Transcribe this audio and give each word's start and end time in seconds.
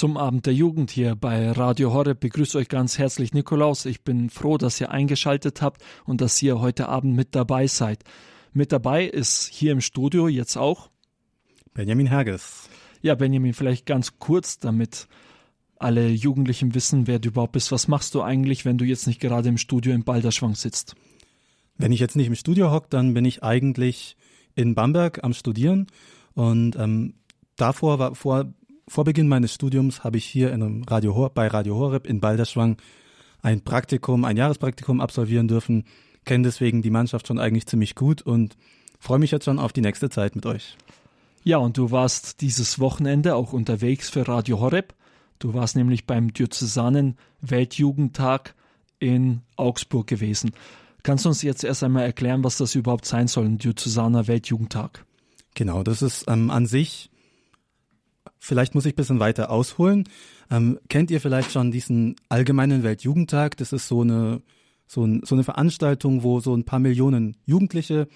Zum 0.00 0.16
Abend 0.16 0.46
der 0.46 0.54
Jugend 0.54 0.90
hier 0.90 1.14
bei 1.14 1.50
Radio 1.50 1.92
Horeb 1.92 2.20
begrüßt 2.20 2.56
euch 2.56 2.68
ganz 2.70 2.96
herzlich 2.96 3.34
Nikolaus. 3.34 3.84
Ich 3.84 4.02
bin 4.02 4.30
froh, 4.30 4.56
dass 4.56 4.80
ihr 4.80 4.90
eingeschaltet 4.90 5.60
habt 5.60 5.84
und 6.06 6.22
dass 6.22 6.40
ihr 6.40 6.58
heute 6.58 6.88
Abend 6.88 7.14
mit 7.14 7.34
dabei 7.34 7.66
seid. 7.66 8.02
Mit 8.54 8.72
dabei 8.72 9.04
ist 9.04 9.50
hier 9.52 9.72
im 9.72 9.82
Studio 9.82 10.26
jetzt 10.26 10.56
auch 10.56 10.88
Benjamin 11.74 12.06
Herges. 12.06 12.70
Ja, 13.02 13.14
Benjamin, 13.14 13.52
vielleicht 13.52 13.84
ganz 13.84 14.18
kurz, 14.18 14.58
damit 14.58 15.06
alle 15.76 16.08
Jugendlichen 16.08 16.74
wissen, 16.74 17.06
wer 17.06 17.18
du 17.18 17.28
überhaupt 17.28 17.52
bist. 17.52 17.70
Was 17.70 17.86
machst 17.86 18.14
du 18.14 18.22
eigentlich, 18.22 18.64
wenn 18.64 18.78
du 18.78 18.86
jetzt 18.86 19.06
nicht 19.06 19.20
gerade 19.20 19.50
im 19.50 19.58
Studio 19.58 19.92
in 19.92 20.04
Balderschwang 20.04 20.54
sitzt? 20.54 20.94
Wenn 21.76 21.92
ich 21.92 22.00
jetzt 22.00 22.16
nicht 22.16 22.28
im 22.28 22.36
Studio 22.36 22.72
hocke, 22.72 22.86
dann 22.88 23.12
bin 23.12 23.26
ich 23.26 23.42
eigentlich 23.42 24.16
in 24.54 24.74
Bamberg 24.74 25.22
am 25.22 25.34
Studieren 25.34 25.88
und 26.32 26.74
ähm, 26.76 27.16
davor 27.56 27.98
war 27.98 28.14
vor 28.14 28.54
vor 28.90 29.04
Beginn 29.04 29.28
meines 29.28 29.54
Studiums 29.54 30.02
habe 30.02 30.16
ich 30.16 30.24
hier 30.24 30.52
Radio 30.88 31.30
bei 31.32 31.46
Radio 31.46 31.76
Horeb 31.76 32.08
in 32.08 32.18
Balderschwang 32.18 32.76
ein 33.40 33.60
Praktikum, 33.60 34.24
ein 34.24 34.36
Jahrespraktikum 34.36 35.00
absolvieren 35.00 35.46
dürfen. 35.46 35.84
Kenne 36.24 36.42
deswegen 36.42 36.82
die 36.82 36.90
Mannschaft 36.90 37.28
schon 37.28 37.38
eigentlich 37.38 37.66
ziemlich 37.66 37.94
gut 37.94 38.20
und 38.20 38.56
freue 38.98 39.20
mich 39.20 39.30
jetzt 39.30 39.44
schon 39.44 39.60
auf 39.60 39.72
die 39.72 39.80
nächste 39.80 40.10
Zeit 40.10 40.34
mit 40.34 40.44
euch. 40.44 40.76
Ja, 41.44 41.58
und 41.58 41.78
du 41.78 41.92
warst 41.92 42.40
dieses 42.40 42.80
Wochenende 42.80 43.36
auch 43.36 43.52
unterwegs 43.52 44.10
für 44.10 44.26
Radio 44.26 44.58
Horeb. 44.58 44.92
Du 45.38 45.54
warst 45.54 45.76
nämlich 45.76 46.04
beim 46.04 46.32
Diözesanen 46.32 47.16
Weltjugendtag 47.42 48.56
in 48.98 49.42
Augsburg 49.54 50.08
gewesen. 50.08 50.50
Kannst 51.04 51.24
du 51.24 51.28
uns 51.28 51.42
jetzt 51.42 51.62
erst 51.62 51.84
einmal 51.84 52.02
erklären, 52.06 52.42
was 52.42 52.56
das 52.56 52.74
überhaupt 52.74 53.04
sein 53.06 53.28
soll, 53.28 53.44
ein 53.44 53.58
Diözesaner 53.58 54.26
Weltjugendtag? 54.26 55.04
Genau, 55.54 55.84
das 55.84 56.02
ist 56.02 56.24
ähm, 56.28 56.50
an 56.50 56.66
sich 56.66 57.09
Vielleicht 58.38 58.74
muss 58.74 58.86
ich 58.86 58.94
ein 58.94 58.96
bisschen 58.96 59.20
weiter 59.20 59.50
ausholen. 59.50 60.08
Ähm, 60.50 60.78
kennt 60.88 61.10
ihr 61.10 61.20
vielleicht 61.20 61.52
schon 61.52 61.70
diesen 61.70 62.16
allgemeinen 62.28 62.82
Weltjugendtag? 62.82 63.56
Das 63.56 63.72
ist 63.72 63.88
so 63.88 64.02
eine, 64.02 64.42
so, 64.86 65.04
ein, 65.04 65.22
so 65.24 65.34
eine 65.34 65.44
Veranstaltung, 65.44 66.22
wo 66.22 66.40
so 66.40 66.54
ein 66.54 66.64
paar 66.64 66.78
Millionen 66.78 67.36
Jugendliche 67.44 68.08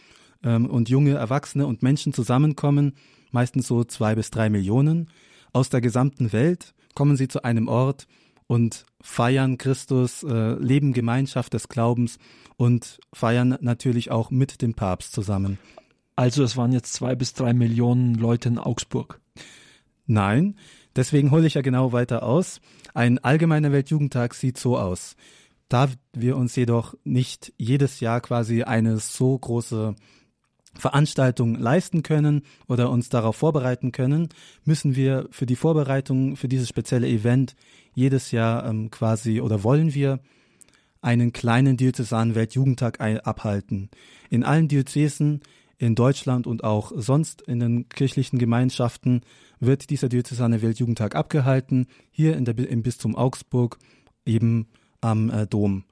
ähm, 0.42 0.66
und 0.66 0.88
junge 0.88 1.14
Erwachsene 1.14 1.66
und 1.66 1.83
Menschen 1.83 2.12
zusammenkommen, 2.12 2.94
meistens 3.30 3.66
so 3.66 3.84
zwei 3.84 4.14
bis 4.14 4.30
drei 4.30 4.50
Millionen. 4.50 5.11
Aus 5.52 5.70
der 5.70 5.80
gesamten 5.80 6.33
Welt 6.33 6.74
kommen 6.94 7.16
sie 7.16 7.28
zu 7.28 7.44
einem 7.44 7.68
Ort 7.68 8.06
und 8.46 8.84
feiern 9.00 9.58
Christus, 9.58 10.22
äh, 10.22 10.55
leben 10.55 10.92
Gemeinschaft 10.92 11.55
des 11.55 11.68
Glaubens 11.68 12.18
und 12.56 12.98
feiern 13.12 13.56
natürlich 13.61 14.11
auch 14.11 14.30
mit 14.30 14.62
dem 14.62 14.74
Papst 14.74 15.12
zusammen. 15.12 15.58
Also 16.16 16.44
es 16.44 16.56
waren 16.56 16.72
jetzt 16.72 16.92
zwei 16.92 17.14
bis 17.14 17.33
drei 17.33 17.52
Millionen 17.52 18.14
Leute 18.14 18.48
in 18.48 18.58
Augsburg. 18.58 19.20
Nein, 20.06 20.56
deswegen 20.97 21.30
hole 21.30 21.47
ich 21.47 21.55
ja 21.55 21.62
genau 21.62 21.92
weiter 21.92 22.22
aus. 22.22 22.60
Ein 22.92 23.19
allgemeiner 23.19 23.72
Weltjugendtag 23.72 24.34
sieht 24.34 24.58
so 24.58 24.78
aus. 24.78 25.16
Da 25.69 25.88
wir 26.12 26.36
uns 26.36 26.55
jedoch 26.56 26.94
nicht 27.05 27.52
jedes 27.56 28.00
Jahr 28.00 28.20
quasi 28.20 28.62
eine 28.62 28.98
so 28.98 29.38
große 29.38 29.94
Veranstaltung 30.77 31.55
leisten 31.55 32.02
können 32.02 32.42
oder 32.66 32.91
uns 32.91 33.08
darauf 33.08 33.36
vorbereiten 33.36 33.92
können, 33.92 34.28
müssen 34.64 34.96
wir 34.96 35.28
für 35.30 35.46
die 35.46 35.56
Vorbereitung 35.56 36.36
für 36.36 36.48
dieses 36.48 36.68
spezielle 36.68 37.08
Event 37.08 37.55
jedes 37.94 38.33
Jahr 38.33 38.66
ähm, 38.66 38.91
quasi 38.91 39.41
oder 39.41 39.62
wollen 39.62 39.94
wir 39.94 40.20
einen 41.00 41.33
kleinen 41.33 41.77
Diözesanen 41.77 42.34
Weltjugendtag 42.34 43.00
abhalten. 43.00 43.91
In 44.30 44.42
allen 44.42 44.68
Diözesen 44.68 45.42
in 45.78 45.94
Deutschland 45.94 46.47
und 46.47 46.64
auch 46.64 46.92
sonst 46.94 47.42
in 47.42 47.61
den 47.61 47.89
kirchlichen 47.89 48.39
Gemeinschaften 48.39 49.22
wird 49.61 49.91
dieser 49.91 50.08
Diözesane 50.08 50.62
Weltjugendtag 50.62 51.14
abgehalten, 51.14 51.86
hier 52.11 52.36
in 52.36 52.44
der, 52.44 52.56
im 52.58 52.83
Bistum 52.83 53.17
Augsburg, 53.17 53.78
eben 54.25 54.69
am 55.00 55.30
äh, 55.30 55.47
Dom. 55.47 55.84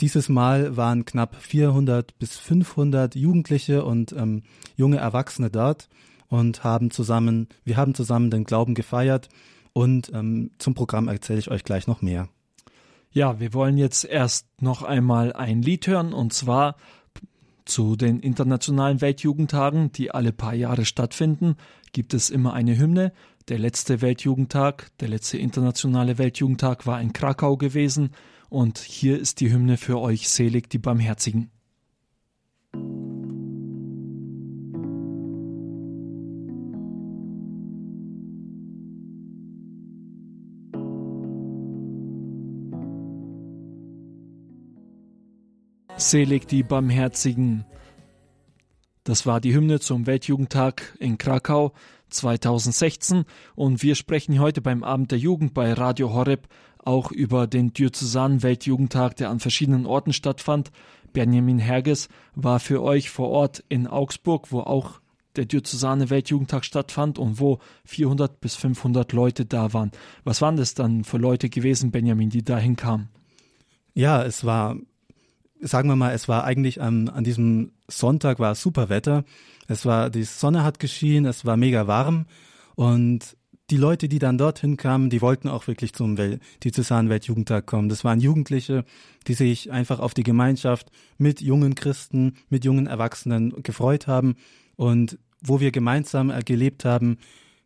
Dieses 0.00 0.28
Mal 0.28 0.76
waren 0.76 1.04
knapp 1.04 1.36
400 1.36 2.18
bis 2.18 2.36
500 2.36 3.14
Jugendliche 3.14 3.84
und 3.84 4.12
ähm, 4.12 4.42
junge 4.74 4.96
Erwachsene 4.96 5.50
dort 5.50 5.88
und 6.28 6.64
haben 6.64 6.90
zusammen, 6.90 7.48
wir 7.64 7.76
haben 7.76 7.94
zusammen 7.94 8.30
den 8.30 8.44
Glauben 8.44 8.74
gefeiert 8.74 9.28
und 9.72 10.10
ähm, 10.12 10.50
zum 10.58 10.74
Programm 10.74 11.08
erzähle 11.08 11.38
ich 11.38 11.50
euch 11.50 11.62
gleich 11.62 11.86
noch 11.86 12.02
mehr. 12.02 12.28
Ja, 13.12 13.38
wir 13.40 13.52
wollen 13.52 13.76
jetzt 13.76 14.04
erst 14.04 14.46
noch 14.60 14.82
einmal 14.82 15.34
ein 15.34 15.62
Lied 15.62 15.86
hören 15.86 16.14
und 16.14 16.32
zwar 16.32 16.76
zu 17.64 17.96
den 17.96 18.20
internationalen 18.20 19.00
Weltjugendtagen, 19.00 19.92
die 19.92 20.10
alle 20.10 20.32
paar 20.32 20.54
Jahre 20.54 20.84
stattfinden, 20.84 21.56
gibt 21.92 22.14
es 22.14 22.30
immer 22.30 22.52
eine 22.54 22.76
Hymne. 22.78 23.12
Der 23.48 23.58
letzte 23.58 24.00
Weltjugendtag, 24.00 24.90
der 25.00 25.08
letzte 25.08 25.38
internationale 25.38 26.18
Weltjugendtag 26.18 26.86
war 26.86 27.00
in 27.00 27.12
Krakau 27.12 27.56
gewesen 27.56 28.10
und 28.48 28.78
hier 28.78 29.18
ist 29.18 29.40
die 29.40 29.52
Hymne 29.52 29.76
für 29.76 29.98
euch 29.98 30.28
selig 30.28 30.68
die 30.70 30.78
Barmherzigen. 30.78 31.50
Selig 46.10 46.48
die 46.48 46.62
Barmherzigen. 46.62 47.64
Das 49.04 49.24
war 49.24 49.40
die 49.40 49.54
Hymne 49.54 49.78
zum 49.78 50.06
Weltjugendtag 50.06 50.96
in 50.98 51.16
Krakau 51.16 51.72
2016 52.10 53.24
und 53.54 53.82
wir 53.82 53.94
sprechen 53.94 54.40
heute 54.40 54.60
beim 54.60 54.84
Abend 54.84 55.12
der 55.12 55.18
Jugend 55.18 55.54
bei 55.54 55.72
Radio 55.72 56.12
Horeb 56.12 56.48
auch 56.78 57.12
über 57.12 57.46
den 57.46 57.72
Diözesanen 57.72 58.42
Weltjugendtag, 58.42 59.16
der 59.16 59.30
an 59.30 59.38
verschiedenen 59.38 59.86
Orten 59.86 60.12
stattfand. 60.12 60.72
Benjamin 61.12 61.58
Herges 61.58 62.08
war 62.34 62.58
für 62.58 62.82
euch 62.82 63.08
vor 63.08 63.30
Ort 63.30 63.64
in 63.68 63.86
Augsburg, 63.86 64.50
wo 64.50 64.60
auch 64.60 65.00
der 65.36 65.46
Diözesane 65.46 66.10
Weltjugendtag 66.10 66.64
stattfand 66.64 67.18
und 67.18 67.38
wo 67.38 67.60
400 67.84 68.40
bis 68.40 68.56
500 68.56 69.12
Leute 69.12 69.46
da 69.46 69.72
waren. 69.72 69.92
Was 70.24 70.42
waren 70.42 70.56
das 70.56 70.74
dann 70.74 71.04
für 71.04 71.18
Leute 71.18 71.48
gewesen, 71.48 71.90
Benjamin, 71.90 72.28
die 72.28 72.44
da 72.44 72.58
hinkamen? 72.58 73.08
Ja, 73.94 74.22
es 74.24 74.44
war 74.44 74.76
sagen 75.62 75.88
wir 75.88 75.96
mal, 75.96 76.12
es 76.12 76.28
war 76.28 76.44
eigentlich 76.44 76.80
an, 76.80 77.08
an 77.08 77.24
diesem 77.24 77.72
Sonntag 77.88 78.38
war 78.38 78.54
super 78.54 78.88
Wetter. 78.88 79.24
Es 79.68 79.86
war, 79.86 80.10
die 80.10 80.24
Sonne 80.24 80.64
hat 80.64 80.78
geschienen, 80.78 81.26
es 81.26 81.44
war 81.44 81.56
mega 81.56 81.86
warm 81.86 82.26
und 82.74 83.36
die 83.70 83.76
Leute, 83.78 84.08
die 84.08 84.18
dann 84.18 84.36
dorthin 84.36 84.76
kamen, 84.76 85.08
die 85.08 85.22
wollten 85.22 85.48
auch 85.48 85.66
wirklich 85.66 85.94
zum 85.94 86.18
Wel 86.18 86.40
Diözesan 86.62 87.08
Weltjugendtag 87.08 87.64
kommen. 87.64 87.88
Das 87.88 88.04
waren 88.04 88.20
Jugendliche, 88.20 88.84
die 89.26 89.34
sich 89.34 89.72
einfach 89.72 89.98
auf 89.98 90.12
die 90.12 90.24
Gemeinschaft 90.24 90.90
mit 91.16 91.40
jungen 91.40 91.74
Christen, 91.74 92.34
mit 92.50 92.66
jungen 92.66 92.86
Erwachsenen 92.86 93.62
gefreut 93.62 94.06
haben 94.06 94.34
und 94.76 95.18
wo 95.40 95.60
wir 95.60 95.70
gemeinsam 95.70 96.32
gelebt 96.44 96.84
haben, 96.84 97.16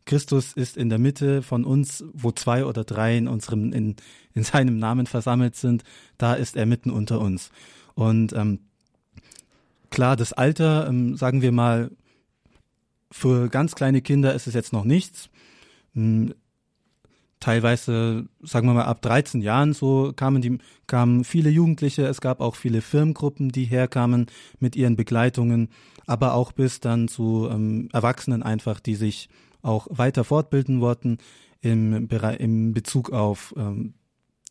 Christus 0.04 0.52
ist 0.52 0.76
in 0.76 0.88
der 0.88 1.00
Mitte 1.00 1.42
von 1.42 1.64
uns, 1.64 2.04
wo 2.12 2.30
zwei 2.30 2.64
oder 2.64 2.84
drei 2.84 3.16
in 3.16 3.26
unserem, 3.26 3.72
in, 3.72 3.96
in 4.32 4.44
seinem 4.44 4.78
Namen 4.78 5.06
versammelt 5.06 5.56
sind, 5.56 5.82
da 6.16 6.34
ist 6.34 6.56
er 6.56 6.66
mitten 6.66 6.90
unter 6.90 7.20
uns. 7.20 7.50
Und 7.96 8.34
ähm, 8.34 8.60
klar, 9.90 10.14
das 10.16 10.32
Alter, 10.32 10.86
ähm, 10.86 11.16
sagen 11.16 11.42
wir 11.42 11.50
mal, 11.50 11.90
für 13.10 13.48
ganz 13.48 13.74
kleine 13.74 14.02
Kinder 14.02 14.34
ist 14.34 14.46
es 14.46 14.54
jetzt 14.54 14.72
noch 14.72 14.84
nichts. 14.84 15.30
Hm, 15.94 16.34
teilweise, 17.40 18.26
sagen 18.42 18.68
wir 18.68 18.74
mal, 18.74 18.84
ab 18.84 19.00
13 19.00 19.40
Jahren 19.40 19.72
so 19.72 20.12
kamen 20.14 20.42
die, 20.42 20.58
kamen 20.86 21.24
viele 21.24 21.48
Jugendliche. 21.48 22.06
Es 22.06 22.20
gab 22.20 22.40
auch 22.40 22.54
viele 22.54 22.82
Firmengruppen, 22.82 23.50
die 23.50 23.64
herkamen 23.64 24.26
mit 24.60 24.76
ihren 24.76 24.96
Begleitungen, 24.96 25.70
aber 26.06 26.34
auch 26.34 26.52
bis 26.52 26.80
dann 26.80 27.08
zu 27.08 27.48
ähm, 27.50 27.88
Erwachsenen 27.92 28.42
einfach, 28.42 28.78
die 28.78 28.94
sich 28.94 29.30
auch 29.62 29.88
weiter 29.90 30.22
fortbilden 30.22 30.80
wollten 30.80 31.18
im, 31.62 32.08
im 32.38 32.74
Bezug 32.74 33.10
auf 33.10 33.54
ähm, 33.56 33.94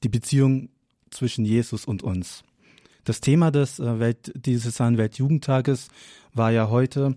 die 0.04 0.10
Beziehung 0.10 0.70
zwischen 1.12 1.46
Jesus 1.46 1.86
und 1.86 2.02
uns. 2.02 2.44
Das 3.06 3.22
Thema 3.22 3.52
des 3.52 3.80
äh, 3.80 4.00
Welt, 4.00 4.34
dieses 4.36 4.80
Weltjugendtages 4.80 5.90
war 6.34 6.52
ja 6.52 6.70
heute, 6.70 7.16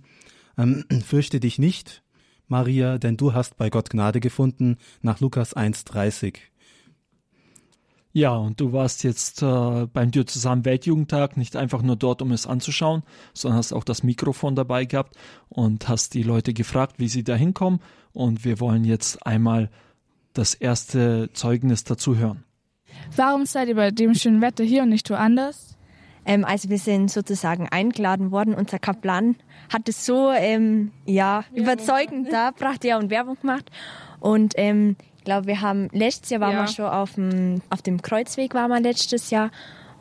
ähm, 0.56 0.84
fürchte 1.04 1.40
dich 1.40 1.58
nicht, 1.58 2.02
Maria, 2.46 2.98
denn 2.98 3.16
du 3.16 3.32
hast 3.32 3.56
bei 3.56 3.70
Gott 3.70 3.90
Gnade 3.90 4.20
gefunden, 4.20 4.76
nach 5.00 5.20
Lukas 5.20 5.56
1,30. 5.56 6.36
Ja, 8.12 8.34
und 8.34 8.60
du 8.60 8.72
warst 8.72 9.02
jetzt 9.02 9.42
äh, 9.42 9.86
beim 9.86 10.10
Diözesan 10.10 10.64
Weltjugendtag 10.64 11.36
nicht 11.36 11.56
einfach 11.56 11.82
nur 11.82 11.96
dort, 11.96 12.20
um 12.20 12.32
es 12.32 12.46
anzuschauen, 12.46 13.02
sondern 13.32 13.58
hast 13.58 13.72
auch 13.72 13.84
das 13.84 14.02
Mikrofon 14.02 14.56
dabei 14.56 14.84
gehabt 14.84 15.16
und 15.48 15.88
hast 15.88 16.14
die 16.14 16.22
Leute 16.22 16.52
gefragt, 16.52 16.96
wie 16.98 17.08
sie 17.08 17.24
da 17.24 17.34
hinkommen. 17.34 17.80
Und 18.12 18.44
wir 18.44 18.60
wollen 18.60 18.84
jetzt 18.84 19.26
einmal 19.26 19.70
das 20.32 20.54
erste 20.54 21.30
Zeugnis 21.32 21.84
dazu 21.84 22.16
hören. 22.16 22.44
Warum 23.14 23.46
seid 23.46 23.68
ihr 23.68 23.76
bei 23.76 23.90
dem 23.90 24.14
schönen 24.14 24.40
Wetter 24.40 24.64
hier 24.64 24.82
und 24.82 24.88
nicht 24.88 25.08
woanders? 25.10 25.77
Ähm, 26.28 26.44
also 26.44 26.68
wir 26.68 26.78
sind 26.78 27.10
sozusagen 27.10 27.68
eingeladen 27.68 28.30
worden. 28.30 28.54
Unser 28.54 28.78
Kaplan 28.78 29.34
hat 29.72 29.88
es 29.88 30.06
so 30.06 30.30
ähm, 30.30 30.92
ja, 31.06 31.42
überzeugend 31.54 32.32
da, 32.32 32.52
brachte 32.52 32.86
ja 32.88 32.98
und 32.98 33.10
Werbung 33.10 33.36
gemacht. 33.40 33.70
Und 34.20 34.52
ähm, 34.56 34.94
glaube, 35.24 35.46
wir 35.46 35.60
haben 35.60 35.88
letztes 35.92 36.30
Jahr 36.30 36.40
waren 36.40 36.52
Ja. 36.52 36.60
wir 36.62 36.68
schon 36.68 36.84
auf 36.86 37.14
dem, 37.14 37.60
auf 37.70 37.82
dem 37.82 38.00
Kreuzweg 38.02 38.54
waren 38.54 38.70
wir 38.70 38.80
letztes 38.80 39.30
Jahr 39.30 39.50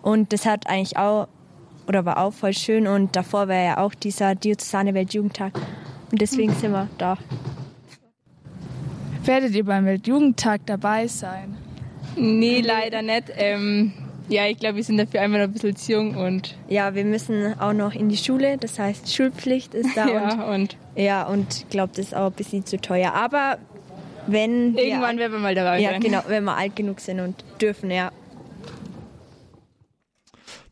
und 0.02 0.32
das 0.32 0.46
hat 0.46 0.68
eigentlich 0.70 0.98
auch 0.98 1.28
oder 1.88 2.04
war 2.06 2.18
auch 2.18 2.34
voll 2.34 2.54
schön 2.54 2.88
und 2.88 3.16
davor 3.16 3.48
war 3.48 3.56
ja 3.56 3.78
auch 3.78 3.94
dieser 3.94 4.36
Diözesane 4.36 4.94
Weltjugendtag 4.94 5.54
und 6.12 6.22
deswegen 6.22 6.54
sind 6.54 6.72
wir 6.72 6.88
da. 6.98 7.18
Werdet 9.24 9.54
ihr 9.54 9.66
beim 9.66 9.86
Weltjugendtag 9.86 10.62
dabei 10.66 11.08
sein? 11.08 11.56
Nee, 12.16 12.62
leider 12.62 13.02
nicht. 13.02 13.26
Ähm, 13.36 13.92
ja, 14.30 14.46
ich 14.48 14.58
glaube, 14.58 14.78
wir 14.78 14.84
sind 14.84 14.98
dafür 14.98 15.22
einfach 15.22 15.38
noch 15.38 15.46
ein 15.46 15.54
bisschen 15.54 15.76
zu 15.76 15.92
jung 15.92 16.16
und 16.16 16.58
Ja, 16.68 16.96
wir 16.96 17.06
müssen 17.06 17.60
auch 17.60 17.74
noch 17.74 17.94
in 17.94 18.10
die 18.10 18.18
Schule, 18.18 18.58
das 18.58 18.78
heißt 18.80 19.14
Schulpflicht 19.14 19.74
ist 19.74 19.96
da 19.96 20.06
und 20.08 20.12
ja, 20.14 20.54
und 20.54 20.78
ja 20.96 21.28
und 21.28 21.56
ich 21.56 21.70
glaube, 21.70 21.94
das 21.96 22.08
ist 22.08 22.16
auch 22.16 22.28
ein 22.28 22.34
bisschen 22.34 22.66
zu 22.66 22.80
teuer, 22.80 23.14
aber 23.14 23.58
wenn 24.28 24.76
wir 24.76 24.84
irgendwann 24.84 25.18
werden 25.18 25.32
wir 25.34 25.40
mal 25.40 25.56
dabei 25.56 25.80
ja 25.80 25.92
sein. 25.92 26.02
genau, 26.02 26.22
wenn 26.28 26.44
wir 26.44 26.56
alt 26.58 26.76
genug 26.76 27.00
sind 27.00 27.20
und 27.20 27.44
dürfen, 27.62 27.90
ja. 27.90 28.12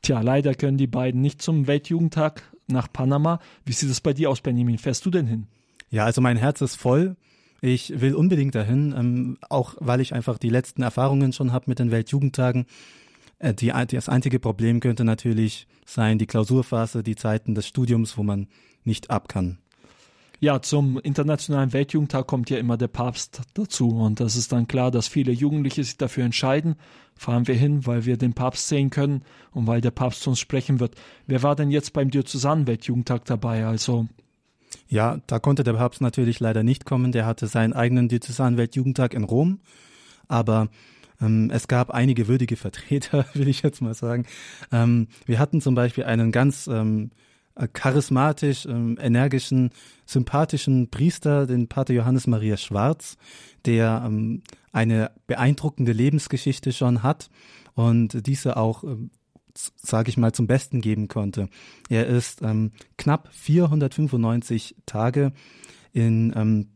Tja, 0.01 0.21
leider 0.21 0.53
können 0.53 0.77
die 0.77 0.87
beiden 0.87 1.21
nicht 1.21 1.41
zum 1.41 1.65
Weltjugendtag 1.65 2.43
nach 2.67 2.91
Panama. 2.91 3.39
Wie 3.65 3.71
sieht 3.71 3.89
es 3.89 4.01
bei 4.01 4.13
dir 4.13 4.29
aus, 4.29 4.41
Benjamin? 4.41 4.77
Fährst 4.77 5.05
du 5.05 5.09
denn 5.09 5.25
hin? 5.25 5.47
Ja, 5.89 6.05
also 6.05 6.21
mein 6.21 6.37
Herz 6.37 6.61
ist 6.61 6.75
voll. 6.75 7.15
Ich 7.61 8.01
will 8.01 8.13
unbedingt 8.13 8.53
dahin, 8.53 8.93
ähm, 8.95 9.37
auch 9.49 9.75
weil 9.79 10.01
ich 10.01 10.13
einfach 10.13 10.37
die 10.37 10.49
letzten 10.49 10.83
Erfahrungen 10.83 11.33
schon 11.33 11.51
habe 11.51 11.65
mit 11.67 11.79
den 11.79 11.89
Weltjugendtagen. 11.89 12.65
Äh, 13.39 13.53
die, 13.53 13.71
das 13.87 14.09
einzige 14.09 14.39
Problem 14.39 14.79
könnte 14.79 15.03
natürlich 15.03 15.67
sein, 15.85 16.17
die 16.17 16.27
Klausurphase, 16.27 17.03
die 17.03 17.15
Zeiten 17.15 17.55
des 17.55 17.67
Studiums, 17.67 18.17
wo 18.17 18.23
man 18.23 18.47
nicht 18.83 19.09
ab 19.09 19.27
kann. 19.27 19.59
Ja, 20.39 20.61
zum 20.61 20.99
Internationalen 20.99 21.73
Weltjugendtag 21.73 22.27
kommt 22.27 22.49
ja 22.49 22.57
immer 22.57 22.77
der 22.77 22.87
Papst 22.87 23.41
dazu. 23.53 23.89
Und 23.89 24.19
das 24.19 24.35
ist 24.35 24.51
dann 24.51 24.67
klar, 24.67 24.91
dass 24.91 25.07
viele 25.07 25.31
Jugendliche 25.31 25.83
sich 25.83 25.97
dafür 25.97 26.25
entscheiden. 26.25 26.75
Fahren 27.15 27.47
wir 27.47 27.55
hin, 27.55 27.85
weil 27.85 28.05
wir 28.05 28.17
den 28.17 28.33
Papst 28.33 28.67
sehen 28.67 28.89
können 28.89 29.23
und 29.53 29.67
weil 29.67 29.79
der 29.79 29.91
Papst 29.91 30.21
zu 30.21 30.31
uns 30.31 30.39
sprechen 30.39 30.79
wird. 30.79 30.95
Wer 31.25 31.41
war 31.41 31.55
denn 31.55 31.71
jetzt 31.71 31.93
beim 31.93 32.11
Diözesanen 32.11 32.67
Weltjugendtag 32.67 33.23
dabei? 33.25 33.65
Also, 33.65 34.07
Ja, 34.89 35.19
da 35.27 35.39
konnte 35.39 35.63
der 35.63 35.73
Papst 35.73 36.01
natürlich 36.01 36.41
leider 36.41 36.63
nicht 36.63 36.85
kommen. 36.85 37.13
Der 37.13 37.25
hatte 37.25 37.47
seinen 37.47 37.73
eigenen 37.73 38.09
Diözesanen 38.09 38.57
Weltjugendtag 38.57 39.13
in 39.13 39.23
Rom. 39.23 39.61
Aber 40.27 40.67
ähm, 41.21 41.49
es 41.51 41.67
gab 41.67 41.91
einige 41.91 42.27
würdige 42.27 42.55
Vertreter, 42.55 43.25
will 43.33 43.47
ich 43.47 43.61
jetzt 43.61 43.81
mal 43.81 43.93
sagen. 43.93 44.25
Ähm, 44.71 45.07
wir 45.25 45.39
hatten 45.39 45.61
zum 45.61 45.75
Beispiel 45.75 46.03
einen 46.03 46.31
ganz 46.31 46.67
ähm, 46.67 47.11
charismatisch, 47.73 48.65
ähm, 48.65 48.97
energischen, 48.99 49.69
sympathischen 50.05 50.89
Priester, 50.89 51.47
den 51.47 51.67
Pater 51.67 51.93
Johannes 51.93 52.27
Maria 52.27 52.57
Schwarz, 52.57 53.17
der 53.65 54.03
ähm, 54.05 54.43
eine 54.71 55.11
beeindruckende 55.27 55.93
Lebensgeschichte 55.93 56.73
schon 56.73 57.01
hat 57.01 57.29
und 57.75 58.27
diese 58.27 58.57
auch 58.57 58.83
ähm, 58.83 59.09
sage 59.55 60.09
ich 60.09 60.17
mal, 60.17 60.33
zum 60.33 60.47
Besten 60.47 60.81
geben 60.81 61.07
konnte. 61.07 61.47
Er 61.89 62.07
ist 62.07 62.41
ähm, 62.41 62.71
knapp 62.97 63.29
495 63.31 64.75
Tage 64.85 65.31
in 65.93 66.33
ähm, 66.35 66.71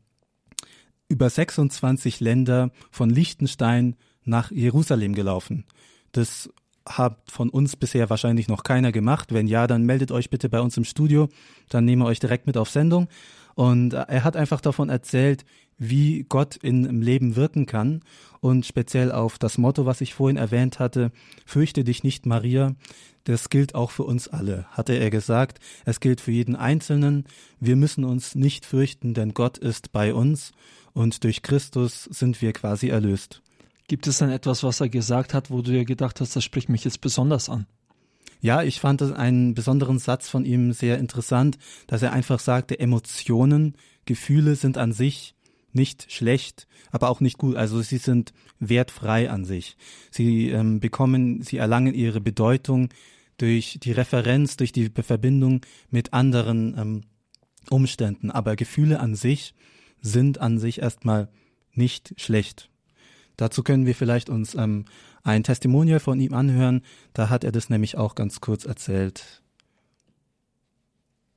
über 1.09 1.29
26 1.29 2.19
Länder 2.19 2.71
von 2.91 3.09
Liechtenstein 3.09 3.95
nach 4.29 4.51
Jerusalem 4.51 5.13
gelaufen. 5.13 5.65
Das 6.11 6.49
hat 6.85 7.17
von 7.29 7.49
uns 7.49 7.75
bisher 7.75 8.09
wahrscheinlich 8.09 8.47
noch 8.47 8.63
keiner 8.63 8.91
gemacht. 8.91 9.33
Wenn 9.33 9.47
ja, 9.47 9.67
dann 9.67 9.85
meldet 9.85 10.11
euch 10.11 10.29
bitte 10.29 10.49
bei 10.49 10.61
uns 10.61 10.77
im 10.77 10.85
Studio, 10.85 11.29
dann 11.69 11.85
nehmen 11.85 12.01
wir 12.01 12.07
euch 12.07 12.19
direkt 12.19 12.47
mit 12.47 12.57
auf 12.57 12.69
Sendung. 12.69 13.07
Und 13.55 13.93
äh, 13.93 14.05
er 14.07 14.23
hat 14.23 14.35
einfach 14.35 14.61
davon 14.61 14.89
erzählt, 14.89 15.45
wie 15.77 16.25
Gott 16.27 16.55
in, 16.57 16.85
im 16.85 17.01
Leben 17.01 17.35
wirken 17.35 17.65
kann 17.65 18.01
und 18.41 18.65
speziell 18.65 19.11
auf 19.11 19.37
das 19.37 19.57
Motto, 19.57 19.85
was 19.85 20.01
ich 20.01 20.13
vorhin 20.13 20.37
erwähnt 20.37 20.79
hatte, 20.79 21.11
fürchte 21.45 21.83
dich 21.83 22.03
nicht, 22.03 22.25
Maria, 22.25 22.75
das 23.23 23.49
gilt 23.49 23.75
auch 23.75 23.91
für 23.91 24.03
uns 24.03 24.27
alle, 24.27 24.65
hatte 24.71 24.93
er 24.93 25.09
gesagt. 25.09 25.59
Es 25.85 25.99
gilt 25.99 26.21
für 26.21 26.31
jeden 26.31 26.55
Einzelnen. 26.55 27.25
Wir 27.59 27.75
müssen 27.75 28.03
uns 28.03 28.35
nicht 28.35 28.65
fürchten, 28.65 29.13
denn 29.13 29.33
Gott 29.33 29.57
ist 29.57 29.91
bei 29.91 30.13
uns 30.13 30.51
und 30.93 31.23
durch 31.23 31.41
Christus 31.41 32.05
sind 32.05 32.41
wir 32.41 32.53
quasi 32.53 32.89
erlöst. 32.89 33.41
Gibt 33.89 34.07
es 34.07 34.19
denn 34.19 34.29
etwas, 34.29 34.63
was 34.63 34.79
er 34.79 34.87
gesagt 34.87 35.33
hat, 35.33 35.51
wo 35.51 35.61
du 35.61 35.71
dir 35.71 35.83
gedacht 35.83 36.21
hast, 36.21 36.35
das 36.35 36.43
spricht 36.43 36.69
mich 36.69 36.85
jetzt 36.85 37.01
besonders 37.01 37.49
an? 37.49 37.65
Ja, 38.39 38.63
ich 38.63 38.79
fand 38.79 39.01
einen 39.01 39.53
besonderen 39.53 39.99
Satz 39.99 40.29
von 40.29 40.45
ihm 40.45 40.71
sehr 40.71 40.97
interessant, 40.97 41.57
dass 41.87 42.01
er 42.01 42.13
einfach 42.13 42.39
sagte, 42.39 42.79
Emotionen, 42.79 43.75
Gefühle 44.05 44.55
sind 44.55 44.77
an 44.77 44.93
sich 44.93 45.35
nicht 45.73 46.11
schlecht, 46.11 46.67
aber 46.91 47.09
auch 47.09 47.19
nicht 47.19 47.37
gut. 47.37 47.57
Also 47.57 47.81
sie 47.81 47.97
sind 47.97 48.31
wertfrei 48.59 49.29
an 49.29 49.43
sich. 49.43 49.75
Sie 50.09 50.49
ähm, 50.49 50.79
bekommen, 50.79 51.41
sie 51.41 51.57
erlangen 51.57 51.93
ihre 51.93 52.21
Bedeutung 52.21 52.89
durch 53.37 53.79
die 53.81 53.91
Referenz, 53.91 54.55
durch 54.55 54.71
die 54.71 54.89
Verbindung 54.89 55.61
mit 55.89 56.13
anderen 56.13 56.77
ähm, 56.77 57.01
Umständen. 57.69 58.31
Aber 58.31 58.55
Gefühle 58.55 58.99
an 58.99 59.15
sich 59.15 59.53
sind 60.01 60.39
an 60.39 60.59
sich 60.59 60.79
erstmal 60.79 61.29
nicht 61.73 62.13
schlecht. 62.17 62.69
Dazu 63.39 63.63
können 63.63 63.85
wir 63.85 63.95
vielleicht 63.95 64.29
uns 64.29 64.53
ähm, 64.53 64.83
ein 65.23 65.43
Testimonial 65.43 66.01
von 66.01 66.19
ihm 66.19 66.33
anhören. 66.33 66.81
Da 67.13 67.29
hat 67.29 67.45
er 67.45 67.53
das 67.53 67.69
nämlich 67.69 67.97
auch 67.97 68.13
ganz 68.13 68.41
kurz 68.41 68.65
erzählt. 68.65 69.41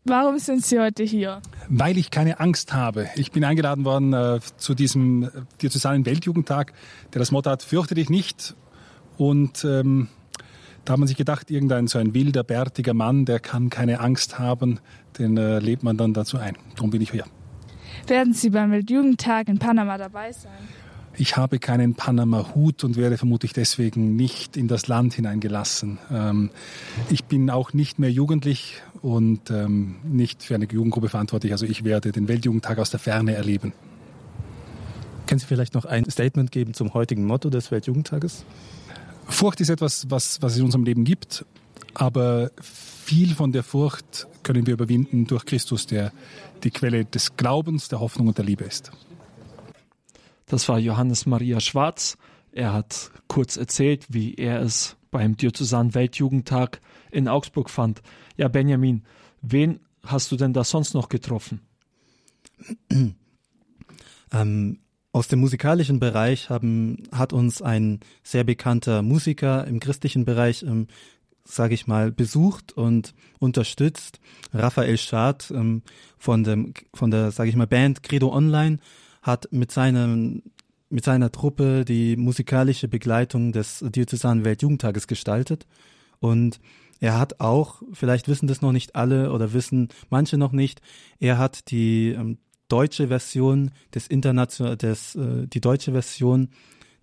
Warum 0.04 0.40
sind 0.40 0.66
Sie 0.66 0.80
heute 0.80 1.04
hier? 1.04 1.40
Weil 1.68 1.96
ich 1.96 2.10
keine 2.10 2.40
Angst 2.40 2.72
habe. 2.72 3.08
Ich 3.14 3.30
bin 3.30 3.44
eingeladen 3.44 3.84
worden 3.84 4.12
äh, 4.14 4.40
zu 4.56 4.74
diesem 4.74 5.22
äh, 5.22 5.28
Diözesanen 5.62 6.04
Weltjugendtag, 6.04 6.72
der 7.14 7.20
das 7.20 7.30
Motto 7.30 7.50
hat, 7.50 7.62
fürchte 7.62 7.94
dich 7.94 8.10
nicht. 8.10 8.56
Und 9.16 9.64
ähm, 9.64 10.08
da 10.84 10.94
hat 10.94 10.98
man 10.98 11.06
sich 11.06 11.16
gedacht, 11.16 11.52
irgendein 11.52 11.86
so 11.86 12.00
ein 12.00 12.14
wilder, 12.14 12.42
bärtiger 12.42 12.94
Mann, 12.94 13.26
der 13.26 13.38
kann 13.38 13.70
keine 13.70 14.00
Angst 14.00 14.40
haben, 14.40 14.80
den 15.20 15.36
äh, 15.36 15.60
lädt 15.60 15.84
man 15.84 15.96
dann 15.96 16.14
dazu 16.14 16.36
ein. 16.36 16.56
Darum 16.74 16.90
bin 16.90 17.00
ich 17.00 17.12
hier. 17.12 17.26
Werden 18.08 18.34
Sie 18.34 18.50
beim 18.50 18.72
Weltjugendtag 18.72 19.46
in 19.46 19.60
Panama 19.60 19.98
dabei 19.98 20.32
sein? 20.32 20.50
Ich 21.18 21.36
habe 21.36 21.58
keinen 21.58 21.94
Panama-Hut 21.94 22.84
und 22.84 22.96
werde 22.96 23.18
vermutlich 23.18 23.52
deswegen 23.52 24.16
nicht 24.16 24.56
in 24.56 24.66
das 24.66 24.88
Land 24.88 25.12
hineingelassen. 25.14 25.98
Ähm, 26.10 26.50
ich 27.10 27.24
bin 27.24 27.50
auch 27.50 27.74
nicht 27.74 27.98
mehr 27.98 28.10
jugendlich 28.10 28.82
und 29.02 29.50
ähm, 29.50 29.96
nicht 30.04 30.42
für 30.42 30.54
eine 30.54 30.66
Jugendgruppe 30.66 31.10
verantwortlich. 31.10 31.52
Also 31.52 31.66
ich 31.66 31.84
werde 31.84 32.12
den 32.12 32.28
Weltjugendtag 32.28 32.78
aus 32.78 32.90
der 32.90 32.98
Ferne 32.98 33.34
erleben. 33.34 33.74
Können 35.26 35.38
Sie 35.38 35.46
vielleicht 35.46 35.74
noch 35.74 35.84
ein 35.84 36.08
Statement 36.10 36.50
geben 36.50 36.72
zum 36.72 36.94
heutigen 36.94 37.24
Motto 37.24 37.50
des 37.50 37.70
Weltjugendtages? 37.70 38.44
Furcht 39.26 39.60
ist 39.60 39.68
etwas, 39.68 40.10
was, 40.10 40.40
was 40.40 40.52
es 40.52 40.58
in 40.58 40.64
unserem 40.64 40.84
Leben 40.84 41.04
gibt, 41.04 41.44
aber 41.94 42.50
viel 42.60 43.34
von 43.34 43.52
der 43.52 43.62
Furcht 43.62 44.26
können 44.42 44.66
wir 44.66 44.74
überwinden 44.74 45.26
durch 45.26 45.44
Christus, 45.44 45.86
der 45.86 46.12
die 46.64 46.70
Quelle 46.70 47.04
des 47.04 47.36
Glaubens, 47.36 47.88
der 47.88 48.00
Hoffnung 48.00 48.28
und 48.28 48.38
der 48.38 48.44
Liebe 48.44 48.64
ist. 48.64 48.92
Das 50.52 50.68
war 50.68 50.78
Johannes 50.78 51.24
Maria 51.24 51.60
Schwarz. 51.60 52.18
Er 52.52 52.74
hat 52.74 53.10
kurz 53.26 53.56
erzählt, 53.56 54.04
wie 54.10 54.34
er 54.34 54.60
es 54.60 54.98
beim 55.10 55.34
Diözesan 55.34 55.94
Weltjugendtag 55.94 56.82
in 57.10 57.26
Augsburg 57.26 57.70
fand. 57.70 58.02
Ja, 58.36 58.48
Benjamin, 58.48 59.02
wen 59.40 59.80
hast 60.04 60.30
du 60.30 60.36
denn 60.36 60.52
da 60.52 60.62
sonst 60.62 60.92
noch 60.92 61.08
getroffen? 61.08 61.62
Ähm, 64.34 64.78
aus 65.12 65.28
dem 65.28 65.40
musikalischen 65.40 66.00
Bereich 66.00 66.48
haben, 66.48 67.02
hat 67.12 67.34
uns 67.34 67.60
ein 67.60 68.00
sehr 68.22 68.44
bekannter 68.44 69.02
Musiker 69.02 69.66
im 69.66 69.78
christlichen 69.78 70.24
Bereich, 70.24 70.62
ähm, 70.62 70.86
sage 71.44 71.74
ich 71.74 71.86
mal, 71.86 72.10
besucht 72.10 72.72
und 72.72 73.12
unterstützt. 73.38 74.20
Raphael 74.54 74.96
Schad 74.96 75.50
ähm, 75.54 75.82
von, 76.16 76.44
dem, 76.44 76.72
von 76.94 77.10
der, 77.10 77.30
sage 77.30 77.50
ich 77.50 77.56
mal, 77.56 77.66
Band 77.66 78.02
Credo 78.02 78.34
Online 78.34 78.78
hat 79.22 79.48
mit 79.52 79.72
seinem 79.72 80.42
mit 80.92 81.04
seiner 81.04 81.32
Truppe 81.32 81.86
die 81.86 82.16
musikalische 82.16 82.86
Begleitung 82.86 83.52
des 83.52 83.82
Diözesanen 83.82 84.44
Weltjugendtages 84.44 85.06
gestaltet. 85.06 85.66
Und 86.20 86.60
er 87.00 87.18
hat 87.18 87.40
auch, 87.40 87.82
vielleicht 87.94 88.28
wissen 88.28 88.46
das 88.46 88.60
noch 88.60 88.72
nicht 88.72 88.94
alle 88.94 89.32
oder 89.32 89.54
wissen 89.54 89.88
manche 90.10 90.36
noch 90.36 90.52
nicht, 90.52 90.82
er 91.18 91.38
hat 91.38 91.70
die 91.70 92.10
ähm, 92.10 92.36
deutsche 92.68 93.08
Version 93.08 93.70
des 93.94 94.06
international 94.06 94.76
des 94.76 95.14
äh, 95.14 95.46
die 95.46 95.60
deutsche 95.60 95.92
Version 95.92 96.50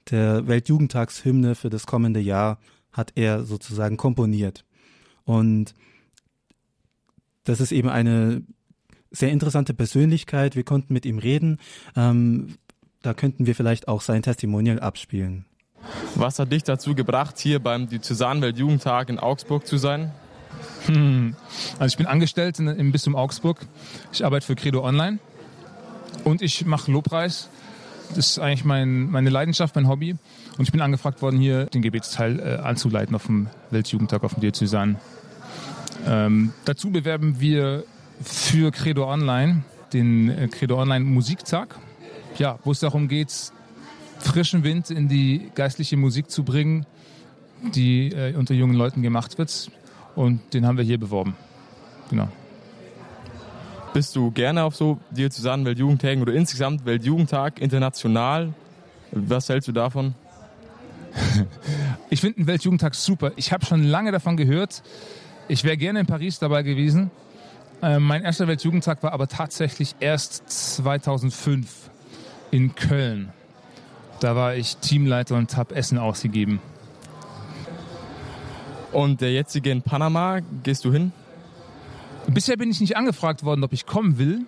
der 0.09 0.47
Weltjugendtagshymne 0.47 1.55
für 1.55 1.69
das 1.69 1.85
kommende 1.85 2.19
Jahr 2.19 2.59
hat 2.91 3.13
er 3.15 3.43
sozusagen 3.43 3.97
komponiert. 3.97 4.65
Und 5.25 5.73
das 7.43 7.59
ist 7.59 7.71
eben 7.71 7.89
eine 7.89 8.43
sehr 9.11 9.31
interessante 9.31 9.73
Persönlichkeit. 9.73 10.55
Wir 10.55 10.63
konnten 10.63 10.93
mit 10.93 11.05
ihm 11.05 11.17
reden. 11.17 11.59
Ähm, 11.95 12.55
da 13.01 13.13
könnten 13.13 13.45
wir 13.45 13.55
vielleicht 13.55 13.87
auch 13.87 14.01
sein 14.01 14.21
Testimonial 14.21 14.79
abspielen. 14.79 15.45
Was 16.15 16.39
hat 16.39 16.51
dich 16.51 16.63
dazu 16.63 16.93
gebracht, 16.93 17.39
hier 17.39 17.59
beim 17.59 17.87
Diözesanweltjugendtag 17.87 19.09
in 19.09 19.19
Augsburg 19.19 19.65
zu 19.65 19.77
sein? 19.77 20.11
Hm. 20.85 21.35
Also 21.79 21.93
ich 21.93 21.97
bin 21.97 22.07
angestellt 22.07 22.59
in, 22.59 22.67
im 22.67 22.91
Bistum 22.91 23.15
Augsburg. 23.15 23.65
Ich 24.11 24.25
arbeite 24.25 24.45
für 24.45 24.55
Credo 24.55 24.83
Online 24.83 25.19
und 26.25 26.41
ich 26.41 26.65
mache 26.65 26.91
Lobpreis 26.91 27.49
das 28.15 28.31
ist 28.31 28.39
eigentlich 28.39 28.65
mein, 28.65 29.09
meine 29.09 29.29
Leidenschaft, 29.29 29.75
mein 29.75 29.87
Hobby. 29.87 30.15
Und 30.57 30.63
ich 30.63 30.71
bin 30.71 30.81
angefragt 30.81 31.21
worden, 31.21 31.39
hier 31.39 31.65
den 31.65 31.81
Gebetsteil 31.81 32.39
äh, 32.39 32.55
anzuleiten 32.57 33.15
auf 33.15 33.27
dem 33.27 33.47
Weltjugendtag 33.71 34.23
auf 34.23 34.33
dem 34.33 34.41
Diözesan. 34.41 34.97
Ähm, 36.07 36.53
dazu 36.65 36.91
bewerben 36.91 37.39
wir 37.39 37.83
für 38.21 38.71
Credo 38.71 39.11
Online 39.11 39.63
den 39.93 40.29
äh, 40.29 40.47
Credo 40.47 40.79
Online 40.79 41.03
Musiktag, 41.03 41.75
ja, 42.37 42.59
wo 42.63 42.71
es 42.71 42.79
darum 42.79 43.07
geht, 43.07 43.51
frischen 44.19 44.63
Wind 44.63 44.89
in 44.89 45.07
die 45.07 45.51
geistliche 45.55 45.97
Musik 45.97 46.29
zu 46.29 46.43
bringen, 46.43 46.85
die 47.73 48.11
äh, 48.11 48.35
unter 48.35 48.53
jungen 48.53 48.75
Leuten 48.75 49.01
gemacht 49.01 49.37
wird. 49.37 49.71
Und 50.15 50.53
den 50.53 50.65
haben 50.65 50.77
wir 50.77 50.83
hier 50.83 50.99
beworben. 50.99 51.35
Genau. 52.09 52.27
Bist 53.93 54.15
du 54.15 54.31
gerne 54.31 54.63
auf 54.63 54.75
so 54.75 54.99
Diözesanen 55.11 55.65
Weltjugendtagen 55.65 56.21
oder 56.21 56.33
insgesamt 56.33 56.85
Weltjugendtag 56.85 57.59
international? 57.59 58.53
Was 59.11 59.49
hältst 59.49 59.67
du 59.67 59.71
davon? 59.71 60.13
ich 62.09 62.21
finde 62.21 62.37
den 62.37 62.47
Weltjugendtag 62.47 62.93
super. 62.93 63.31
Ich 63.35 63.51
habe 63.51 63.65
schon 63.65 63.83
lange 63.83 64.11
davon 64.11 64.37
gehört. 64.37 64.83
Ich 65.47 65.63
wäre 65.63 65.77
gerne 65.77 66.01
in 66.01 66.05
Paris 66.05 66.37
dabei 66.37 66.61
gewesen. 66.61 67.09
Äh, 67.81 67.99
mein 67.99 68.23
erster 68.23 68.47
Weltjugendtag 68.47 69.03
war 69.03 69.13
aber 69.13 69.27
tatsächlich 69.27 69.95
erst 69.99 70.49
2005 70.49 71.89
in 72.51 72.75
Köln. 72.75 73.31
Da 74.19 74.35
war 74.35 74.55
ich 74.55 74.77
Teamleiter 74.77 75.35
und 75.35 75.55
habe 75.55 75.75
Essen 75.75 75.97
ausgegeben. 75.97 76.61
Und 78.91 79.21
der 79.21 79.31
jetzige 79.31 79.71
in 79.71 79.81
Panama, 79.81 80.39
gehst 80.63 80.83
du 80.83 80.91
hin? 80.91 81.13
Bisher 82.27 82.57
bin 82.57 82.69
ich 82.69 82.81
nicht 82.81 82.97
angefragt 82.97 83.43
worden, 83.43 83.63
ob 83.63 83.71
ich 83.71 83.85
kommen 83.85 84.17
will. 84.17 84.45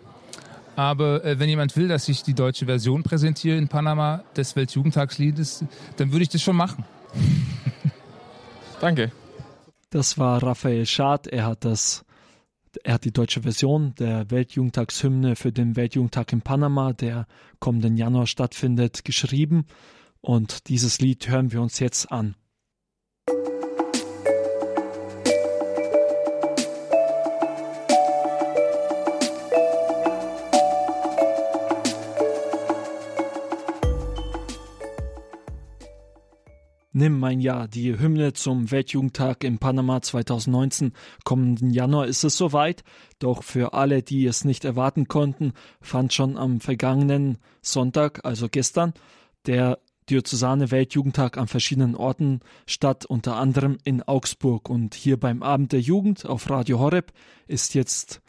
Aber 0.75 1.23
äh, 1.23 1.39
wenn 1.39 1.49
jemand 1.49 1.75
will, 1.75 1.87
dass 1.87 2.07
ich 2.09 2.23
die 2.23 2.33
deutsche 2.33 2.65
Version 2.65 3.03
präsentiere 3.03 3.57
in 3.57 3.67
Panama 3.67 4.23
des 4.35 4.55
Weltjugendtagsliedes, 4.55 5.65
dann 5.97 6.11
würde 6.11 6.23
ich 6.23 6.29
das 6.29 6.41
schon 6.41 6.55
machen. 6.55 6.85
Danke. 8.79 9.11
Das 9.89 10.17
war 10.17 10.41
Raphael 10.41 10.85
Schad. 10.85 11.27
Er 11.27 11.45
hat 11.45 11.65
das, 11.65 12.05
er 12.83 12.95
hat 12.95 13.05
die 13.05 13.11
deutsche 13.11 13.41
Version 13.41 13.93
der 13.99 14.29
Weltjugendtagshymne 14.31 15.35
für 15.35 15.51
den 15.51 15.75
Weltjugendtag 15.75 16.33
in 16.33 16.41
Panama, 16.41 16.93
der 16.93 17.27
kommenden 17.59 17.97
Januar 17.97 18.27
stattfindet, 18.27 19.05
geschrieben. 19.05 19.65
Und 20.21 20.69
dieses 20.69 20.99
Lied 20.99 21.27
hören 21.27 21.51
wir 21.51 21.61
uns 21.61 21.79
jetzt 21.79 22.11
an. 22.11 22.35
Nimm 37.01 37.17
mein 37.17 37.39
Jahr, 37.39 37.67
die 37.67 37.97
Hymne 37.97 38.33
zum 38.33 38.69
Weltjugendtag 38.69 39.43
in 39.43 39.57
Panama 39.57 40.03
2019. 40.03 40.93
Kommenden 41.23 41.71
Januar 41.71 42.05
ist 42.05 42.23
es 42.23 42.37
soweit, 42.37 42.83
doch 43.17 43.41
für 43.41 43.73
alle, 43.73 44.03
die 44.03 44.27
es 44.27 44.45
nicht 44.45 44.65
erwarten 44.65 45.07
konnten, 45.07 45.53
fand 45.81 46.13
schon 46.13 46.37
am 46.37 46.59
vergangenen 46.59 47.39
Sonntag, 47.63 48.23
also 48.23 48.49
gestern, 48.49 48.93
der 49.47 49.79
Diözesane 50.11 50.69
Weltjugendtag 50.69 51.39
an 51.39 51.47
verschiedenen 51.47 51.95
Orten 51.95 52.41
statt, 52.67 53.07
unter 53.07 53.35
anderem 53.35 53.79
in 53.83 54.03
Augsburg. 54.03 54.69
Und 54.69 54.93
hier 54.93 55.19
beim 55.19 55.41
Abend 55.41 55.71
der 55.71 55.81
Jugend 55.81 56.27
auf 56.27 56.51
Radio 56.51 56.77
Horeb 56.77 57.13
ist 57.47 57.73
jetzt 57.73 58.21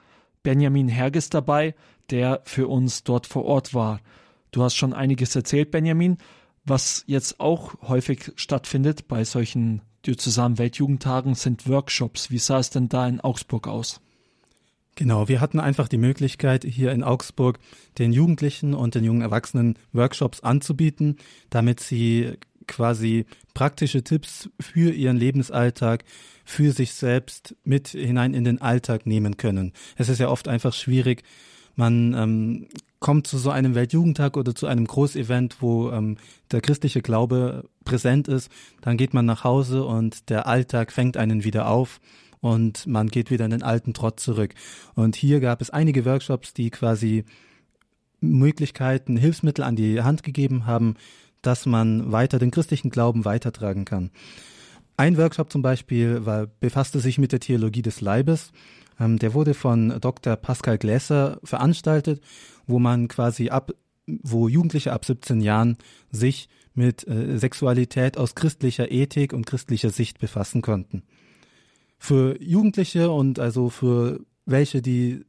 Benjamin 0.42 0.88
Herges 0.88 1.28
dabei, 1.28 1.74
der 2.08 2.40
für 2.44 2.68
uns 2.68 3.04
dort 3.04 3.26
vor 3.26 3.44
Ort 3.44 3.74
war. 3.74 4.00
Du 4.50 4.62
hast 4.62 4.76
schon 4.76 4.94
einiges 4.94 5.36
erzählt, 5.36 5.70
Benjamin. 5.70 6.16
Was 6.64 7.04
jetzt 7.06 7.40
auch 7.40 7.74
häufig 7.82 8.32
stattfindet 8.36 9.08
bei 9.08 9.24
solchen 9.24 9.82
diözesanen 10.06 10.58
Weltjugendtagen 10.58 11.34
sind 11.34 11.68
Workshops. 11.68 12.30
Wie 12.30 12.38
sah 12.38 12.58
es 12.58 12.70
denn 12.70 12.88
da 12.88 13.06
in 13.06 13.20
Augsburg 13.20 13.68
aus? 13.68 14.00
Genau, 14.94 15.28
wir 15.28 15.40
hatten 15.40 15.58
einfach 15.58 15.88
die 15.88 15.98
Möglichkeit, 15.98 16.64
hier 16.64 16.92
in 16.92 17.02
Augsburg 17.02 17.58
den 17.98 18.12
Jugendlichen 18.12 18.74
und 18.74 18.94
den 18.94 19.04
jungen 19.04 19.22
Erwachsenen 19.22 19.78
Workshops 19.92 20.40
anzubieten, 20.40 21.16
damit 21.48 21.80
sie 21.80 22.34
quasi 22.66 23.24
praktische 23.54 24.04
Tipps 24.04 24.50
für 24.60 24.92
ihren 24.92 25.16
Lebensalltag, 25.16 26.04
für 26.44 26.72
sich 26.72 26.92
selbst 26.92 27.56
mit 27.64 27.88
hinein 27.88 28.34
in 28.34 28.44
den 28.44 28.60
Alltag 28.60 29.06
nehmen 29.06 29.36
können. 29.38 29.72
Es 29.96 30.08
ist 30.08 30.18
ja 30.18 30.28
oft 30.28 30.46
einfach 30.46 30.74
schwierig, 30.74 31.22
man 31.76 32.14
ähm, 32.14 32.66
kommt 33.00 33.26
zu 33.26 33.38
so 33.38 33.50
einem 33.50 33.74
Weltjugendtag 33.74 34.36
oder 34.36 34.54
zu 34.54 34.66
einem 34.66 34.86
Großevent, 34.86 35.56
wo 35.60 35.90
ähm, 35.90 36.16
der 36.50 36.60
christliche 36.60 37.02
Glaube 37.02 37.68
präsent 37.84 38.28
ist, 38.28 38.50
dann 38.80 38.96
geht 38.96 39.12
man 39.12 39.26
nach 39.26 39.44
Hause 39.44 39.84
und 39.84 40.30
der 40.30 40.46
Alltag 40.46 40.92
fängt 40.92 41.16
einen 41.16 41.44
wieder 41.44 41.68
auf 41.68 42.00
und 42.40 42.86
man 42.86 43.08
geht 43.08 43.30
wieder 43.30 43.44
in 43.44 43.50
den 43.50 43.62
alten 43.62 43.94
Trott 43.94 44.20
zurück. 44.20 44.54
Und 44.94 45.16
hier 45.16 45.40
gab 45.40 45.60
es 45.60 45.70
einige 45.70 46.04
Workshops, 46.04 46.54
die 46.54 46.70
quasi 46.70 47.24
Möglichkeiten, 48.20 49.16
Hilfsmittel 49.16 49.64
an 49.64 49.76
die 49.76 50.02
Hand 50.02 50.22
gegeben 50.22 50.66
haben, 50.66 50.94
dass 51.42 51.66
man 51.66 52.12
weiter 52.12 52.38
den 52.38 52.50
christlichen 52.52 52.90
Glauben 52.90 53.24
weitertragen 53.24 53.84
kann. 53.84 54.10
Ein 54.96 55.16
Workshop 55.16 55.50
zum 55.50 55.62
Beispiel 55.62 56.24
war, 56.24 56.46
befasste 56.46 57.00
sich 57.00 57.18
mit 57.18 57.32
der 57.32 57.40
Theologie 57.40 57.82
des 57.82 58.00
Leibes. 58.00 58.52
Ähm, 59.02 59.18
der 59.18 59.34
wurde 59.34 59.54
von 59.54 60.00
Dr. 60.00 60.36
Pascal 60.36 60.78
Gläser 60.78 61.38
veranstaltet 61.42 62.20
wo 62.66 62.78
man 62.78 63.08
quasi 63.08 63.50
ab, 63.50 63.72
wo 64.06 64.48
Jugendliche 64.48 64.92
ab 64.92 65.04
17 65.04 65.40
Jahren 65.40 65.76
sich 66.10 66.48
mit 66.74 67.06
äh, 67.06 67.38
Sexualität 67.38 68.16
aus 68.16 68.34
christlicher 68.34 68.90
Ethik 68.90 69.32
und 69.32 69.46
christlicher 69.46 69.90
Sicht 69.90 70.18
befassen 70.18 70.62
konnten. 70.62 71.02
Für 71.98 72.40
Jugendliche 72.42 73.10
und 73.10 73.38
also 73.38 73.68
für 73.68 74.20
welche, 74.46 74.82
die 74.82 75.24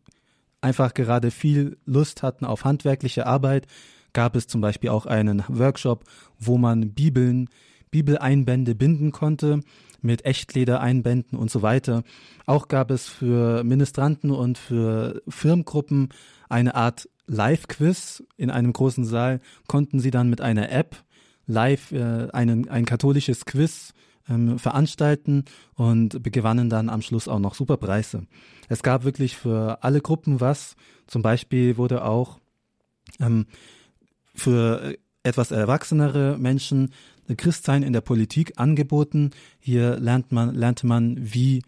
einfach 0.62 0.94
gerade 0.94 1.30
viel 1.30 1.78
Lust 1.86 2.24
hatten 2.24 2.46
auf 2.46 2.66
handwerkliche 2.66 3.28
Arbeit, 3.28 3.68
gab 4.14 4.36
es 4.36 4.48
zum 4.48 4.62
Beispiel 4.62 4.90
auch 4.90 5.06
einen 5.06 5.44
Workshop, 5.50 6.06
wo 6.40 6.58
man 6.58 6.94
Bibeln, 6.94 7.50
Bibeleinbände 7.92 8.74
binden 8.74 9.12
konnte 9.12 9.60
mit 10.04 10.26
Echtledereinbänden 10.26 11.38
und 11.38 11.50
so 11.50 11.62
weiter. 11.62 12.04
Auch 12.46 12.68
gab 12.68 12.92
es 12.92 13.08
für 13.08 13.64
Ministranten 13.64 14.32
und 14.32 14.58
für 14.58 15.22
Firmengruppen 15.28 16.10
eine 16.50 16.76
Art 16.76 17.10
Live-Quiz 17.28 18.24
in 18.38 18.52
einem 18.52 18.74
großen 18.74 19.06
Saal 19.06 19.40
konnten 19.68 20.00
sie 20.00 20.12
dann 20.12 20.30
mit 20.30 20.42
einer 20.42 20.72
App 20.72 21.04
live 21.46 21.92
äh, 21.92 22.30
einen, 22.32 22.70
ein 22.70 22.86
katholisches 22.86 23.46
Quiz 23.46 23.94
ähm, 24.30 24.60
veranstalten 24.60 25.46
und 25.76 26.24
gewannen 26.32 26.70
dann 26.70 26.90
am 26.90 27.02
Schluss 27.02 27.28
auch 27.28 27.40
noch 27.40 27.56
super 27.56 27.78
Preise. 27.78 28.26
Es 28.70 28.84
gab 28.84 29.04
wirklich 29.04 29.36
für 29.36 29.84
alle 29.84 30.02
Gruppen 30.02 30.40
was. 30.42 30.76
Zum 31.08 31.22
Beispiel 31.22 31.78
wurde 31.78 32.06
auch 32.06 32.40
ähm, 33.20 33.46
für 34.36 34.96
etwas 35.24 35.52
erwachsenere 35.52 36.38
Menschen 36.38 36.94
Christsein 37.38 37.84
in 37.84 37.94
der 37.94 38.02
Politik 38.02 38.54
angeboten. 38.58 39.32
Hier 39.60 39.98
lernt 39.98 40.32
man, 40.32 40.54
lernte 40.54 40.88
man, 40.88 41.18
wie 41.20 41.64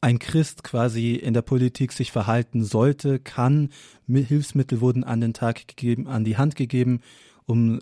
ein 0.00 0.18
Christ 0.18 0.62
quasi 0.62 1.14
in 1.14 1.34
der 1.34 1.42
Politik 1.42 1.92
sich 1.92 2.12
verhalten 2.12 2.64
sollte, 2.64 3.18
kann. 3.18 3.70
Hilfsmittel 4.06 4.80
wurden 4.80 5.04
an 5.04 5.20
den 5.20 5.34
Tag 5.34 5.66
gegeben, 5.68 6.06
an 6.06 6.24
die 6.24 6.36
Hand 6.36 6.56
gegeben, 6.56 7.00
um 7.46 7.80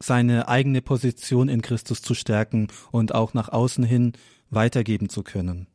seine 0.00 0.48
eigene 0.48 0.82
Position 0.82 1.48
in 1.48 1.62
Christus 1.62 2.02
zu 2.02 2.14
stärken 2.14 2.68
und 2.92 3.14
auch 3.14 3.34
nach 3.34 3.48
außen 3.48 3.84
hin 3.84 4.12
weitergeben 4.50 5.08
zu 5.08 5.22
können. 5.22 5.66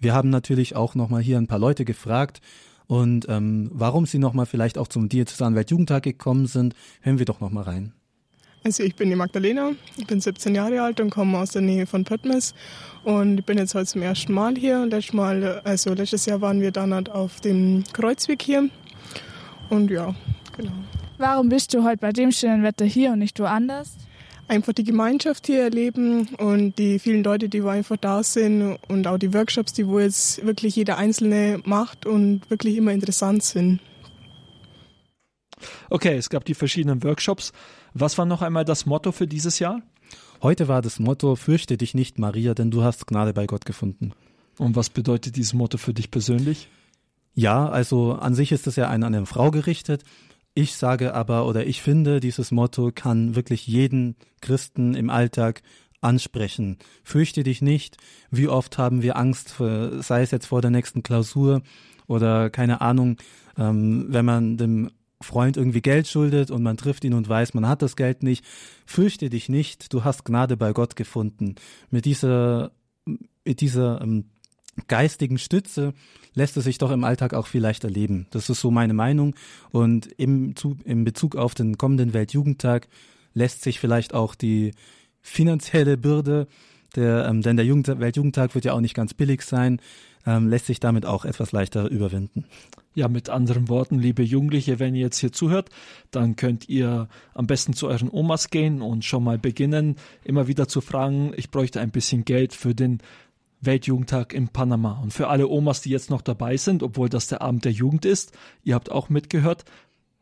Wir 0.00 0.14
haben 0.14 0.30
natürlich 0.30 0.76
auch 0.76 0.94
nochmal 0.94 1.22
hier 1.22 1.38
ein 1.38 1.46
paar 1.46 1.58
Leute 1.58 1.84
gefragt 1.84 2.40
und 2.86 3.26
ähm, 3.28 3.70
warum 3.72 4.06
sie 4.06 4.18
nochmal 4.18 4.46
vielleicht 4.46 4.78
auch 4.78 4.88
zum 4.88 5.08
Diözesan 5.08 5.54
Weltjugendtag 5.54 6.02
gekommen 6.02 6.46
sind, 6.46 6.74
hören 7.00 7.18
wir 7.18 7.26
doch 7.26 7.40
nochmal 7.40 7.64
rein. 7.64 7.92
Also 8.66 8.82
ich 8.82 8.94
bin 8.96 9.10
die 9.10 9.16
Magdalena, 9.16 9.72
ich 9.98 10.06
bin 10.06 10.22
17 10.22 10.54
Jahre 10.54 10.80
alt 10.80 10.98
und 10.98 11.10
komme 11.10 11.36
aus 11.36 11.50
der 11.50 11.60
Nähe 11.60 11.86
von 11.86 12.04
Pöttmes 12.04 12.54
und 13.02 13.40
ich 13.40 13.44
bin 13.44 13.58
jetzt 13.58 13.74
heute 13.74 13.84
zum 13.84 14.00
ersten 14.00 14.32
Mal 14.32 14.56
hier. 14.56 14.86
Letztes, 14.86 15.12
Mal, 15.12 15.60
also 15.64 15.92
letztes 15.92 16.24
Jahr 16.24 16.40
waren 16.40 16.62
wir 16.62 16.70
dann 16.70 16.94
halt 16.94 17.10
auf 17.10 17.42
dem 17.42 17.84
Kreuzweg 17.92 18.40
hier 18.40 18.70
und 19.68 19.90
ja, 19.90 20.14
genau. 20.56 20.72
Warum 21.18 21.50
bist 21.50 21.74
du 21.74 21.84
heute 21.84 21.98
bei 21.98 22.12
dem 22.12 22.32
schönen 22.32 22.62
Wetter 22.62 22.86
hier 22.86 23.12
und 23.12 23.18
nicht 23.18 23.38
woanders? 23.38 23.98
Einfach 24.48 24.72
die 24.72 24.84
Gemeinschaft 24.84 25.46
hier 25.46 25.64
erleben 25.64 26.28
und 26.38 26.78
die 26.78 26.98
vielen 26.98 27.22
Leute, 27.22 27.50
die 27.50 27.62
wo 27.62 27.68
einfach 27.68 27.98
da 27.98 28.22
sind 28.22 28.78
und 28.88 29.06
auch 29.06 29.18
die 29.18 29.34
Workshops, 29.34 29.74
die 29.74 29.86
wo 29.86 30.00
jetzt 30.00 30.44
wirklich 30.44 30.74
jeder 30.74 30.96
Einzelne 30.96 31.60
macht 31.66 32.06
und 32.06 32.48
wirklich 32.48 32.78
immer 32.78 32.92
interessant 32.92 33.42
sind. 33.42 33.80
Okay, 35.90 36.16
es 36.16 36.30
gab 36.30 36.44
die 36.44 36.54
verschiedenen 36.54 37.02
Workshops. 37.02 37.52
Was 37.94 38.18
war 38.18 38.26
noch 38.26 38.42
einmal 38.42 38.64
das 38.64 38.86
Motto 38.86 39.12
für 39.12 39.26
dieses 39.26 39.60
Jahr? 39.60 39.80
Heute 40.42 40.68
war 40.68 40.82
das 40.82 40.98
Motto, 40.98 41.36
fürchte 41.36 41.76
dich 41.76 41.94
nicht, 41.94 42.18
Maria, 42.18 42.54
denn 42.54 42.70
du 42.70 42.82
hast 42.82 43.06
Gnade 43.06 43.32
bei 43.32 43.46
Gott 43.46 43.64
gefunden. 43.64 44.12
Und 44.58 44.76
was 44.76 44.90
bedeutet 44.90 45.36
dieses 45.36 45.54
Motto 45.54 45.78
für 45.78 45.94
dich 45.94 46.10
persönlich? 46.10 46.68
Ja, 47.34 47.68
also 47.68 48.12
an 48.12 48.34
sich 48.34 48.52
ist 48.52 48.66
es 48.66 48.76
ja 48.76 48.88
an 48.88 49.02
eine 49.02 49.26
Frau 49.26 49.50
gerichtet, 49.50 50.04
ich 50.56 50.76
sage 50.76 51.14
aber 51.14 51.46
oder 51.46 51.66
ich 51.66 51.82
finde, 51.82 52.20
dieses 52.20 52.52
Motto 52.52 52.92
kann 52.94 53.34
wirklich 53.34 53.66
jeden 53.66 54.14
Christen 54.40 54.94
im 54.94 55.10
Alltag 55.10 55.62
ansprechen. 56.00 56.78
Fürchte 57.02 57.42
dich 57.42 57.60
nicht. 57.60 57.96
Wie 58.30 58.46
oft 58.46 58.78
haben 58.78 59.02
wir 59.02 59.16
Angst, 59.16 59.50
für, 59.50 60.00
sei 60.02 60.22
es 60.22 60.30
jetzt 60.30 60.46
vor 60.46 60.62
der 60.62 60.70
nächsten 60.70 61.02
Klausur 61.02 61.62
oder 62.06 62.50
keine 62.50 62.82
Ahnung, 62.82 63.16
ähm, 63.58 64.06
wenn 64.10 64.24
man 64.24 64.56
dem 64.56 64.90
Freund 65.20 65.56
irgendwie 65.56 65.80
Geld 65.80 66.06
schuldet 66.06 66.50
und 66.50 66.62
man 66.62 66.76
trifft 66.76 67.04
ihn 67.04 67.14
und 67.14 67.28
weiß, 67.28 67.54
man 67.54 67.68
hat 67.68 67.82
das 67.82 67.96
Geld 67.96 68.22
nicht. 68.22 68.44
Fürchte 68.86 69.30
dich 69.30 69.48
nicht, 69.48 69.92
du 69.92 70.04
hast 70.04 70.24
Gnade 70.24 70.56
bei 70.56 70.72
Gott 70.72 70.96
gefunden. 70.96 71.54
Mit 71.90 72.04
dieser, 72.04 72.72
mit 73.44 73.60
dieser 73.60 74.00
ähm, 74.00 74.26
geistigen 74.88 75.38
Stütze 75.38 75.94
lässt 76.34 76.56
es 76.56 76.64
sich 76.64 76.78
doch 76.78 76.90
im 76.90 77.04
Alltag 77.04 77.34
auch 77.34 77.46
vielleicht 77.46 77.84
erleben. 77.84 78.26
Das 78.30 78.50
ist 78.50 78.60
so 78.60 78.70
meine 78.70 78.94
Meinung. 78.94 79.34
Und 79.70 80.06
im, 80.18 80.54
im 80.84 81.04
Bezug 81.04 81.36
auf 81.36 81.54
den 81.54 81.78
kommenden 81.78 82.12
Weltjugendtag 82.12 82.88
lässt 83.34 83.62
sich 83.62 83.80
vielleicht 83.80 84.14
auch 84.14 84.34
die 84.34 84.72
finanzielle 85.20 85.96
Bürde, 85.96 86.48
der, 86.96 87.26
ähm, 87.26 87.42
denn 87.42 87.56
der 87.56 87.66
Jugend 87.66 87.88
Weltjugendtag 88.00 88.54
wird 88.54 88.64
ja 88.64 88.72
auch 88.72 88.80
nicht 88.80 88.94
ganz 88.94 89.14
billig 89.14 89.42
sein, 89.42 89.80
ähm, 90.26 90.48
lässt 90.48 90.66
sich 90.66 90.80
damit 90.80 91.06
auch 91.06 91.24
etwas 91.24 91.52
leichter 91.52 91.90
überwinden. 91.90 92.44
Ja, 92.94 93.08
mit 93.08 93.28
anderen 93.28 93.68
Worten, 93.68 93.98
liebe 93.98 94.22
Jugendliche, 94.22 94.78
wenn 94.78 94.94
ihr 94.94 95.02
jetzt 95.02 95.18
hier 95.18 95.32
zuhört, 95.32 95.68
dann 96.10 96.36
könnt 96.36 96.68
ihr 96.68 97.08
am 97.34 97.46
besten 97.46 97.72
zu 97.74 97.88
euren 97.88 98.08
Omas 98.10 98.50
gehen 98.50 98.80
und 98.80 99.04
schon 99.04 99.24
mal 99.24 99.38
beginnen, 99.38 99.96
immer 100.22 100.46
wieder 100.46 100.68
zu 100.68 100.80
fragen, 100.80 101.32
ich 101.36 101.50
bräuchte 101.50 101.80
ein 101.80 101.90
bisschen 101.90 102.24
Geld 102.24 102.54
für 102.54 102.74
den 102.74 103.00
Weltjugendtag 103.60 104.32
in 104.32 104.48
Panama. 104.48 105.00
Und 105.02 105.12
für 105.12 105.28
alle 105.28 105.48
Omas, 105.48 105.80
die 105.80 105.90
jetzt 105.90 106.10
noch 106.10 106.22
dabei 106.22 106.56
sind, 106.56 106.82
obwohl 106.82 107.08
das 107.08 107.26
der 107.26 107.42
Abend 107.42 107.64
der 107.64 107.72
Jugend 107.72 108.04
ist, 108.04 108.32
ihr 108.62 108.74
habt 108.74 108.90
auch 108.90 109.08
mitgehört, 109.08 109.64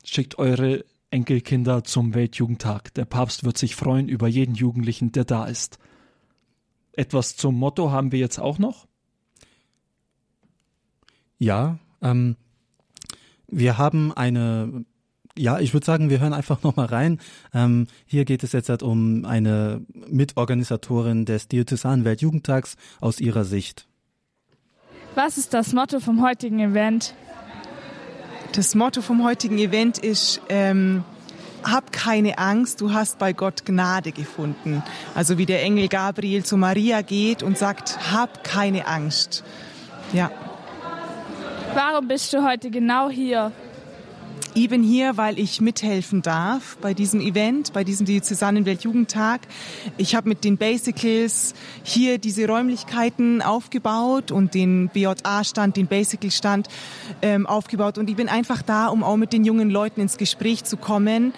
schickt 0.04 0.38
eure 0.38 0.84
Enkelkinder 1.10 1.84
zum 1.84 2.14
Weltjugendtag. 2.14 2.94
Der 2.94 3.04
Papst 3.04 3.44
wird 3.44 3.58
sich 3.58 3.76
freuen 3.76 4.08
über 4.08 4.28
jeden 4.28 4.54
Jugendlichen, 4.54 5.12
der 5.12 5.24
da 5.24 5.44
ist. 5.44 5.78
Etwas 6.92 7.36
zum 7.36 7.58
Motto 7.58 7.90
haben 7.90 8.12
wir 8.12 8.18
jetzt 8.18 8.38
auch 8.38 8.58
noch? 8.58 8.86
Ja, 11.38 11.78
ähm, 12.00 12.36
wir 13.48 13.78
haben 13.78 14.12
eine 14.12 14.84
ja, 15.36 15.60
ich 15.60 15.72
würde 15.72 15.86
sagen, 15.86 16.10
wir 16.10 16.20
hören 16.20 16.34
einfach 16.34 16.62
nochmal 16.62 16.86
rein. 16.86 17.18
Ähm, 17.54 17.86
hier 18.04 18.24
geht 18.24 18.42
es 18.42 18.52
jetzt 18.52 18.68
halt 18.68 18.82
um 18.82 19.24
eine 19.24 19.82
Mitorganisatorin 20.08 21.24
des 21.24 21.48
Diözesanen 21.48 22.04
Weltjugendtags 22.04 22.76
aus 23.00 23.20
ihrer 23.20 23.44
Sicht. 23.44 23.86
Was 25.14 25.38
ist 25.38 25.54
das 25.54 25.72
Motto 25.72 26.00
vom 26.00 26.22
heutigen 26.22 26.58
Event? 26.60 27.14
Das 28.54 28.74
Motto 28.74 29.00
vom 29.00 29.24
heutigen 29.24 29.58
Event 29.58 29.98
ist, 29.98 30.42
ähm, 30.50 31.04
hab 31.64 31.92
keine 31.92 32.38
Angst, 32.38 32.80
du 32.80 32.92
hast 32.92 33.18
bei 33.18 33.32
Gott 33.32 33.64
Gnade 33.64 34.12
gefunden. 34.12 34.82
Also 35.14 35.38
wie 35.38 35.46
der 35.46 35.62
Engel 35.62 35.88
Gabriel 35.88 36.44
zu 36.44 36.56
Maria 36.56 37.02
geht 37.02 37.42
und 37.42 37.58
sagt, 37.58 38.12
hab 38.12 38.44
keine 38.44 38.86
Angst. 38.86 39.44
Ja. 40.12 40.30
Warum 41.74 42.08
bist 42.08 42.32
du 42.32 42.44
heute 42.44 42.70
genau 42.70 43.08
hier? 43.08 43.52
Ich 44.54 44.68
bin 44.68 44.82
hier, 44.82 45.16
weil 45.16 45.38
ich 45.38 45.62
mithelfen 45.62 46.20
darf 46.20 46.76
bei 46.82 46.92
diesem 46.92 47.22
Event, 47.22 47.72
bei 47.72 47.84
diesem 47.84 48.04
Diözesanen 48.04 48.66
Weltjugendtag. 48.66 49.40
Ich 49.96 50.14
habe 50.14 50.28
mit 50.28 50.44
den 50.44 50.58
Basicals 50.58 51.54
hier 51.82 52.18
diese 52.18 52.46
Räumlichkeiten 52.46 53.40
aufgebaut 53.40 54.30
und 54.30 54.52
den 54.52 54.90
BJA-Stand, 54.90 55.78
den 55.78 55.86
Basical-Stand 55.86 56.68
ähm, 57.22 57.46
aufgebaut. 57.46 57.96
Und 57.96 58.10
ich 58.10 58.16
bin 58.16 58.28
einfach 58.28 58.60
da, 58.60 58.88
um 58.88 59.02
auch 59.02 59.16
mit 59.16 59.32
den 59.32 59.46
jungen 59.46 59.70
Leuten 59.70 60.02
ins 60.02 60.18
Gespräch 60.18 60.64
zu 60.64 60.76
kommen 60.76 61.32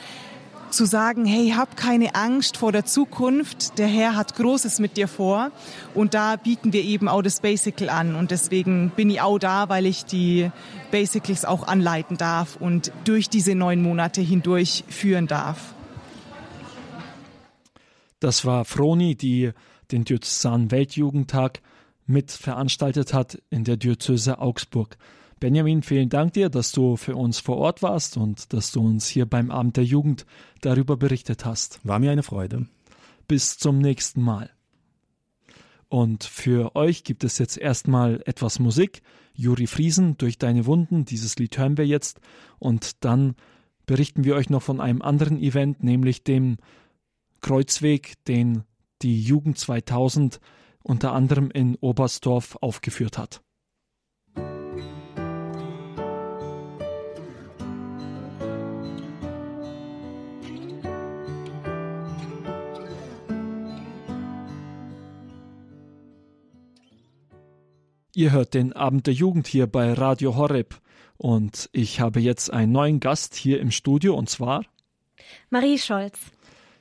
zu 0.74 0.84
sagen, 0.84 1.24
hey, 1.24 1.50
hab 1.56 1.76
keine 1.76 2.14
Angst 2.14 2.56
vor 2.56 2.72
der 2.72 2.84
Zukunft, 2.84 3.78
der 3.78 3.86
Herr 3.86 4.16
hat 4.16 4.34
Großes 4.34 4.80
mit 4.80 4.96
dir 4.96 5.08
vor. 5.08 5.52
Und 5.94 6.14
da 6.14 6.36
bieten 6.36 6.72
wir 6.72 6.82
eben 6.82 7.08
auch 7.08 7.22
das 7.22 7.40
Basical 7.40 7.88
an. 7.88 8.14
Und 8.14 8.30
deswegen 8.30 8.90
bin 8.90 9.10
ich 9.10 9.20
auch 9.20 9.38
da, 9.38 9.68
weil 9.68 9.86
ich 9.86 10.04
die 10.04 10.50
Basicals 10.90 11.44
auch 11.44 11.66
anleiten 11.66 12.16
darf 12.16 12.56
und 12.56 12.92
durch 13.04 13.28
diese 13.28 13.54
neun 13.54 13.82
Monate 13.82 14.20
hindurch 14.20 14.84
führen 14.88 15.26
darf. 15.26 15.74
Das 18.20 18.44
war 18.44 18.64
Froni, 18.64 19.16
die 19.16 19.50
den 19.90 20.04
Diözesan 20.04 20.70
Weltjugendtag 20.70 21.60
mit 22.06 22.30
veranstaltet 22.30 23.14
hat 23.14 23.40
in 23.50 23.64
der 23.64 23.76
Diözese 23.76 24.38
Augsburg. 24.38 24.96
Benjamin, 25.44 25.82
vielen 25.82 26.08
Dank 26.08 26.32
dir, 26.32 26.48
dass 26.48 26.72
du 26.72 26.96
für 26.96 27.16
uns 27.16 27.38
vor 27.38 27.58
Ort 27.58 27.82
warst 27.82 28.16
und 28.16 28.54
dass 28.54 28.72
du 28.72 28.80
uns 28.80 29.06
hier 29.06 29.26
beim 29.26 29.50
Abend 29.50 29.76
der 29.76 29.84
Jugend 29.84 30.24
darüber 30.62 30.96
berichtet 30.96 31.44
hast. 31.44 31.80
War 31.84 31.98
mir 31.98 32.12
eine 32.12 32.22
Freude. 32.22 32.66
Bis 33.28 33.58
zum 33.58 33.76
nächsten 33.76 34.22
Mal. 34.22 34.48
Und 35.90 36.24
für 36.24 36.74
euch 36.76 37.04
gibt 37.04 37.24
es 37.24 37.36
jetzt 37.36 37.58
erstmal 37.58 38.22
etwas 38.24 38.58
Musik. 38.58 39.02
Juri 39.34 39.66
Friesen, 39.66 40.16
durch 40.16 40.38
deine 40.38 40.64
Wunden, 40.64 41.04
dieses 41.04 41.36
Lied 41.36 41.58
hören 41.58 41.76
wir 41.76 41.86
jetzt. 41.86 42.22
Und 42.58 43.04
dann 43.04 43.34
berichten 43.84 44.24
wir 44.24 44.36
euch 44.36 44.48
noch 44.48 44.62
von 44.62 44.80
einem 44.80 45.02
anderen 45.02 45.38
Event, 45.38 45.84
nämlich 45.84 46.24
dem 46.24 46.56
Kreuzweg, 47.42 48.14
den 48.24 48.62
die 49.02 49.20
Jugend 49.20 49.58
2000 49.58 50.40
unter 50.82 51.12
anderem 51.12 51.50
in 51.50 51.76
Oberstdorf 51.76 52.56
aufgeführt 52.62 53.18
hat. 53.18 53.43
Ihr 68.16 68.30
hört 68.30 68.54
den 68.54 68.72
Abend 68.72 69.08
der 69.08 69.14
Jugend 69.14 69.48
hier 69.48 69.66
bei 69.66 69.92
Radio 69.92 70.36
Horeb 70.36 70.80
und 71.16 71.68
ich 71.72 71.98
habe 71.98 72.20
jetzt 72.20 72.52
einen 72.52 72.70
neuen 72.70 73.00
Gast 73.00 73.34
hier 73.34 73.58
im 73.60 73.72
Studio 73.72 74.14
und 74.14 74.30
zwar 74.30 74.64
Marie 75.50 75.78
Scholz. 75.78 76.16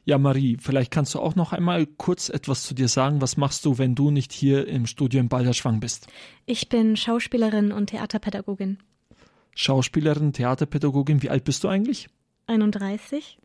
Ja, 0.06 0.20
Marie, 0.20 0.58
vielleicht 0.62 0.92
kannst 0.92 1.16
du 1.16 1.20
auch 1.20 1.34
noch 1.34 1.52
einmal 1.52 1.88
kurz 1.88 2.30
etwas 2.30 2.62
zu 2.62 2.76
dir 2.76 2.88
sagen. 2.88 3.20
Was 3.20 3.36
machst 3.36 3.66
du, 3.66 3.80
wenn 3.80 3.96
du 3.96 4.12
nicht 4.12 4.32
hier 4.32 4.68
im 4.68 4.86
Studio 4.86 5.20
in 5.20 5.28
Balderschwang 5.28 5.80
bist? 5.80 6.06
Ich 6.46 6.70
bin 6.70 6.96
Schauspielerin 6.96 7.72
und 7.72 7.88
Theaterpädagogin. 7.88 8.78
Schauspielerin, 9.56 10.34
Theaterpädagogin, 10.34 11.24
wie 11.24 11.32
alt 11.32 11.46
bist 11.46 11.64
du 11.64 11.68
eigentlich? 11.68 12.10
31 12.46 13.40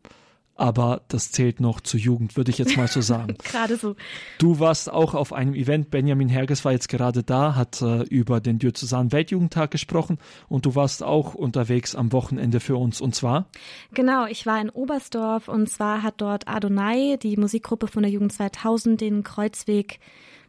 aber 0.59 1.03
das 1.09 1.31
zählt 1.31 1.61
noch 1.61 1.81
zur 1.81 2.01
Jugend, 2.01 2.37
würde 2.37 2.51
ich 2.51 2.59
jetzt 2.59 2.77
mal 2.77 2.89
so 2.89 3.01
sagen. 3.01 3.37
gerade 3.45 3.77
so. 3.77 3.95
Du 4.39 4.59
warst 4.59 4.91
auch 4.93 5.15
auf 5.15 5.33
einem 5.33 5.55
Event, 5.55 5.91
Benjamin 5.91 6.29
Herges 6.29 6.65
war 6.65 6.73
jetzt 6.73 6.89
gerade 6.89 7.23
da, 7.23 7.55
hat 7.55 7.81
äh, 7.81 8.03
über 8.03 8.41
den 8.41 8.59
Diözesanen 8.59 9.13
Weltjugendtag 9.13 9.71
gesprochen 9.71 10.19
und 10.49 10.67
du 10.67 10.75
warst 10.75 11.03
auch 11.03 11.35
unterwegs 11.35 11.95
am 11.95 12.13
Wochenende 12.13 12.59
für 12.59 12.77
uns 12.77 13.01
und 13.01 13.15
zwar? 13.15 13.47
Genau, 13.95 14.27
ich 14.27 14.47
war 14.47 14.61
in 14.61 14.69
Oberstdorf 14.69 15.49
und 15.49 15.71
zwar 15.71 16.03
hat 16.03 16.21
dort 16.21 16.49
Adonai, 16.49 17.19
die 17.23 17.37
Musikgruppe 17.37 17.87
von 17.87 18.03
der 18.03 18.11
Jugend 18.11 18.33
2000, 18.33 19.01
den 19.01 19.23
Kreuzweg, 19.23 20.01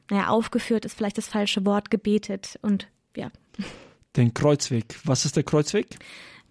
naja, 0.09 0.29
aufgeführt 0.29 0.85
ist 0.85 0.97
vielleicht 0.97 1.19
das 1.19 1.27
falsche 1.27 1.65
Wort, 1.65 1.91
gebetet 1.91 2.57
und 2.63 2.87
ja. 3.15 3.29
Den 4.15 4.33
Kreuzweg. 4.33 4.99
Was 5.03 5.25
ist 5.25 5.35
der 5.35 5.43
Kreuzweg? 5.43 5.99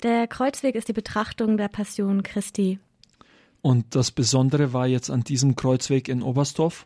Der 0.04 0.28
Kreuzweg 0.28 0.76
ist 0.76 0.86
die 0.86 0.92
Betrachtung 0.92 1.56
der 1.56 1.66
Passion 1.66 2.22
Christi. 2.22 2.78
Und 3.60 3.94
das 3.94 4.10
Besondere 4.10 4.72
war 4.72 4.86
jetzt 4.86 5.10
an 5.10 5.24
diesem 5.24 5.56
Kreuzweg 5.56 6.08
in 6.08 6.22
Oberstdorf? 6.22 6.84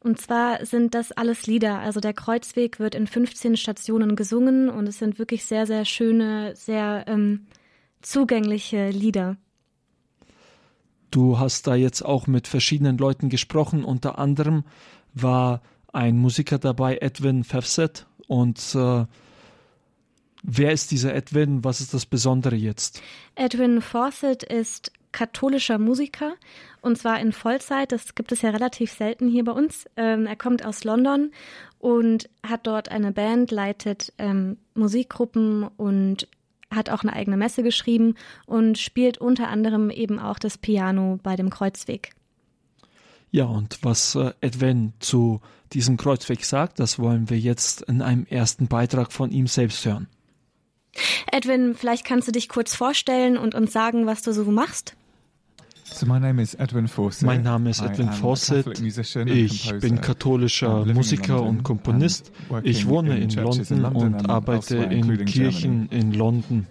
Und 0.00 0.20
zwar 0.20 0.64
sind 0.64 0.94
das 0.94 1.10
alles 1.10 1.46
Lieder. 1.46 1.80
Also 1.80 2.00
der 2.00 2.12
Kreuzweg 2.12 2.78
wird 2.78 2.94
in 2.94 3.06
15 3.06 3.56
Stationen 3.56 4.14
gesungen 4.14 4.68
und 4.68 4.86
es 4.86 4.98
sind 4.98 5.18
wirklich 5.18 5.44
sehr, 5.44 5.66
sehr 5.66 5.84
schöne, 5.84 6.54
sehr 6.54 7.04
ähm, 7.08 7.46
zugängliche 8.02 8.90
Lieder. 8.90 9.36
Du 11.10 11.38
hast 11.38 11.66
da 11.66 11.74
jetzt 11.74 12.02
auch 12.02 12.26
mit 12.26 12.46
verschiedenen 12.46 12.98
Leuten 12.98 13.30
gesprochen. 13.30 13.84
Unter 13.84 14.18
anderem 14.18 14.64
war 15.14 15.62
ein 15.92 16.16
Musiker 16.18 16.58
dabei, 16.58 16.98
Edwin 16.98 17.42
Fefset. 17.42 18.06
Und 18.28 18.58
äh, 18.74 19.06
wer 20.42 20.72
ist 20.72 20.90
dieser 20.90 21.14
Edwin? 21.14 21.64
Was 21.64 21.80
ist 21.80 21.94
das 21.94 22.06
Besondere 22.06 22.54
jetzt? 22.54 23.02
Edwin 23.34 23.80
Fawcett 23.80 24.42
ist 24.42 24.92
katholischer 25.16 25.78
Musiker 25.78 26.34
und 26.82 26.98
zwar 26.98 27.18
in 27.20 27.32
Vollzeit. 27.32 27.90
Das 27.90 28.14
gibt 28.14 28.32
es 28.32 28.42
ja 28.42 28.50
relativ 28.50 28.92
selten 28.92 29.28
hier 29.28 29.44
bei 29.44 29.52
uns. 29.52 29.86
Ähm, 29.96 30.26
er 30.26 30.36
kommt 30.36 30.62
aus 30.62 30.84
London 30.84 31.32
und 31.78 32.28
hat 32.46 32.66
dort 32.66 32.90
eine 32.90 33.12
Band, 33.12 33.50
leitet 33.50 34.12
ähm, 34.18 34.58
Musikgruppen 34.74 35.68
und 35.78 36.28
hat 36.70 36.90
auch 36.90 37.02
eine 37.02 37.14
eigene 37.14 37.38
Messe 37.38 37.62
geschrieben 37.62 38.14
und 38.44 38.76
spielt 38.76 39.16
unter 39.16 39.48
anderem 39.48 39.88
eben 39.88 40.18
auch 40.18 40.38
das 40.38 40.58
Piano 40.58 41.18
bei 41.22 41.34
dem 41.34 41.48
Kreuzweg. 41.48 42.10
Ja, 43.30 43.44
und 43.46 43.78
was 43.80 44.16
äh, 44.16 44.32
Edwin 44.42 44.92
zu 44.98 45.40
diesem 45.72 45.96
Kreuzweg 45.96 46.44
sagt, 46.44 46.78
das 46.78 46.98
wollen 46.98 47.30
wir 47.30 47.38
jetzt 47.38 47.80
in 47.82 48.02
einem 48.02 48.26
ersten 48.26 48.68
Beitrag 48.68 49.12
von 49.12 49.30
ihm 49.30 49.46
selbst 49.46 49.86
hören. 49.86 50.08
Edwin, 51.32 51.74
vielleicht 51.74 52.04
kannst 52.04 52.28
du 52.28 52.32
dich 52.32 52.50
kurz 52.50 52.74
vorstellen 52.74 53.38
und 53.38 53.54
uns 53.54 53.72
sagen, 53.72 54.04
was 54.04 54.20
du 54.20 54.32
so 54.32 54.44
machst. 54.44 54.94
Mein 56.02 56.22
Name 56.22 56.42
ist 56.42 56.54
Edwin 56.54 56.88
Fawcett. 56.88 58.80
Ich 59.26 59.72
bin 59.80 60.00
katholischer 60.00 60.84
Musiker 60.84 61.42
und 61.42 61.62
Komponist. 61.62 62.32
Ich 62.62 62.86
wohne 62.86 63.18
in 63.18 63.30
London 63.30 63.94
und 63.94 64.30
arbeite 64.30 64.76
in 64.76 65.24
Kirchen 65.24 65.88
in 65.90 66.12
London. 66.12 66.66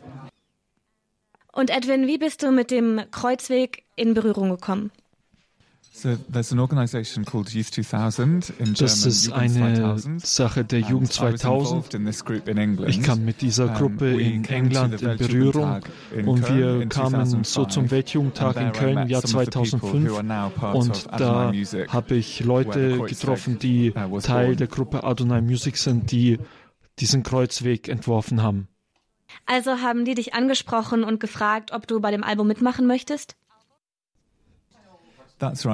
Und 1.51 1.69
Edwin, 1.69 2.06
wie 2.08 2.17
bist 2.17 2.43
du 2.43 2.51
mit 2.51 2.69
dem 2.69 3.01
Kreuzweg 3.12 3.84
in 3.95 4.13
Berührung 4.13 4.49
gekommen? 4.49 4.91
Das 6.03 6.51
ist 9.05 9.31
eine 9.31 9.97
Sache 10.19 10.65
der 10.65 10.79
Jugend 10.81 11.13
2000. 11.13 11.93
Ich 12.88 13.01
kam 13.01 13.23
mit 13.23 13.41
dieser 13.41 13.69
Gruppe 13.69 14.21
in 14.21 14.43
England 14.45 15.01
in 15.01 15.17
Berührung 15.17 15.79
und 16.25 16.49
wir 16.49 16.86
kamen 16.88 17.43
so 17.43 17.65
zum 17.65 17.91
Weltjugendtag 17.91 18.58
in 18.58 18.71
Köln 18.73 18.97
im 18.97 19.08
Jahr 19.08 19.23
2005 19.23 20.19
und 20.73 21.08
da 21.17 21.53
habe 21.88 22.15
ich 22.15 22.41
Leute 22.41 22.99
getroffen, 22.99 23.60
die 23.60 23.93
uh, 23.93 24.19
Teil 24.19 24.55
der 24.55 24.67
Gruppe 24.67 25.03
Adonai 25.03 25.41
Music 25.41 25.77
sind, 25.77 26.12
die 26.12 26.39
diesen 26.99 27.23
Kreuzweg 27.23 27.88
entworfen 27.88 28.43
haben. 28.43 28.67
Also 29.45 29.81
haben 29.81 30.05
die 30.05 30.15
dich 30.15 30.34
angesprochen 30.34 31.03
und 31.03 31.19
gefragt, 31.19 31.71
ob 31.71 31.88
du 31.88 31.99
bei 31.99 32.12
dem 32.12 32.23
Album 32.23 32.47
mitmachen 32.47 32.88
möchtest? 32.88 33.36
Das 35.38 35.65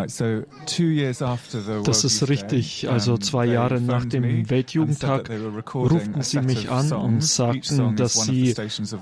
ist 2.03 2.29
richtig. 2.29 2.89
Also 2.89 3.17
zwei 3.19 3.45
Jahre 3.45 3.79
nach 3.79 4.05
dem 4.05 4.49
Weltjugendtag 4.49 5.29
ruften 5.75 6.23
sie 6.23 6.41
mich 6.41 6.71
an 6.71 6.91
und 6.91 7.23
sagten, 7.23 7.95
dass 7.95 8.25
sie 8.25 8.55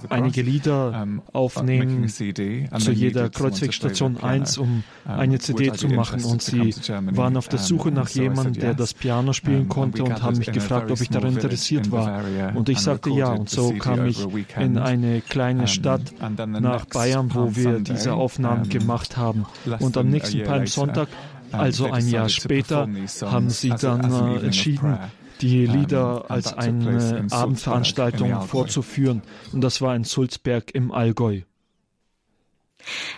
einige 0.10 0.42
Lieder 0.42 1.08
aufnehmen 1.32 2.10
zu 2.10 2.92
jeder 2.92 3.30
Kreuzwegstation 3.30 4.18
1, 4.18 4.58
um 4.58 4.84
eine 5.06 5.40
CD 5.40 5.72
zu 5.72 5.88
machen. 5.88 6.26
Und 6.26 6.42
sie 6.42 6.76
waren 6.92 7.38
auf 7.38 7.48
der 7.48 7.60
Suche 7.60 7.92
nach 7.92 8.10
jemandem, 8.10 8.54
der 8.62 8.74
das 8.74 8.94
Piano 8.94 9.32
spielen 9.32 9.70
konnte 9.70 10.04
und 10.04 10.22
haben 10.22 10.40
mich 10.40 10.52
gefragt, 10.52 10.92
ob 10.92 11.00
ich 11.00 11.10
daran 11.10 11.36
interessiert 11.36 11.90
war. 11.90 12.22
Und 12.54 12.68
ich 12.68 12.80
sagte 12.80 13.12
ja. 13.12 13.32
Und 13.32 13.50
so 13.50 13.72
kam 13.74 14.08
ich 14.08 14.20
in 14.58 14.78
eine 14.78 15.22
kleine 15.22 15.68
Stadt 15.68 16.02
nach 16.48 16.84
Bayern, 16.86 17.32
wo 17.34 17.56
wir 17.56 17.80
diese 17.80 18.14
Aufnahmen 18.14 18.68
gemacht 18.68 19.16
haben. 19.16 19.46
Und 19.80 19.96
am 19.96 20.10
nächsten 20.10 20.49
Palmsonntag, 20.50 21.08
also 21.52 21.92
ein 21.92 22.08
Jahr 22.08 22.30
später, 22.30 22.88
haben 23.22 23.50
sie 23.50 23.70
dann 23.70 24.38
äh, 24.38 24.46
entschieden, 24.46 24.98
die 25.42 25.66
Lieder 25.66 26.30
als 26.30 26.54
eine 26.54 27.28
Abendveranstaltung 27.32 28.42
vorzuführen. 28.42 29.22
Und 29.54 29.62
das 29.62 29.82
war 29.82 29.96
in 29.96 30.04
Sulzberg 30.04 30.72
im 30.74 30.92
Allgäu. 30.92 31.42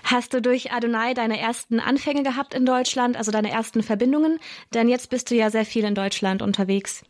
Hast 0.03 0.33
du 0.33 0.41
durch 0.41 0.71
Adonai 0.71 1.13
deine 1.13 1.39
ersten 1.39 1.79
Anfänge 1.79 2.23
gehabt 2.23 2.53
in 2.53 2.65
Deutschland, 2.65 3.15
also 3.15 3.31
deine 3.31 3.51
ersten 3.51 3.83
Verbindungen? 3.83 4.39
Denn 4.73 4.89
jetzt 4.89 5.09
bist 5.09 5.29
du 5.29 5.35
ja 5.35 5.49
sehr 5.49 5.65
viel 5.65 5.83
in 5.83 5.95
Deutschland 5.95 6.41
unterwegs. 6.41 7.03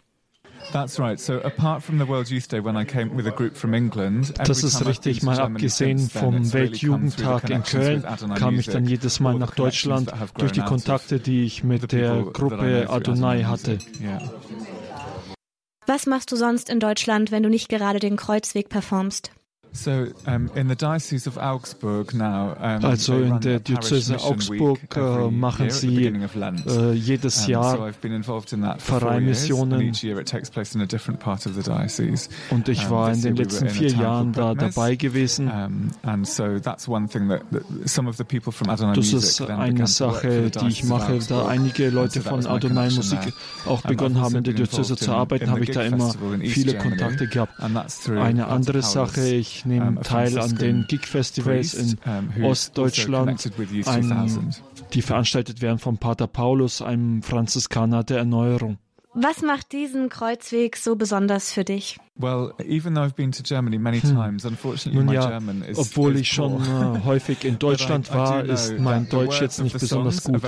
Das 4.44 4.64
ist 4.64 4.86
richtig. 4.86 5.24
Mal 5.24 5.40
abgesehen 5.40 6.00
vom 6.00 6.54
Weltjugendtag 6.54 7.50
in 7.50 7.64
Köln 7.64 8.06
kam 8.36 8.60
ich 8.60 8.68
dann 8.68 8.86
jedes 8.86 9.20
Mal 9.20 9.36
nach 9.36 9.56
Deutschland 9.56 10.12
durch 10.38 10.52
die 10.52 10.62
Kontakte, 10.62 11.20
die 11.20 11.44
ich 11.44 11.64
mit 11.64 11.92
der 11.92 12.24
Gruppe 12.24 12.88
Adonai 12.90 13.44
hatte. 13.44 13.80
Was 15.88 16.06
machst 16.06 16.32
du 16.32 16.36
sonst 16.36 16.70
in 16.70 16.80
Deutschland, 16.80 17.32
wenn 17.32 17.44
du 17.44 17.50
nicht 17.50 17.68
gerade 17.68 18.00
den 18.00 18.16
Kreuzweg 18.16 18.70
performst? 18.70 19.32
Also 22.82 23.14
in 23.14 23.40
der 23.40 23.60
Diözese 23.60 24.20
Augsburg 24.20 24.80
äh, 24.96 25.32
machen 25.32 25.70
sie 25.70 26.06
äh, 26.06 26.92
jedes 26.92 27.48
Jahr 27.48 27.92
Pfarreimissionen. 28.80 29.94
Und 32.50 32.70
ich 32.70 32.90
war 32.90 33.14
in 33.14 33.22
den 33.22 33.36
letzten 33.36 33.70
vier 33.70 33.90
Jahren 33.90 34.34
da 34.34 34.54
dabei 34.56 34.96
gewesen. 34.96 35.50
Das 38.94 39.14
ist 39.14 39.42
eine 39.42 39.88
Sache, 39.88 40.50
die 40.52 40.68
ich 40.68 40.84
mache, 40.84 41.20
da 41.30 41.48
einige 41.48 41.90
Leute 41.90 42.22
von 42.22 42.46
Adonai 42.46 42.90
Musik 42.90 43.20
auch 43.66 43.82
begonnen 43.82 44.20
haben, 44.20 44.36
in 44.36 44.44
der 44.44 44.54
Diözese 44.54 44.96
zu 44.98 45.12
arbeiten, 45.12 45.50
habe 45.50 45.62
ich 45.64 45.72
da 45.72 45.84
immer 45.84 46.14
viele 46.44 46.78
Kontakte 46.78 47.28
gehabt. 47.28 47.54
Eine 48.10 48.48
andere 48.48 48.82
Sache, 48.82 49.22
ich 49.28 49.61
ich 49.62 49.66
nehme 49.66 50.02
teil 50.02 50.40
an 50.40 50.56
den 50.56 50.86
Gig-Festivals 50.88 51.76
in 51.76 51.98
Ostdeutschland, 52.44 53.52
ein, 53.86 54.56
die 54.94 55.02
veranstaltet 55.04 55.62
werden 55.62 55.78
von 55.78 56.00
Pater 56.00 56.26
Paulus, 56.26 56.82
einem 56.82 57.22
Franziskaner 57.22 58.04
der 58.04 58.18
Erneuerung. 58.18 58.80
Was 59.14 59.42
macht 59.42 59.74
diesen 59.74 60.08
Kreuzweg 60.08 60.78
so 60.78 60.96
besonders 60.96 61.52
für 61.52 61.66
dich? 61.66 61.98
Well, 62.16 62.54
even 62.64 62.94
though 62.94 63.02
I've 63.02 63.16
been 63.16 63.32
to 63.32 63.42
Germany 63.42 63.80
many 63.80 64.00
times, 64.00 64.46
unfortunately 64.46 65.04
Nun 65.04 65.14
ja, 65.14 65.40
obwohl 65.76 66.18
ich 66.18 66.30
schon 66.30 66.62
äh, 66.62 67.04
häufig 67.04 67.44
in 67.46 67.58
Deutschland 67.60 68.14
war, 68.14 68.44
ist 68.46 68.78
mein 68.78 69.10
Deutsch 69.10 69.42
jetzt 69.42 69.60
nicht 69.60 69.74
besonders 69.80 70.24
gut. 70.24 70.42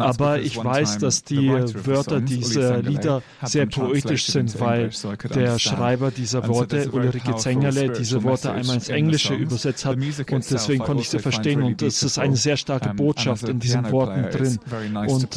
Aber 0.00 0.40
ich 0.40 0.56
weiß, 0.56 0.98
dass 0.98 1.22
die 1.22 1.48
Wörter 1.48 2.20
dieser 2.20 2.82
Lieder 2.82 3.22
sehr 3.42 3.66
poetisch 3.66 4.26
sind, 4.26 4.58
weil 4.58 4.90
der 5.32 5.58
Schreiber 5.58 6.10
dieser 6.10 6.48
Worte, 6.48 6.90
Ulrike 6.90 7.36
Zengerle, 7.36 7.90
diese 7.92 8.22
Worte 8.24 8.50
einmal 8.52 8.76
ins 8.76 8.88
Englische 8.88 9.34
übersetzt 9.34 9.84
hat 9.84 9.96
und 9.96 10.50
deswegen 10.50 10.82
konnte 10.82 11.02
ich 11.02 11.10
sie 11.10 11.20
verstehen 11.20 11.62
und 11.62 11.82
es 11.82 12.02
ist 12.02 12.18
eine 12.18 12.36
sehr 12.36 12.56
starke 12.56 12.94
Botschaft 12.94 13.48
in 13.48 13.60
diesen 13.60 13.90
Worten 13.92 14.22
drin. 14.30 14.58
Und 15.06 15.28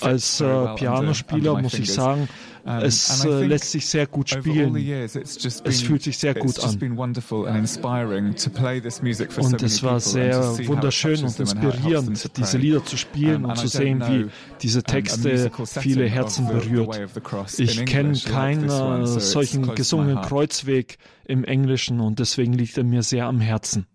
als 0.00 0.40
äh, 0.40 0.74
Pianospieler 0.74 1.31
muss 1.40 1.74
ich 1.74 1.92
sagen, 1.92 2.28
es 2.64 3.24
äh, 3.24 3.44
lässt 3.44 3.72
sich 3.72 3.86
sehr 3.86 4.06
gut 4.06 4.30
spielen. 4.30 4.76
Es 4.76 5.82
fühlt 5.82 6.02
sich 6.02 6.18
sehr 6.18 6.34
gut 6.34 6.60
an. 6.60 6.80
Und 6.98 7.16
es 9.62 9.82
war 9.82 10.00
sehr 10.00 10.58
wunderschön 10.66 11.24
und 11.24 11.40
inspirierend, 11.40 12.36
diese 12.36 12.58
Lieder 12.58 12.84
zu 12.84 12.96
spielen 12.96 13.44
und 13.44 13.56
zu 13.56 13.66
sehen, 13.66 14.00
wie 14.00 14.28
diese 14.60 14.82
Texte 14.82 15.50
viele 15.66 16.08
Herzen 16.08 16.46
berührt. 16.46 17.00
Ich 17.58 17.84
kenne 17.84 18.16
keinen 18.18 19.06
solchen 19.06 19.74
gesungenen 19.74 20.20
Kreuzweg 20.22 20.98
im 21.24 21.44
Englischen 21.44 22.00
und 22.00 22.18
deswegen 22.18 22.52
liegt 22.52 22.76
er 22.78 22.84
mir 22.84 23.02
sehr 23.02 23.26
am 23.26 23.40
Herzen. 23.40 23.86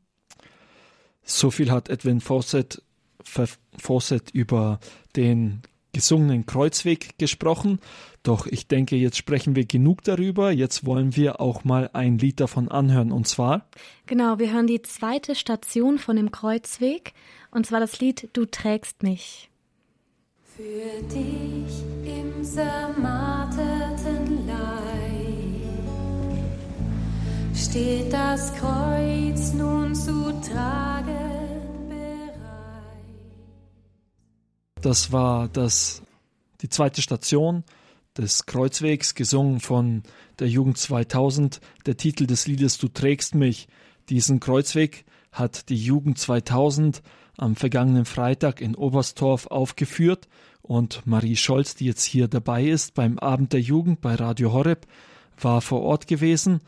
So 1.23 1.52
viel 1.52 1.71
hat 1.71 1.89
Edwin 1.89 2.21
Fawcett, 2.21 2.82
Fawcett 3.23 4.32
über 4.32 4.80
den 5.15 5.62
gesungenen 5.97 6.45
Kreuzweg 6.45 7.17
gesprochen. 7.17 7.79
Doch 8.21 8.45
ich 8.45 8.67
denke, 8.67 8.95
jetzt 8.95 9.17
sprechen 9.17 9.55
wir 9.55 9.65
genug 9.65 10.03
darüber. 10.03 10.51
Jetzt 10.51 10.86
wollen 10.86 11.15
wir 11.15 11.41
auch 11.41 11.63
mal 11.63 11.89
ein 11.93 12.19
Lied 12.19 12.39
davon 12.39 12.69
anhören. 12.69 13.12
Und 13.12 13.27
zwar? 13.27 13.67
Genau, 14.05 14.38
wir 14.38 14.53
hören 14.53 14.67
die 14.67 14.83
zweite 14.83 15.33
Station 15.33 15.97
von 15.97 16.15
dem 16.15 16.29
Kreuzweg. 16.29 17.13
Und 17.49 17.65
zwar 17.65 17.79
das 17.79 17.99
Lied 17.99 18.29
Du 18.33 18.45
trägst 18.45 19.01
mich. 19.01 19.49
Für 20.55 21.01
dich 21.07 21.81
im 22.05 22.43
zermarterten 22.43 24.45
Leib 24.45 26.45
steht 27.55 28.13
das 28.13 28.53
Kreuz 28.53 29.53
nun 29.53 29.95
zu 29.95 30.39
tragen. 30.41 31.37
Das 34.88 35.12
war 35.12 35.50
das, 35.50 36.02
die 36.62 36.69
zweite 36.69 37.02
Station 37.02 37.65
des 38.17 38.45
Kreuzwegs, 38.45 39.15
gesungen 39.15 39.60
von 39.60 40.04
der 40.39 40.47
Jugend 40.47 40.78
2000. 40.78 41.60
Der 41.86 41.97
Titel 41.97 42.26
des 42.26 42.47
Liedes 42.47 42.78
Du 42.78 42.88
trägst 42.88 43.36
mich. 43.36 43.67
Diesen 44.08 44.39
Kreuzweg 44.39 45.04
hat 45.34 45.67
die 45.67 45.76
Jugend 45.76 46.19
2000 46.19 47.02
am 47.36 47.58
vergangenen 47.58 48.06
Freitag 48.06 48.62
in 48.62 48.76
Oberstdorf 48.76 49.47
aufgeführt 49.47 50.30
und 50.62 51.06
Marie 51.06 51.36
Scholz, 51.36 51.76
die 51.76 51.86
jetzt 51.86 52.06
hier 52.06 52.30
dabei 52.30 52.63
ist 52.63 52.93
beim 52.93 53.19
Abend 53.19 53.52
der 53.52 53.60
Jugend 53.60 54.00
bei 54.00 54.15
Radio 54.15 54.54
Horeb, 54.54 54.88
war 55.38 55.60
vor 55.60 55.82
Ort 55.82 56.08
gewesen. 56.08 56.62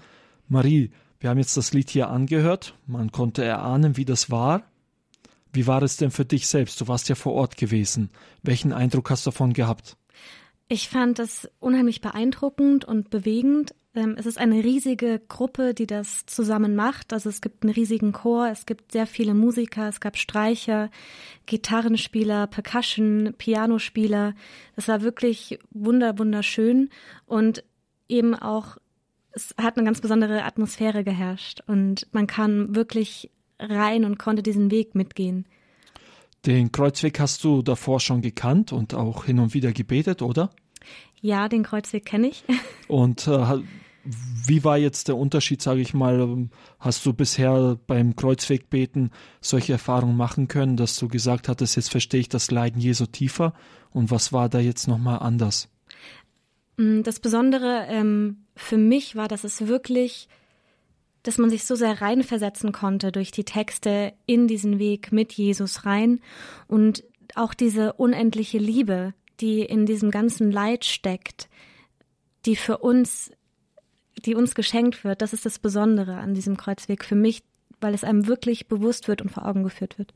Marie, 0.50 0.92
wir 1.22 1.30
haben 1.30 1.38
jetzt 1.38 1.56
das 1.56 1.72
Lied 1.72 1.90
hier 1.90 2.10
angehört. 2.10 2.76
Man 2.86 3.14
konnte 3.14 3.46
erahnen, 3.46 3.96
wie 3.96 4.04
das 4.04 4.30
war. 4.30 4.69
Wie 5.52 5.68
war 5.68 5.82
es 5.82 5.98
denn 5.98 6.12
für 6.12 6.26
dich 6.26 6.48
selbst? 6.48 6.80
Du 6.80 6.88
warst 6.88 7.10
ja 7.10 7.16
vor 7.16 7.34
Ort 7.34 7.58
gewesen. 7.58 8.10
Welchen 8.44 8.74
Eindruck 8.74 9.10
hast 9.10 9.26
du 9.26 9.32
davon 9.32 9.54
gehabt? 9.54 9.98
Ich 10.68 10.88
fand 10.88 11.18
das 11.18 11.50
unheimlich 11.60 12.02
beeindruckend 12.02 12.86
und 12.86 13.10
bewegend. 13.10 13.74
Ähm, 13.96 14.16
es 14.20 14.28
ist 14.28 14.38
eine 14.38 14.64
riesige 14.64 15.20
Gruppe, 15.28 15.74
die 15.74 15.88
das 15.88 16.28
zusammen 16.28 16.76
macht. 16.76 17.12
Also 17.12 17.30
es 17.30 17.42
gibt 17.42 17.64
einen 17.64 17.74
riesigen 17.74 18.12
Chor, 18.12 18.50
es 18.50 18.68
gibt 18.68 18.92
sehr 18.92 19.08
viele 19.08 19.34
Musiker, 19.34 19.90
es 19.90 20.00
gab 20.00 20.16
Streicher, 20.16 20.92
Gitarrenspieler, 21.48 22.46
Percussion, 22.46 23.34
Pianospieler. 23.36 24.36
Das 24.76 24.88
war 24.88 25.02
wirklich 25.02 25.58
wunder, 25.72 26.20
wunderschön 26.20 26.90
und 27.26 27.64
eben 28.08 28.36
auch 28.36 28.78
es 29.32 29.54
hat 29.58 29.78
eine 29.78 29.86
ganz 29.86 30.02
besondere 30.02 30.44
Atmosphäre 30.44 31.04
geherrscht 31.04 31.62
und 31.68 32.08
man 32.12 32.28
kam 32.28 32.76
wirklich 32.76 33.32
rein 33.60 34.06
und 34.06 34.18
konnte 34.18 34.44
diesen 34.44 34.72
Weg 34.72 34.96
mitgehen. 34.96 35.46
Den 36.46 36.72
Kreuzweg 36.72 37.20
hast 37.20 37.44
du 37.44 37.62
davor 37.62 38.00
schon 38.00 38.22
gekannt 38.22 38.72
und 38.72 38.94
auch 38.94 39.26
hin 39.26 39.40
und 39.40 39.54
wieder 39.54 39.74
gebetet, 39.74 40.22
oder? 40.22 40.50
Ja, 41.22 41.50
den 41.50 41.64
Kreuzweg 41.64 42.06
kenne 42.06 42.28
ich. 42.28 42.44
Und 42.88 43.28
äh, 43.28 43.62
wie 44.04 44.64
war 44.64 44.78
jetzt 44.78 45.10
der 45.10 45.18
Unterschied, 45.18 45.62
sage 45.62 45.82
ich 45.82 45.94
mal? 45.94 46.48
Hast 46.80 47.06
du 47.06 47.14
bisher 47.14 47.78
beim 47.88 48.16
Kreuzwegbeten 48.16 49.12
solche 49.42 49.74
Erfahrungen 49.74 50.16
machen 50.16 50.48
können, 50.48 50.78
dass 50.78 50.98
du 50.98 51.08
gesagt 51.08 51.50
hattest, 51.50 51.76
jetzt 51.76 51.92
verstehe 51.92 52.22
ich 52.22 52.30
das 52.30 52.52
Leiden 52.52 52.82
Jesu 52.82 53.06
tiefer? 53.06 53.54
Und 53.92 54.12
was 54.12 54.32
war 54.32 54.50
da 54.50 54.60
jetzt 54.60 54.88
nochmal 54.88 55.20
anders? 55.20 55.70
Mm, 56.78 57.04
das 57.04 57.20
Besondere 57.20 57.86
ähm, 57.90 58.46
für 58.56 58.78
mich 58.78 59.16
war, 59.16 59.28
dass 59.28 59.44
es 59.44 59.68
wirklich, 59.68 60.30
dass 61.24 61.38
man 61.38 61.50
sich 61.50 61.66
so 61.66 61.76
sehr 61.76 62.02
reinversetzen 62.02 62.72
konnte 62.72 63.12
durch 63.12 63.32
die 63.32 63.44
Texte 63.44 64.14
in 64.26 64.48
diesen 64.48 64.80
Weg 64.80 65.12
mit 65.12 65.34
Jesus 65.34 65.86
rein 65.86 66.22
und 66.68 67.04
auch 67.36 67.54
diese 67.54 67.94
unendliche 67.94 68.58
Liebe, 68.58 69.14
die 69.40 69.62
in 69.62 69.86
diesem 69.86 70.12
ganzen 70.12 70.52
Leid 70.52 70.86
steckt, 70.86 71.50
die 72.46 72.56
für 72.56 72.78
uns, 72.78 73.32
die 74.26 74.36
uns 74.36 74.56
geschenkt 74.56 75.04
wird, 75.04 75.22
das 75.22 75.34
ist 75.34 75.46
das 75.46 75.60
Besondere 75.60 76.18
an 76.18 76.34
diesem 76.34 76.58
Kreuzweg 76.58 77.06
für 77.06 77.16
mich, 77.16 77.44
weil 77.82 77.94
es 77.94 78.04
einem 78.04 78.28
wirklich 78.28 78.68
bewusst 78.68 79.08
wird 79.08 79.22
und 79.22 79.30
vor 79.30 79.46
Augen 79.46 79.64
geführt 79.64 79.98
wird. 79.98 80.14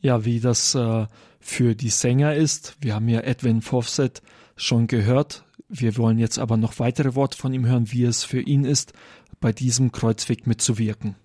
Ja, 0.00 0.24
wie 0.24 0.40
das 0.40 0.74
äh, 0.74 1.06
für 1.40 1.74
die 1.74 1.90
Sänger 1.90 2.34
ist. 2.34 2.76
Wir 2.80 2.94
haben 2.94 3.08
ja 3.08 3.20
Edwin 3.20 3.60
Fawcett 3.60 4.22
schon 4.56 4.86
gehört. 4.86 5.44
Wir 5.68 5.96
wollen 5.96 6.18
jetzt 6.18 6.38
aber 6.38 6.56
noch 6.56 6.78
weitere 6.78 7.14
Worte 7.14 7.38
von 7.38 7.52
ihm 7.52 7.66
hören, 7.66 7.92
wie 7.92 8.04
es 8.04 8.24
für 8.24 8.40
ihn 8.40 8.64
ist, 8.64 8.92
bei 9.40 9.52
diesem 9.52 9.92
Kreuzweg 9.92 10.46
mitzuwirken. 10.46 11.16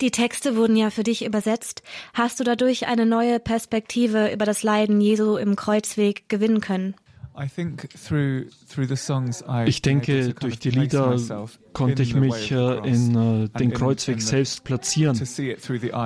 Die 0.00 0.12
Texte 0.12 0.54
wurden 0.54 0.76
ja 0.76 0.90
für 0.90 1.02
dich 1.02 1.24
übersetzt. 1.24 1.82
Hast 2.14 2.38
du 2.38 2.44
dadurch 2.44 2.86
eine 2.86 3.04
neue 3.04 3.40
Perspektive 3.40 4.32
über 4.32 4.44
das 4.44 4.62
Leiden 4.62 5.00
Jesu 5.00 5.36
im 5.36 5.56
Kreuzweg 5.56 6.28
gewinnen 6.28 6.60
können? 6.60 6.94
Ich 9.66 9.82
denke, 9.82 10.34
durch 10.34 10.58
die 10.58 10.70
Lieder 10.70 11.16
konnte 11.72 12.02
ich 12.02 12.14
mich 12.14 12.50
in 12.50 13.48
den 13.58 13.72
Kreuzweg 13.72 14.20
selbst 14.20 14.64
platzieren. 14.64 15.20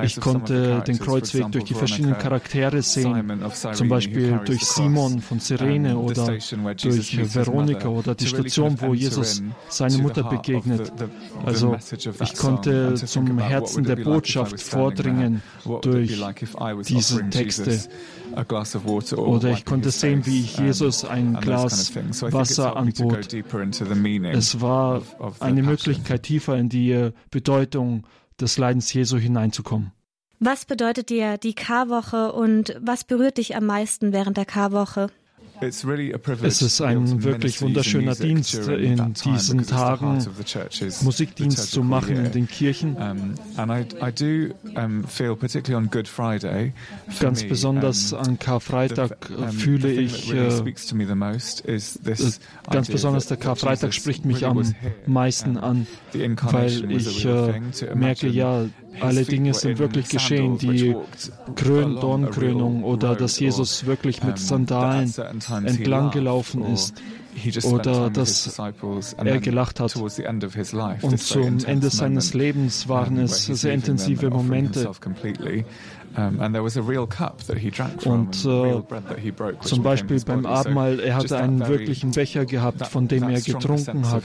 Ich 0.02 0.20
konnte 0.20 0.82
den 0.86 0.98
Kreuzweg 0.98 1.50
durch 1.52 1.64
die 1.64 1.74
verschiedenen 1.74 2.18
Charaktere 2.18 2.82
sehen, 2.82 3.42
zum 3.72 3.88
Beispiel 3.88 4.40
durch 4.44 4.64
Simon 4.64 5.20
von 5.20 5.40
Sirene 5.40 5.96
oder 5.96 6.26
durch 6.82 7.34
Veronika 7.34 7.88
oder 7.88 8.14
die 8.14 8.26
Station, 8.26 8.78
wo 8.80 8.92
Jesus 8.92 9.42
seine 9.68 9.98
Mutter 9.98 10.24
begegnet. 10.24 10.92
Also 11.46 11.76
ich 12.22 12.34
konnte 12.34 12.94
zum 12.94 13.38
Herzen 13.38 13.84
der 13.84 13.96
Botschaft 13.96 14.60
vordringen 14.60 15.40
durch 15.80 16.22
diese 16.86 17.30
Texte. 17.30 17.80
Oder 19.16 19.50
ich 19.50 19.64
konnte 19.64 19.90
sehen, 19.90 20.24
wie 20.26 20.40
ich 20.40 20.58
Jesus 20.58 21.04
ein 21.04 21.21
Glas 21.40 21.94
Wasser 21.94 22.76
anbot. 22.76 23.32
Es 23.32 24.60
war 24.60 25.02
eine 25.40 25.62
Möglichkeit, 25.62 26.22
tiefer 26.24 26.56
in 26.56 26.68
die 26.68 27.10
Bedeutung 27.30 28.06
des 28.40 28.58
Leidens 28.58 28.92
Jesu 28.92 29.16
hineinzukommen. 29.18 29.92
Was 30.40 30.64
bedeutet 30.64 31.08
dir 31.10 31.38
die 31.38 31.54
Karwoche 31.54 32.32
und 32.32 32.76
was 32.80 33.04
berührt 33.04 33.38
dich 33.38 33.54
am 33.54 33.66
meisten 33.66 34.12
während 34.12 34.36
der 34.36 34.44
Karwoche? 34.44 35.08
Es 35.62 36.62
ist 36.62 36.80
ein 36.80 37.22
wirklich 37.22 37.62
wunderschöner 37.62 38.14
Dienst 38.14 38.54
in 38.68 39.14
diesen 39.14 39.66
Tagen, 39.66 40.18
Musikdienst 41.02 41.70
zu 41.70 41.82
machen 41.82 42.16
in 42.16 42.32
den 42.32 42.48
Kirchen. 42.48 42.96
Ganz 47.20 47.44
besonders 47.44 48.12
an 48.12 48.38
Karfreitag 48.38 49.16
fühle 49.50 49.92
ich, 49.92 50.32
äh, 50.32 50.50
ganz 52.70 52.88
besonders 52.88 53.26
der 53.26 53.36
Karfreitag 53.36 53.94
spricht 53.94 54.24
mich 54.24 54.44
am 54.46 54.74
meisten 55.06 55.56
an, 55.58 55.86
weil 56.12 56.90
ich 56.90 57.24
äh, 57.24 57.60
merke, 57.94 58.28
ja, 58.28 58.64
alle 59.00 59.24
Dinge 59.24 59.54
sind 59.54 59.78
wirklich 59.78 60.08
geschehen. 60.08 60.58
Die 60.58 60.94
Krön 61.56 61.94
Dornkrönung 61.94 62.84
oder 62.84 63.14
dass 63.16 63.38
Jesus 63.38 63.86
wirklich 63.86 64.22
mit 64.22 64.38
Sandalen 64.38 65.12
entlang 65.58 66.10
gelaufen 66.10 66.64
ist 66.72 66.94
oder 67.64 68.10
dass 68.10 68.58
er 68.58 69.40
gelacht 69.40 69.80
hat. 69.80 69.96
Und 69.96 71.18
zum 71.18 71.64
Ende 71.64 71.90
seines 71.90 72.34
Lebens 72.34 72.88
waren 72.88 73.18
es 73.18 73.46
sehr 73.46 73.72
intensive 73.72 74.30
Momente. 74.30 74.90
Und 78.06 78.44
äh, 78.44 78.82
zum 79.62 79.82
Beispiel 79.82 80.20
beim 80.24 80.44
Abendmahl, 80.46 81.00
er 81.00 81.16
hatte 81.16 81.38
einen 81.38 81.66
wirklichen 81.66 82.10
Becher 82.10 82.44
gehabt, 82.44 82.86
von 82.86 83.08
dem 83.08 83.28
er 83.28 83.40
getrunken 83.40 84.10
hat. 84.10 84.22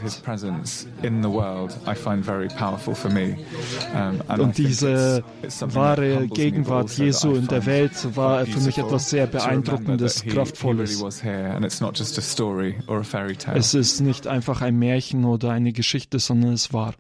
Und 4.39 4.57
diese 4.57 5.23
wahre 5.59 6.27
Gegenwart 6.27 6.91
Jesu 6.97 7.33
in 7.35 7.47
der 7.47 7.65
Welt 7.65 8.15
war 8.15 8.45
für 8.45 8.59
mich 8.59 8.77
etwas 8.77 9.09
sehr 9.09 9.27
Beeindruckendes, 9.27 10.23
Kraftvolles. 10.25 11.01
Es 13.53 13.73
ist 13.73 14.01
nicht 14.01 14.27
einfach 14.27 14.61
ein 14.61 14.77
Märchen 14.77 15.25
oder 15.25 15.51
eine 15.51 15.71
Geschichte, 15.73 16.19
sondern 16.19 16.53
es 16.53 16.73
war. 16.73 16.93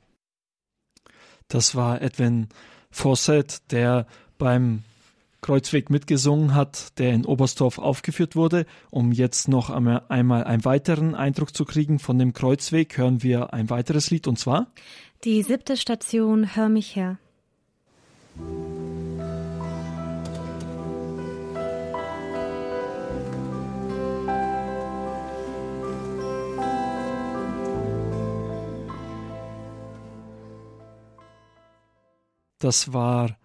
Das 1.49 1.75
war 1.75 2.01
Edwin 2.01 2.47
Fawcett, 2.91 3.71
der 3.71 4.05
beim 4.37 4.83
Kreuzweg 5.41 5.89
mitgesungen 5.89 6.55
hat, 6.55 6.97
der 6.99 7.13
in 7.13 7.25
Oberstdorf 7.25 7.77
aufgeführt 7.77 8.35
wurde. 8.35 8.65
Um 8.89 9.11
jetzt 9.11 9.47
noch 9.47 9.69
einmal 9.69 10.43
einen 10.43 10.65
weiteren 10.65 11.15
Eindruck 11.15 11.55
zu 11.55 11.63
kriegen 11.63 11.99
von 11.99 12.17
dem 12.17 12.33
Kreuzweg, 12.33 12.97
hören 12.97 13.23
wir 13.23 13.53
ein 13.53 13.69
weiteres 13.69 14.09
Lied 14.09 14.27
und 14.27 14.39
zwar 14.39 14.67
Die 15.23 15.43
siebte 15.43 15.77
Station 15.77 16.55
Hör 16.55 16.69
mich 16.69 16.95
her. 16.95 17.17
Das 32.59 32.91
war 32.91 33.37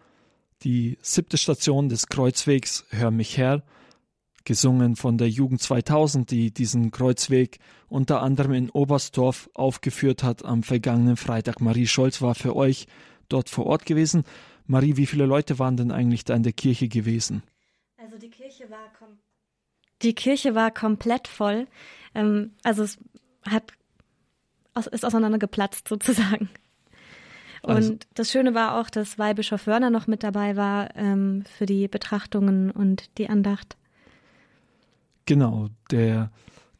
die 0.64 0.98
siebte 1.02 1.38
Station 1.38 1.88
des 1.88 2.06
Kreuzwegs 2.06 2.84
Hör 2.90 3.10
mich 3.10 3.36
her, 3.36 3.62
gesungen 4.44 4.96
von 4.96 5.18
der 5.18 5.28
Jugend 5.28 5.60
2000, 5.62 6.30
die 6.30 6.52
diesen 6.52 6.90
Kreuzweg 6.90 7.58
unter 7.88 8.22
anderem 8.22 8.52
in 8.52 8.70
Oberstdorf 8.70 9.50
aufgeführt 9.54 10.22
hat 10.22 10.44
am 10.44 10.62
vergangenen 10.62 11.16
Freitag. 11.16 11.60
Marie 11.60 11.86
Scholz 11.86 12.22
war 12.22 12.34
für 12.34 12.56
euch 12.56 12.86
dort 13.28 13.48
vor 13.48 13.66
Ort 13.66 13.86
gewesen. 13.86 14.24
Marie, 14.66 14.96
wie 14.96 15.06
viele 15.06 15.26
Leute 15.26 15.58
waren 15.58 15.76
denn 15.76 15.90
eigentlich 15.90 16.24
da 16.24 16.34
in 16.34 16.42
der 16.42 16.52
Kirche 16.52 16.88
gewesen? 16.88 17.42
Also 17.96 18.18
die 18.18 18.30
Kirche 18.30 18.70
war, 18.70 18.90
die 20.02 20.14
Kirche 20.14 20.54
war 20.54 20.70
komplett 20.70 21.28
voll. 21.28 21.66
Ähm, 22.14 22.52
also 22.62 22.82
es 22.82 22.98
hat, 23.44 23.72
ist 24.90 25.04
auseinandergeplatzt 25.04 25.88
sozusagen. 25.88 26.48
Also. 27.62 27.92
Und 27.92 28.06
das 28.14 28.30
Schöne 28.30 28.54
war 28.54 28.80
auch, 28.80 28.90
dass 28.90 29.18
Weihbischof 29.18 29.66
Wörner 29.66 29.90
noch 29.90 30.06
mit 30.06 30.22
dabei 30.22 30.56
war 30.56 30.96
ähm, 30.96 31.44
für 31.56 31.66
die 31.66 31.86
Betrachtungen 31.88 32.70
und 32.70 33.16
die 33.18 33.28
Andacht. 33.28 33.76
Genau, 35.26 35.68
der 35.90 36.30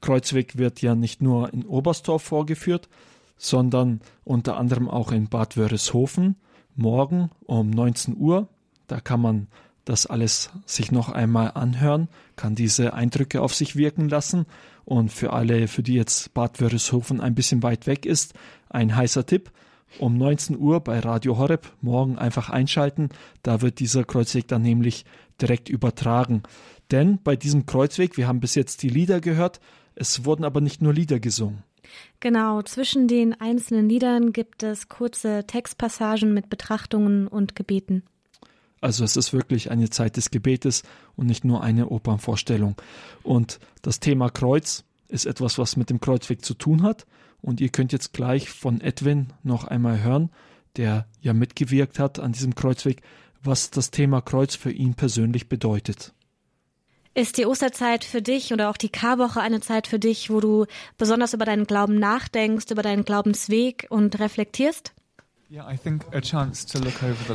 Kreuzweg 0.00 0.58
wird 0.58 0.82
ja 0.82 0.94
nicht 0.94 1.22
nur 1.22 1.52
in 1.52 1.64
Oberstdorf 1.64 2.22
vorgeführt, 2.22 2.88
sondern 3.36 4.00
unter 4.24 4.56
anderem 4.56 4.88
auch 4.88 5.12
in 5.12 5.28
Bad 5.28 5.56
Wörishofen 5.56 6.36
morgen 6.74 7.30
um 7.46 7.70
19 7.70 8.16
Uhr. 8.16 8.48
Da 8.88 9.00
kann 9.00 9.20
man 9.20 9.46
das 9.84 10.06
alles 10.06 10.50
sich 10.66 10.92
noch 10.92 11.08
einmal 11.08 11.52
anhören, 11.54 12.08
kann 12.36 12.54
diese 12.54 12.94
Eindrücke 12.94 13.40
auf 13.42 13.54
sich 13.54 13.76
wirken 13.76 14.08
lassen. 14.08 14.46
Und 14.84 15.12
für 15.12 15.32
alle, 15.32 15.68
für 15.68 15.82
die 15.82 15.94
jetzt 15.94 16.34
Bad 16.34 16.60
Wörishofen 16.60 17.20
ein 17.20 17.34
bisschen 17.34 17.62
weit 17.62 17.86
weg 17.86 18.06
ist, 18.06 18.34
ein 18.68 18.94
heißer 18.94 19.26
Tipp 19.26 19.50
um 19.98 20.16
19 20.16 20.58
Uhr 20.58 20.80
bei 20.80 20.98
Radio 20.98 21.38
Horeb 21.38 21.72
morgen 21.80 22.18
einfach 22.18 22.50
einschalten. 22.50 23.10
Da 23.42 23.60
wird 23.62 23.78
dieser 23.78 24.04
Kreuzweg 24.04 24.48
dann 24.48 24.62
nämlich 24.62 25.04
direkt 25.40 25.68
übertragen. 25.68 26.42
Denn 26.90 27.18
bei 27.22 27.36
diesem 27.36 27.66
Kreuzweg, 27.66 28.16
wir 28.16 28.28
haben 28.28 28.40
bis 28.40 28.54
jetzt 28.54 28.82
die 28.82 28.88
Lieder 28.88 29.20
gehört, 29.20 29.60
es 29.94 30.24
wurden 30.24 30.44
aber 30.44 30.60
nicht 30.60 30.82
nur 30.82 30.92
Lieder 30.92 31.20
gesungen. 31.20 31.62
Genau, 32.20 32.62
zwischen 32.62 33.08
den 33.08 33.38
einzelnen 33.40 33.88
Liedern 33.88 34.32
gibt 34.32 34.62
es 34.62 34.88
kurze 34.88 35.44
Textpassagen 35.46 36.32
mit 36.32 36.48
Betrachtungen 36.48 37.26
und 37.26 37.54
Gebeten. 37.56 38.04
Also 38.80 39.04
es 39.04 39.16
ist 39.16 39.32
wirklich 39.32 39.70
eine 39.70 39.90
Zeit 39.90 40.16
des 40.16 40.30
Gebetes 40.30 40.82
und 41.16 41.26
nicht 41.26 41.44
nur 41.44 41.62
eine 41.62 41.88
Opernvorstellung. 41.88 42.74
Und 43.22 43.60
das 43.82 44.00
Thema 44.00 44.28
Kreuz 44.28 44.84
ist 45.08 45.26
etwas, 45.26 45.58
was 45.58 45.76
mit 45.76 45.90
dem 45.90 46.00
Kreuzweg 46.00 46.44
zu 46.44 46.54
tun 46.54 46.82
hat. 46.82 47.06
Und 47.42 47.60
ihr 47.60 47.68
könnt 47.68 47.92
jetzt 47.92 48.12
gleich 48.12 48.48
von 48.48 48.80
Edwin 48.80 49.32
noch 49.42 49.64
einmal 49.64 50.02
hören, 50.02 50.30
der 50.76 51.06
ja 51.20 51.34
mitgewirkt 51.34 51.98
hat 51.98 52.18
an 52.18 52.32
diesem 52.32 52.54
Kreuzweg, 52.54 53.02
was 53.42 53.70
das 53.70 53.90
Thema 53.90 54.20
Kreuz 54.20 54.54
für 54.54 54.70
ihn 54.70 54.94
persönlich 54.94 55.48
bedeutet. 55.48 56.14
Ist 57.14 57.36
die 57.36 57.44
Osterzeit 57.44 58.04
für 58.04 58.22
dich 58.22 58.54
oder 58.54 58.70
auch 58.70 58.78
die 58.78 58.88
Karwoche 58.88 59.40
eine 59.40 59.60
Zeit 59.60 59.86
für 59.86 59.98
dich, 59.98 60.30
wo 60.30 60.40
du 60.40 60.64
besonders 60.96 61.34
über 61.34 61.44
deinen 61.44 61.66
Glauben 61.66 61.98
nachdenkst, 61.98 62.70
über 62.70 62.82
deinen 62.82 63.04
Glaubensweg 63.04 63.86
und 63.90 64.18
reflektierst? 64.18 64.94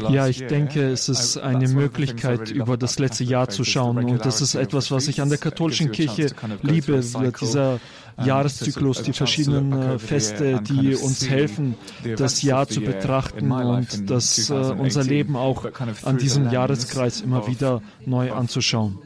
Ja, 0.10 0.28
ich 0.28 0.48
denke, 0.48 0.88
es 0.90 1.08
ist 1.08 1.38
eine 1.38 1.68
Möglichkeit, 1.68 2.50
über 2.50 2.76
das 2.76 2.98
letzte 2.98 3.24
Jahr 3.24 3.48
zu 3.50 3.64
schauen. 3.64 4.04
Und 4.04 4.26
das 4.26 4.42
ist 4.42 4.56
etwas, 4.56 4.90
was 4.90 5.08
ich 5.08 5.22
an 5.22 5.30
der 5.30 5.38
katholischen 5.38 5.92
Kirche 5.92 6.32
liebe, 6.64 7.02
dieser 7.40 7.80
Jahreszyklus, 8.26 9.04
die 9.04 9.14
verschiedenen 9.14 10.00
Feste, 10.00 10.62
die 10.62 10.96
uns 10.96 11.30
helfen, 11.30 11.76
das 12.18 12.42
Jahr 12.42 12.68
zu 12.68 12.82
betrachten 12.82 13.52
und 13.52 14.10
das, 14.10 14.50
äh, 14.50 14.54
unser 14.54 15.04
Leben 15.04 15.36
auch 15.36 15.68
an 16.04 16.18
diesem 16.18 16.50
Jahreskreis 16.50 17.22
immer 17.22 17.46
wieder 17.48 17.84
neu 18.06 18.32
anzuschauen. 18.32 18.98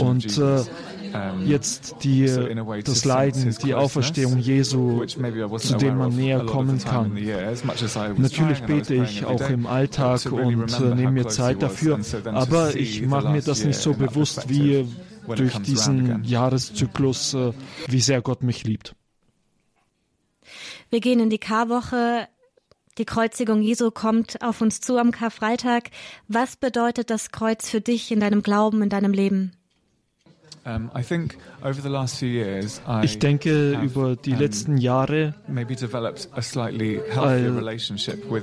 Und 0.00 0.38
äh, 0.38 0.64
jetzt 1.44 1.96
die, 2.02 2.26
das 2.84 3.04
Leiden, 3.04 3.56
die 3.62 3.74
Auferstehung 3.74 4.38
Jesu, 4.38 5.04
zu 5.04 5.76
dem 5.76 5.98
man 5.98 6.14
näher 6.14 6.44
kommen 6.44 6.78
kann. 6.78 7.16
Natürlich 8.16 8.62
bete 8.62 8.94
ich 8.94 9.24
auch 9.24 9.48
im 9.48 9.66
Alltag 9.66 10.32
und 10.32 10.80
äh, 10.80 10.94
nehme 10.94 11.12
mir 11.12 11.28
Zeit 11.28 11.62
dafür, 11.62 12.00
aber 12.24 12.74
ich 12.74 13.02
mache 13.06 13.30
mir 13.30 13.42
das 13.42 13.64
nicht 13.64 13.78
so 13.78 13.94
bewusst 13.94 14.48
wie 14.48 14.86
durch 15.34 15.58
diesen 15.58 16.24
Jahreszyklus, 16.24 17.34
äh, 17.34 17.52
wie 17.88 18.00
sehr 18.00 18.22
Gott 18.22 18.42
mich 18.42 18.64
liebt. 18.64 18.94
Wir 20.90 21.00
gehen 21.00 21.20
in 21.20 21.30
die 21.30 21.38
Karwoche. 21.38 22.28
Die 22.98 23.04
Kreuzigung 23.04 23.60
Jesu 23.60 23.90
kommt 23.90 24.40
auf 24.40 24.60
uns 24.62 24.80
zu 24.80 24.96
am 24.98 25.10
Karfreitag. 25.10 25.90
Was 26.28 26.56
bedeutet 26.56 27.10
das 27.10 27.30
Kreuz 27.30 27.68
für 27.68 27.80
dich 27.80 28.10
in 28.10 28.20
deinem 28.20 28.42
Glauben, 28.42 28.82
in 28.82 28.88
deinem 28.88 29.12
Leben? 29.12 29.52
Ich 33.02 33.18
denke, 33.18 33.78
über 33.82 34.16
die 34.16 34.32
letzten 34.32 34.78
Jahre 34.78 35.34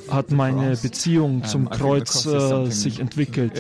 hat 0.10 0.32
meine 0.32 0.76
Beziehung 0.78 1.44
zum 1.44 1.70
Kreuz 1.70 2.26
äh, 2.26 2.66
sich 2.72 3.00
entwickelt. 3.00 3.54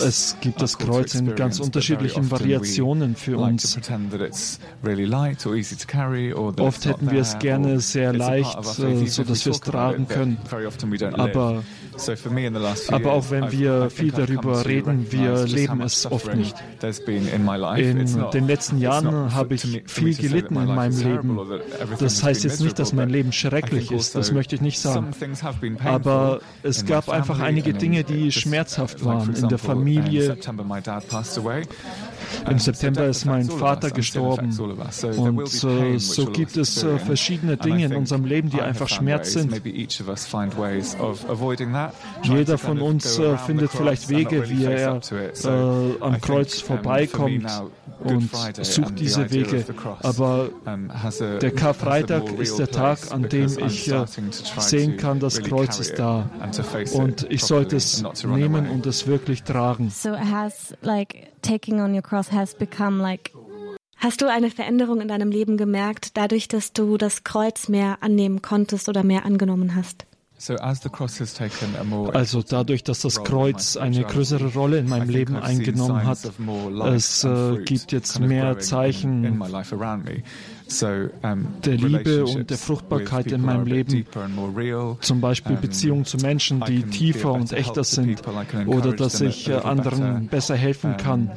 Es 0.00 0.36
gibt 0.40 0.62
das 0.62 0.78
Kreuz 0.78 1.14
in 1.14 1.34
ganz 1.36 1.60
unterschiedlichen 1.60 2.30
Variationen 2.30 3.16
für 3.16 3.36
uns. 3.38 3.76
Oft 6.58 6.86
hätten 6.86 7.10
wir 7.10 7.20
es 7.20 7.38
gerne 7.38 7.80
sehr 7.80 8.12
leicht, 8.12 8.56
äh, 8.78 9.06
so 9.06 9.24
dass 9.24 9.44
wir 9.44 9.52
es 9.52 9.60
tragen 9.60 10.08
können. 10.08 10.38
Aber, 11.20 11.62
aber 12.94 13.12
auch 13.12 13.30
wenn 13.30 13.50
wir 13.52 13.90
viel 13.90 14.10
darüber 14.12 14.64
reden, 14.66 15.06
wir 15.10 15.44
leben 15.46 15.80
es 15.82 16.06
oft 16.10 16.34
nicht. 16.34 16.54
In 17.76 18.30
den 18.32 18.46
letzten 18.46 18.78
Jahren 18.78 19.34
habe 19.34 19.54
ich 19.54 19.82
viel 19.86 20.14
gelitten 20.14 20.56
in 20.56 20.74
meinem 20.74 20.98
Leben. 20.98 21.38
Das 21.98 22.22
heißt 22.22 22.44
jetzt 22.44 22.60
nicht, 22.60 22.78
dass 22.78 22.92
mein 22.92 23.10
Leben 23.10 23.32
schrecklich 23.32 23.90
ist, 23.90 24.14
das 24.14 24.32
möchte 24.32 24.54
ich 24.54 24.60
nicht 24.60 24.80
sagen. 24.80 25.10
Aber 25.84 26.40
es 26.62 26.86
gab 26.86 27.08
einfach 27.08 27.40
einige 27.40 27.74
Dinge, 27.74 28.04
die 28.04 28.32
schmerzhaft 28.32 29.04
waren 29.04 29.34
in 29.34 29.48
der 29.48 29.58
Familie. 29.58 30.36
Im 32.48 32.58
September 32.58 33.06
ist 33.06 33.24
mein 33.24 33.48
Vater 33.48 33.90
gestorben. 33.90 34.56
Und 35.16 35.64
äh, 35.64 35.98
so 35.98 36.26
gibt 36.26 36.56
es 36.56 36.82
äh, 36.82 36.98
verschiedene 36.98 37.56
Dinge 37.56 37.86
in 37.86 37.94
unserem 37.96 38.24
Leben, 38.24 38.50
die 38.50 38.60
einfach 38.60 38.88
Schmerz 38.88 39.32
sind. 39.32 39.62
Jeder 42.22 42.58
von 42.58 42.80
uns 42.80 43.18
äh, 43.18 43.38
findet 43.38 43.70
vielleicht 43.70 44.08
Wege, 44.08 44.48
wie 44.48 44.64
er 44.64 45.00
äh, 45.44 46.02
am 46.02 46.20
Kreuz 46.20 46.60
vorbeikommt 46.84 47.46
und 48.02 48.30
sucht 48.62 48.98
diese 48.98 49.30
Wege. 49.30 49.64
Aber 50.02 50.50
der 51.40 51.50
Karfreitag 51.50 52.38
ist 52.38 52.58
der 52.58 52.70
Tag, 52.70 52.98
an 53.10 53.28
dem 53.28 53.50
ich 53.58 53.90
äh, 53.90 54.04
sehen 54.58 54.96
kann, 54.96 55.20
das 55.20 55.42
Kreuz 55.42 55.78
ist 55.78 55.98
da. 55.98 56.28
Und 56.92 57.26
ich 57.30 57.44
sollte 57.44 57.76
es 57.76 58.04
nehmen 58.24 58.68
und 58.68 58.86
es 58.86 59.06
wirklich 59.06 59.42
tragen. 59.42 59.90
So 59.90 60.10
it 60.10 60.30
has 60.30 60.74
like 60.82 61.32
taking 61.42 61.80
on 61.80 61.94
your 61.94 62.02
cross 62.02 62.30
has 62.32 62.54
become 62.54 63.02
like 63.02 63.32
Hast 63.96 64.20
du 64.20 64.26
eine 64.30 64.50
Veränderung 64.50 65.00
in 65.00 65.08
deinem 65.08 65.30
Leben 65.30 65.56
gemerkt, 65.56 66.18
dadurch, 66.18 66.46
dass 66.48 66.74
du 66.74 66.98
das 66.98 67.24
Kreuz 67.24 67.68
mehr 67.68 68.02
annehmen 68.02 68.42
konntest 68.42 68.90
oder 68.90 69.02
mehr 69.02 69.24
angenommen 69.24 69.74
hast? 69.76 70.04
Also 72.12 72.42
dadurch, 72.42 72.82
dass 72.82 73.00
das 73.00 73.22
Kreuz 73.22 73.76
eine 73.76 74.02
größere 74.02 74.52
Rolle 74.52 74.78
in 74.78 74.88
meinem 74.88 75.08
Leben 75.08 75.36
eingenommen 75.36 76.04
hat, 76.04 76.18
es 76.92 77.24
äh, 77.24 77.58
gibt 77.64 77.92
jetzt 77.92 78.20
mehr 78.20 78.58
Zeichen 78.58 79.40
der 81.64 81.76
Liebe 81.76 82.24
und 82.24 82.50
der 82.50 82.58
Fruchtbarkeit 82.58 83.32
in 83.32 83.42
meinem 83.42 83.66
Leben. 83.66 84.06
Zum 85.00 85.20
Beispiel 85.20 85.56
Beziehungen 85.56 86.04
zu 86.04 86.16
Menschen, 86.18 86.62
die 86.66 86.82
tiefer 86.82 87.32
und 87.32 87.52
echter 87.52 87.84
sind 87.84 88.22
oder 88.66 88.92
dass 88.92 89.20
ich 89.20 89.48
äh, 89.48 89.54
anderen 89.54 90.28
besser 90.28 90.56
helfen 90.56 90.96
kann 90.96 91.30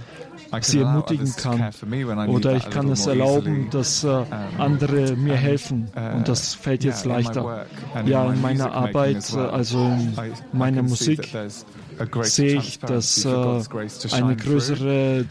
sie 0.61 0.79
ermutigen 0.79 1.33
kann. 1.35 1.71
Oder 2.27 2.55
ich 2.55 2.69
kann 2.69 2.89
es 2.89 3.07
erlauben, 3.07 3.69
dass 3.71 4.03
äh, 4.03 4.23
andere 4.57 5.15
mir 5.15 5.35
helfen. 5.35 5.89
Und 6.15 6.27
das 6.27 6.53
fällt 6.53 6.83
jetzt 6.83 7.05
leichter. 7.05 7.65
Ja, 8.05 8.31
in 8.31 8.41
meiner 8.41 8.71
Arbeit, 8.71 9.33
äh, 9.33 9.39
also 9.39 9.79
in 9.79 10.13
meiner 10.53 10.83
Musik, 10.83 11.29
sehe 12.21 12.57
ich, 12.57 12.79
dass 12.79 13.25
äh, 13.25 13.29
eine 14.11 14.35
größere 14.35 15.25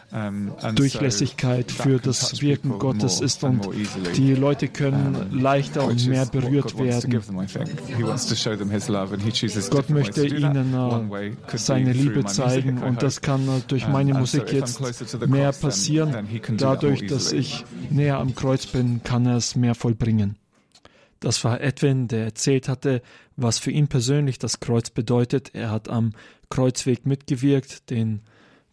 Durchlässigkeit 0.74 1.70
für 1.70 1.98
das 1.98 2.40
Wirken 2.40 2.78
Gottes 2.78 3.20
ist 3.20 3.44
und 3.44 3.68
die 4.16 4.34
Leute 4.34 4.68
können 4.68 5.30
leichter 5.32 5.86
und 5.86 6.06
mehr 6.06 6.26
berührt 6.26 6.78
werden. 6.78 7.20
Gott 9.70 9.90
möchte 9.90 10.26
ihnen 10.26 10.74
äh, 11.12 11.32
seine 11.56 11.92
Liebe 11.92 12.24
zeigen 12.24 12.82
und 12.82 13.02
das 13.02 13.20
kann 13.20 13.46
äh, 13.48 13.60
durch 13.66 13.88
meine 13.88 14.14
Musik 14.14 14.52
jetzt 14.52 14.80
mehr 15.26 15.52
passieren. 15.52 16.28
Dadurch, 16.56 17.06
dass 17.06 17.32
ich 17.32 17.64
näher 17.90 18.18
am 18.18 18.34
Kreuz 18.34 18.66
bin, 18.66 19.02
kann 19.02 19.26
er 19.26 19.36
es 19.36 19.56
mehr 19.56 19.74
vollbringen. 19.74 20.36
Das 21.20 21.42
war 21.44 21.60
Edwin, 21.60 22.08
der 22.08 22.24
erzählt 22.24 22.68
hatte, 22.68 23.02
was 23.36 23.58
für 23.58 23.70
ihn 23.70 23.88
persönlich 23.88 24.38
das 24.38 24.60
Kreuz 24.60 24.90
bedeutet. 24.90 25.54
Er 25.54 25.70
hat 25.70 25.88
am 25.88 26.12
Kreuzweg 26.50 27.06
mitgewirkt, 27.06 27.90
den 27.90 28.22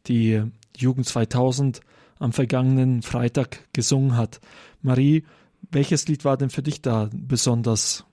die 0.07 0.43
Jugend 0.77 1.07
2000 1.07 1.81
am 2.19 2.33
vergangenen 2.33 3.01
Freitag 3.01 3.67
gesungen 3.73 4.15
hat. 4.15 4.39
Marie, 4.81 5.23
welches 5.71 6.07
Lied 6.07 6.25
war 6.25 6.37
denn 6.37 6.49
für 6.49 6.63
dich 6.63 6.81
da 6.81 7.09
besonders? 7.13 8.05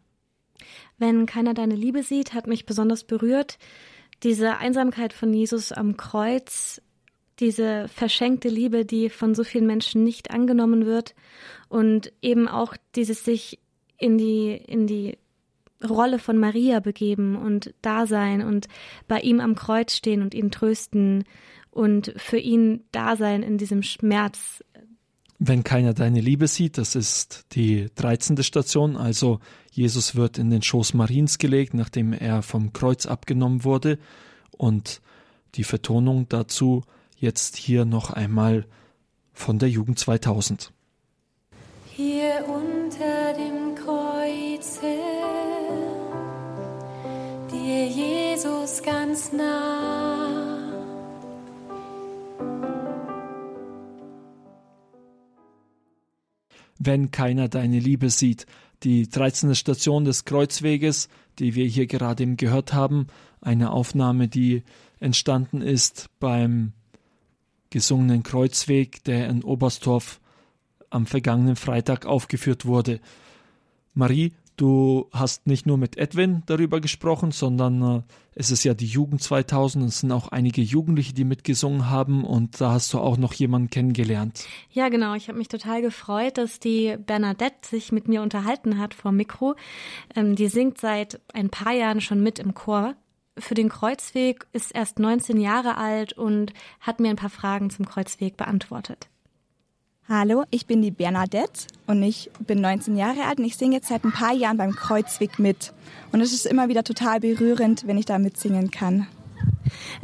Wenn 0.99 1.27
keiner 1.27 1.55
deine 1.55 1.75
Liebe 1.75 2.03
sieht, 2.03 2.35
hat 2.35 2.47
mich 2.47 2.67
besonders 2.67 3.05
berührt. 3.05 3.59
Diese 4.23 4.59
Einsamkeit 4.59 5.13
von 5.13 5.33
Jesus 5.33 5.73
am 5.73 5.97
Kreuz, 5.97 6.83
diese 7.39 7.89
verschenkte 7.89 8.49
Liebe, 8.49 8.85
die 8.85 9.09
von 9.09 9.35
so 9.35 9.45
vielen 9.45 9.67
Menschen 9.67 10.05
nicht 10.05 10.31
angenommen 10.31 10.85
wird 10.85 11.15
und 11.69 12.13
eben 12.21 12.49
auch 12.49 12.77
dieses 12.97 13.25
sich 13.25 13.59
in 13.97 14.19
die, 14.19 14.51
in 14.53 14.87
die 14.87 15.17
Rolle 15.89 16.19
von 16.19 16.39
Maria 16.39 16.81
begeben 16.81 17.37
und 17.37 17.75
da 17.83 18.07
sein 18.07 18.43
und 18.43 18.69
bei 19.09 19.21
ihm 19.21 19.41
am 19.41 19.55
Kreuz 19.55 19.95
stehen 19.95 20.23
und 20.23 20.35
ihn 20.35 20.51
trösten 20.51 21.25
und 21.71 22.13
für 22.17 22.39
ihn 22.39 22.85
da 22.93 23.17
sein 23.17 23.43
in 23.43 23.59
diesem 23.59 23.83
Schmerz. 23.83 24.63
Wenn 25.39 25.65
keiner 25.65 25.95
deine 25.95 26.21
Liebe 26.21 26.49
sieht, 26.49 26.77
das 26.77 26.95
ist 26.95 27.47
die 27.53 27.89
13. 27.95 28.43
Station, 28.43 28.97
also 28.97 29.41
Jesus 29.71 30.15
wird 30.15 30.37
in 30.37 30.51
den 30.51 30.63
Schoß 30.63 30.93
Mariens 30.93 31.39
gelegt, 31.39 31.73
nachdem 31.73 32.13
er 32.13 32.43
vom 32.43 32.75
Kreuz 32.75 33.07
abgenommen 33.07 33.65
wurde 33.65 33.99
und 34.51 35.01
die 35.55 35.65
Vertonung 35.65 36.29
dazu 36.29 36.83
jetzt 37.17 37.57
hier 37.57 37.85
noch 37.87 38.11
einmal 38.11 38.67
von 39.33 39.59
der 39.59 39.71
Jugend 39.71 39.99
2000. 39.99 40.73
Hier 41.87 42.45
unter 42.47 43.33
dem 43.33 43.75
Kreuze, 43.75 44.87
dir 47.61 47.87
Jesus 47.87 48.83
ganz 48.83 49.33
nah. 49.33 50.71
Wenn 56.79 57.11
keiner 57.11 57.49
deine 57.49 57.79
Liebe 57.79 58.09
sieht, 58.09 58.47
die 58.83 59.09
13. 59.09 59.55
Station 59.55 60.07
des 60.07 60.25
Kreuzweges, 60.25 61.09
die 61.39 61.55
wir 61.55 61.67
hier 61.67 61.87
gerade 61.87 62.23
eben 62.23 62.39
gehört 62.39 62.73
haben, 62.73 63.09
eine 63.43 63.71
Aufnahme, 63.71 64.29
die 64.29 64.63
entstanden 64.99 65.61
ist 65.61 66.09
beim 66.19 66.73
gesungenen 67.69 68.23
Kreuzweg, 68.23 69.05
der 69.05 69.29
in 69.29 69.45
Oberstdorf 69.45 70.21
am 70.89 71.07
vergangenen 71.07 71.57
Freitag 71.57 72.07
aufgeführt 72.07 72.65
wurde. 72.65 73.01
Marie, 73.93 74.33
du 74.61 75.09
hast 75.13 75.47
nicht 75.47 75.67
nur 75.67 75.79
mit 75.79 75.97
Edwin 75.97 76.43
darüber 76.47 76.81
gesprochen, 76.81 77.33
sondern 77.33 77.83
äh, 77.83 78.03
es 78.35 78.51
ist 78.51 78.65
ja 78.65 78.75
die 78.75 78.87
Jugend 78.87 79.23
2000, 79.23 79.87
es 79.87 80.01
sind 80.01 80.13
auch 80.13 80.29
einige 80.29 80.61
Jugendliche, 80.61 81.15
die 81.15 81.25
mitgesungen 81.25 81.89
haben 81.89 82.25
und 82.25 82.61
da 82.61 82.73
hast 82.73 82.93
du 82.93 82.99
auch 82.99 83.17
noch 83.17 83.33
jemanden 83.33 83.71
kennengelernt. 83.71 84.47
Ja, 84.71 84.89
genau. 84.89 85.15
Ich 85.15 85.29
habe 85.29 85.39
mich 85.39 85.49
total 85.49 85.83
gefreut, 85.83 86.39
dass 86.39 86.61
die 86.61 86.97
Bernadette 86.99 87.69
sich 87.69 87.91
mit 87.93 88.09
mir 88.09 88.23
unterhalten 88.23 88.79
hat 88.79 88.95
vor 88.95 89.13
Mikro. 89.13 89.57
Ähm, 90.15 90.37
die 90.37 90.49
singt 90.49 90.79
seit 90.79 91.21
ein 91.33 91.51
paar 91.51 91.73
Jahren 91.73 92.01
schon 92.01 92.23
mit 92.23 92.39
im 92.39 92.55
Chor 92.55 92.95
für 93.39 93.55
den 93.55 93.71
Kreuzweg, 93.71 94.47
ist 94.53 94.75
erst 94.75 94.99
19 94.99 95.41
Jahre 95.41 95.79
alt 95.79 96.13
und 96.13 96.53
hat 96.81 97.01
mir 97.01 97.09
ein 97.09 97.17
paar 97.17 97.31
Fragen 97.31 97.71
zum 97.71 97.87
Kreuzweg 97.87 98.37
beantwortet. 98.37 99.09
Hallo, 100.13 100.43
ich 100.51 100.67
bin 100.67 100.83
die 100.83 100.91
Bernadette 100.91 101.69
und 101.87 102.03
ich 102.03 102.33
bin 102.41 102.61
19 102.61 102.97
Jahre 102.97 103.27
alt 103.27 103.39
und 103.39 103.45
ich 103.45 103.57
singe 103.57 103.77
jetzt 103.77 103.91
seit 103.91 104.03
ein 104.05 104.11
paar 104.11 104.33
Jahren 104.33 104.57
beim 104.57 104.75
Kreuzweg 104.75 105.39
mit. 105.39 105.73
Und 106.11 106.21
es 106.21 106.33
ist 106.33 106.47
immer 106.47 106.69
wieder 106.69 106.83
total 106.83 107.21
berührend, 107.21 107.87
wenn 107.87 107.97
ich 107.97 108.07
da 108.07 108.19
mitsingen 108.19 108.73
kann. 108.73 109.07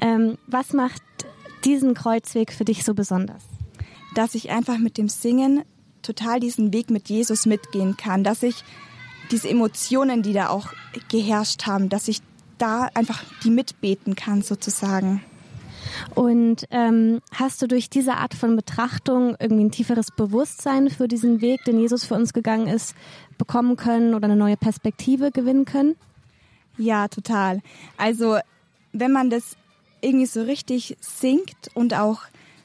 Ähm, 0.00 0.38
was 0.46 0.72
macht 0.72 1.02
diesen 1.64 1.94
Kreuzweg 1.94 2.52
für 2.52 2.64
dich 2.64 2.84
so 2.84 2.94
besonders? 2.94 3.42
Dass 4.14 4.36
ich 4.36 4.52
einfach 4.52 4.78
mit 4.78 4.96
dem 4.96 5.08
Singen 5.08 5.64
total 6.02 6.38
diesen 6.38 6.72
Weg 6.72 6.88
mit 6.88 7.08
Jesus 7.08 7.44
mitgehen 7.44 7.96
kann, 7.96 8.22
dass 8.22 8.44
ich 8.44 8.62
diese 9.32 9.48
Emotionen, 9.50 10.22
die 10.22 10.34
da 10.34 10.50
auch 10.50 10.68
geherrscht 11.08 11.66
haben, 11.66 11.88
dass 11.88 12.06
ich 12.06 12.20
da 12.58 12.90
einfach 12.94 13.24
die 13.42 13.50
mitbeten 13.50 14.14
kann 14.14 14.42
sozusagen. 14.42 15.24
Und 16.14 16.64
ähm, 16.70 17.20
hast 17.32 17.62
du 17.62 17.68
durch 17.68 17.90
diese 17.90 18.14
Art 18.14 18.34
von 18.34 18.56
Betrachtung 18.56 19.36
irgendwie 19.38 19.64
ein 19.64 19.70
tieferes 19.70 20.10
Bewusstsein 20.10 20.90
für 20.90 21.08
diesen 21.08 21.40
Weg, 21.40 21.64
den 21.64 21.78
Jesus 21.78 22.04
für 22.04 22.14
uns 22.14 22.32
gegangen 22.32 22.68
ist, 22.68 22.94
bekommen 23.38 23.76
können 23.76 24.14
oder 24.14 24.26
eine 24.26 24.36
neue 24.36 24.56
Perspektive 24.56 25.30
gewinnen 25.30 25.64
können? 25.64 25.96
Ja, 26.78 27.08
total. 27.08 27.60
Also 27.96 28.38
wenn 28.92 29.12
man 29.12 29.30
das 29.30 29.56
irgendwie 30.00 30.26
so 30.26 30.42
richtig 30.42 30.96
singt 31.00 31.70
und 31.74 31.94
auch 31.94 32.20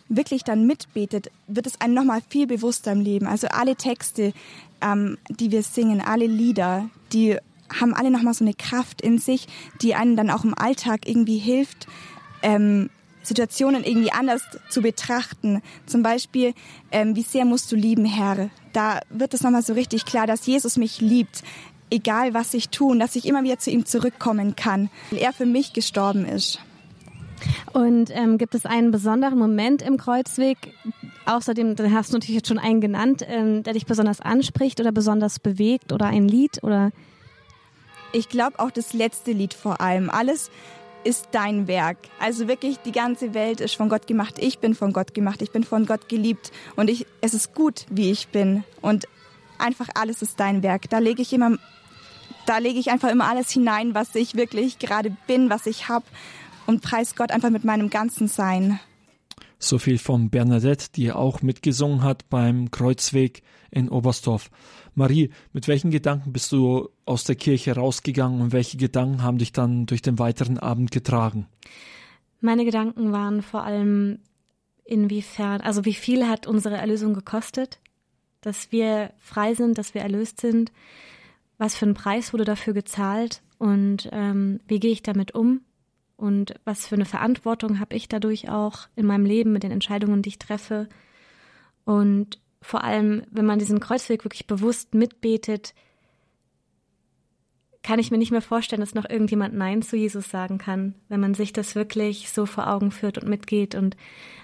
wirklich 0.09 0.43
dann 0.43 0.67
mitbetet, 0.67 1.31
wird 1.47 1.67
es 1.67 1.79
einem 1.79 1.93
nochmal 1.93 2.21
viel 2.27 2.45
bewusster 2.47 2.91
im 2.91 3.01
Leben. 3.01 3.27
Also 3.27 3.47
alle 3.47 3.75
Texte, 3.75 4.33
ähm, 4.81 5.17
die 5.29 5.51
wir 5.51 5.63
singen, 5.63 6.01
alle 6.01 6.25
Lieder, 6.27 6.89
die 7.13 7.37
haben 7.79 7.93
alle 7.93 8.11
nochmal 8.11 8.33
so 8.33 8.43
eine 8.43 8.53
Kraft 8.53 9.01
in 9.01 9.17
sich, 9.17 9.47
die 9.81 9.95
einen 9.95 10.17
dann 10.17 10.29
auch 10.29 10.43
im 10.43 10.53
Alltag 10.53 11.07
irgendwie 11.07 11.37
hilft, 11.37 11.87
ähm, 12.41 12.89
Situationen 13.23 13.83
irgendwie 13.83 14.11
anders 14.11 14.41
zu 14.69 14.81
betrachten. 14.81 15.61
Zum 15.85 16.03
Beispiel, 16.03 16.53
ähm, 16.91 17.15
wie 17.15 17.23
sehr 17.23 17.45
musst 17.45 17.71
du 17.71 17.75
lieben, 17.75 18.05
Herr? 18.05 18.49
Da 18.73 18.99
wird 19.09 19.33
es 19.33 19.41
nochmal 19.41 19.61
so 19.61 19.73
richtig 19.73 20.05
klar, 20.05 20.27
dass 20.27 20.45
Jesus 20.45 20.77
mich 20.77 21.01
liebt, 21.01 21.43
egal 21.89 22.33
was 22.33 22.53
ich 22.53 22.69
tue, 22.69 22.91
und 22.91 22.99
dass 22.99 23.15
ich 23.15 23.25
immer 23.25 23.43
wieder 23.43 23.59
zu 23.59 23.69
ihm 23.69 23.85
zurückkommen 23.85 24.55
kann, 24.55 24.89
weil 25.11 25.19
er 25.19 25.33
für 25.33 25.45
mich 25.45 25.73
gestorben 25.73 26.25
ist. 26.25 26.59
Und 27.73 28.09
ähm, 28.11 28.37
gibt 28.37 28.55
es 28.55 28.65
einen 28.65 28.91
besonderen 28.91 29.39
Moment 29.39 29.81
im 29.81 29.97
Kreuzweg, 29.97 30.57
außerdem, 31.25 31.75
den 31.75 31.93
hast 31.93 32.11
du 32.11 32.17
natürlich 32.17 32.35
jetzt 32.35 32.47
schon 32.47 32.59
einen 32.59 32.81
genannt, 32.81 33.25
ähm, 33.27 33.63
der 33.63 33.73
dich 33.73 33.85
besonders 33.85 34.21
anspricht 34.21 34.79
oder 34.79 34.91
besonders 34.91 35.39
bewegt 35.39 35.91
oder 35.91 36.07
ein 36.07 36.27
Lied 36.27 36.63
oder? 36.63 36.91
Ich 38.13 38.27
glaube 38.27 38.59
auch 38.59 38.71
das 38.71 38.93
letzte 38.93 39.31
Lied 39.31 39.53
vor 39.53 39.79
allem. 39.79 40.09
Alles, 40.09 40.51
ist 41.03 41.29
dein 41.31 41.67
Werk. 41.67 41.97
Also 42.19 42.47
wirklich, 42.47 42.77
die 42.79 42.91
ganze 42.91 43.33
Welt 43.33 43.61
ist 43.61 43.75
von 43.75 43.89
Gott 43.89 44.07
gemacht. 44.07 44.35
Ich 44.39 44.59
bin 44.59 44.75
von 44.75 44.93
Gott 44.93 45.13
gemacht. 45.13 45.41
Ich 45.41 45.51
bin 45.51 45.63
von 45.63 45.85
Gott 45.85 46.09
geliebt. 46.09 46.51
Und 46.75 46.89
ich, 46.89 47.05
es 47.21 47.33
ist 47.33 47.53
gut, 47.53 47.85
wie 47.89 48.11
ich 48.11 48.27
bin. 48.29 48.63
Und 48.81 49.07
einfach 49.57 49.87
alles 49.95 50.21
ist 50.21 50.39
dein 50.39 50.63
Werk. 50.63 50.89
Da 50.89 50.99
lege 50.99 51.21
ich 51.21 51.33
immer, 51.33 51.57
da 52.45 52.57
lege 52.57 52.79
ich 52.79 52.91
einfach 52.91 53.09
immer 53.09 53.27
alles 53.27 53.51
hinein, 53.51 53.93
was 53.93 54.15
ich 54.15 54.35
wirklich 54.35 54.79
gerade 54.79 55.15
bin, 55.27 55.49
was 55.49 55.65
ich 55.65 55.87
habe. 55.87 56.05
Und 56.67 56.81
preis 56.81 57.15
Gott 57.15 57.31
einfach 57.31 57.49
mit 57.49 57.63
meinem 57.63 57.89
ganzen 57.89 58.27
Sein. 58.27 58.79
So 59.59 59.77
viel 59.77 59.99
von 59.99 60.29
Bernadette, 60.29 60.87
die 60.95 61.11
auch 61.11 61.41
mitgesungen 61.41 62.03
hat 62.03 62.29
beim 62.29 62.71
Kreuzweg 62.71 63.43
in 63.69 63.89
Oberstdorf. 63.89 64.49
Marie, 64.95 65.29
mit 65.53 65.67
welchen 65.67 65.91
Gedanken 65.91 66.33
bist 66.33 66.51
du 66.51 66.89
aus 67.05 67.23
der 67.23 67.35
Kirche 67.35 67.75
rausgegangen 67.75 68.41
und 68.41 68.51
welche 68.51 68.77
Gedanken 68.77 69.23
haben 69.23 69.37
dich 69.37 69.53
dann 69.53 69.85
durch 69.85 70.01
den 70.01 70.19
weiteren 70.19 70.57
Abend 70.57 70.91
getragen? 70.91 71.47
Meine 72.41 72.65
Gedanken 72.65 73.11
waren 73.11 73.41
vor 73.41 73.63
allem 73.63 74.19
inwiefern, 74.83 75.61
also 75.61 75.85
wie 75.85 75.93
viel 75.93 76.27
hat 76.27 76.47
unsere 76.47 76.75
Erlösung 76.75 77.13
gekostet, 77.13 77.79
dass 78.41 78.71
wir 78.71 79.13
frei 79.19 79.53
sind, 79.53 79.77
dass 79.77 79.93
wir 79.93 80.01
erlöst 80.01 80.41
sind, 80.41 80.71
was 81.57 81.75
für 81.75 81.85
ein 81.85 81.93
Preis 81.93 82.33
wurde 82.33 82.43
dafür 82.43 82.73
gezahlt 82.73 83.41
und 83.59 84.09
ähm, 84.11 84.59
wie 84.67 84.79
gehe 84.79 84.91
ich 84.91 85.03
damit 85.03 85.35
um 85.35 85.61
und 86.17 86.55
was 86.65 86.87
für 86.87 86.95
eine 86.95 87.05
Verantwortung 87.05 87.79
habe 87.79 87.95
ich 87.95 88.09
dadurch 88.09 88.49
auch 88.49 88.87
in 88.95 89.05
meinem 89.05 89.25
Leben 89.25 89.53
mit 89.53 89.63
den 89.63 89.71
Entscheidungen, 89.71 90.23
die 90.23 90.29
ich 90.29 90.39
treffe 90.39 90.89
und 91.85 92.39
vor 92.61 92.83
allem, 92.83 93.23
wenn 93.31 93.45
man 93.45 93.59
diesen 93.59 93.79
Kreuzweg 93.79 94.23
wirklich 94.23 94.47
bewusst 94.47 94.93
mitbetet, 94.93 95.73
kann 97.83 97.99
ich 97.99 98.11
mir 98.11 98.19
nicht 98.19 98.31
mehr 98.31 98.41
vorstellen, 98.41 98.81
dass 98.81 98.93
noch 98.93 99.09
irgendjemand 99.09 99.55
Nein 99.55 99.81
zu 99.81 99.97
Jesus 99.97 100.29
sagen 100.29 100.59
kann, 100.59 100.93
wenn 101.09 101.19
man 101.19 101.33
sich 101.33 101.51
das 101.51 101.73
wirklich 101.73 102.29
so 102.29 102.45
vor 102.45 102.67
Augen 102.67 102.91
führt 102.91 103.17
und 103.17 103.27
mitgeht 103.27 103.73
und 103.73 103.97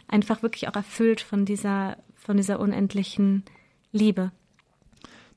einfach 0.07 0.41
wirklich 0.41 0.67
auch 0.67 0.75
erfüllt 0.75 1.21
von 1.21 1.45
dieser, 1.45 1.97
von 2.15 2.37
dieser 2.37 2.59
unendlichen 2.59 3.43
Liebe. 3.91 4.31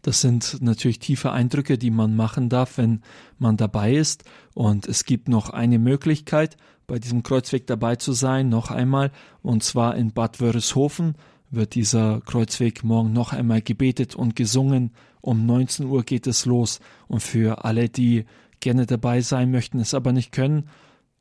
Das 0.03 0.23
sind 0.23 0.63
natürlich 0.63 0.99
tiefe 0.99 1.31
Eindrücke, 1.31 1.77
die 1.77 1.91
man 1.91 2.17
machen 2.17 2.49
darf, 2.49 2.79
wenn 2.79 3.03
man 3.39 3.59
dabei 3.59 3.95
ist. 3.95 4.25
Und 4.55 4.89
es 4.89 5.05
gibt 5.05 5.29
noch 5.29 5.51
eine 5.51 5.79
Möglichkeit, 5.79 6.57
bei 6.87 6.99
diesem 6.99 7.23
Kreuzweg 7.23 7.67
dabei 7.67 7.97
zu 7.97 8.13
sein, 8.13 8.49
noch 8.49 8.71
einmal, 8.71 9.13
und 9.43 9.63
zwar 9.63 9.95
in 9.97 10.13
Bad 10.13 10.41
Wörishofen 10.41 11.17
wird 11.51 11.75
dieser 11.75 12.21
Kreuzweg 12.21 12.85
morgen 12.85 13.13
noch 13.13 13.33
einmal 13.33 13.63
gebetet 13.63 14.15
und 14.15 14.37
gesungen. 14.37 14.93
Um 15.21 15.47
19 15.47 15.87
Uhr 15.87 16.05
geht 16.05 16.27
es 16.27 16.47
los. 16.47 16.81
Und 17.09 17.21
für 17.21 17.65
alle, 17.65 17.89
die 17.89 18.25
gerne 18.61 18.87
dabei 18.87 19.21
sein 19.21 19.51
möchten, 19.51 19.81
es 19.81 19.95
aber 19.95 20.13
nicht 20.13 20.33
können, 20.33 20.69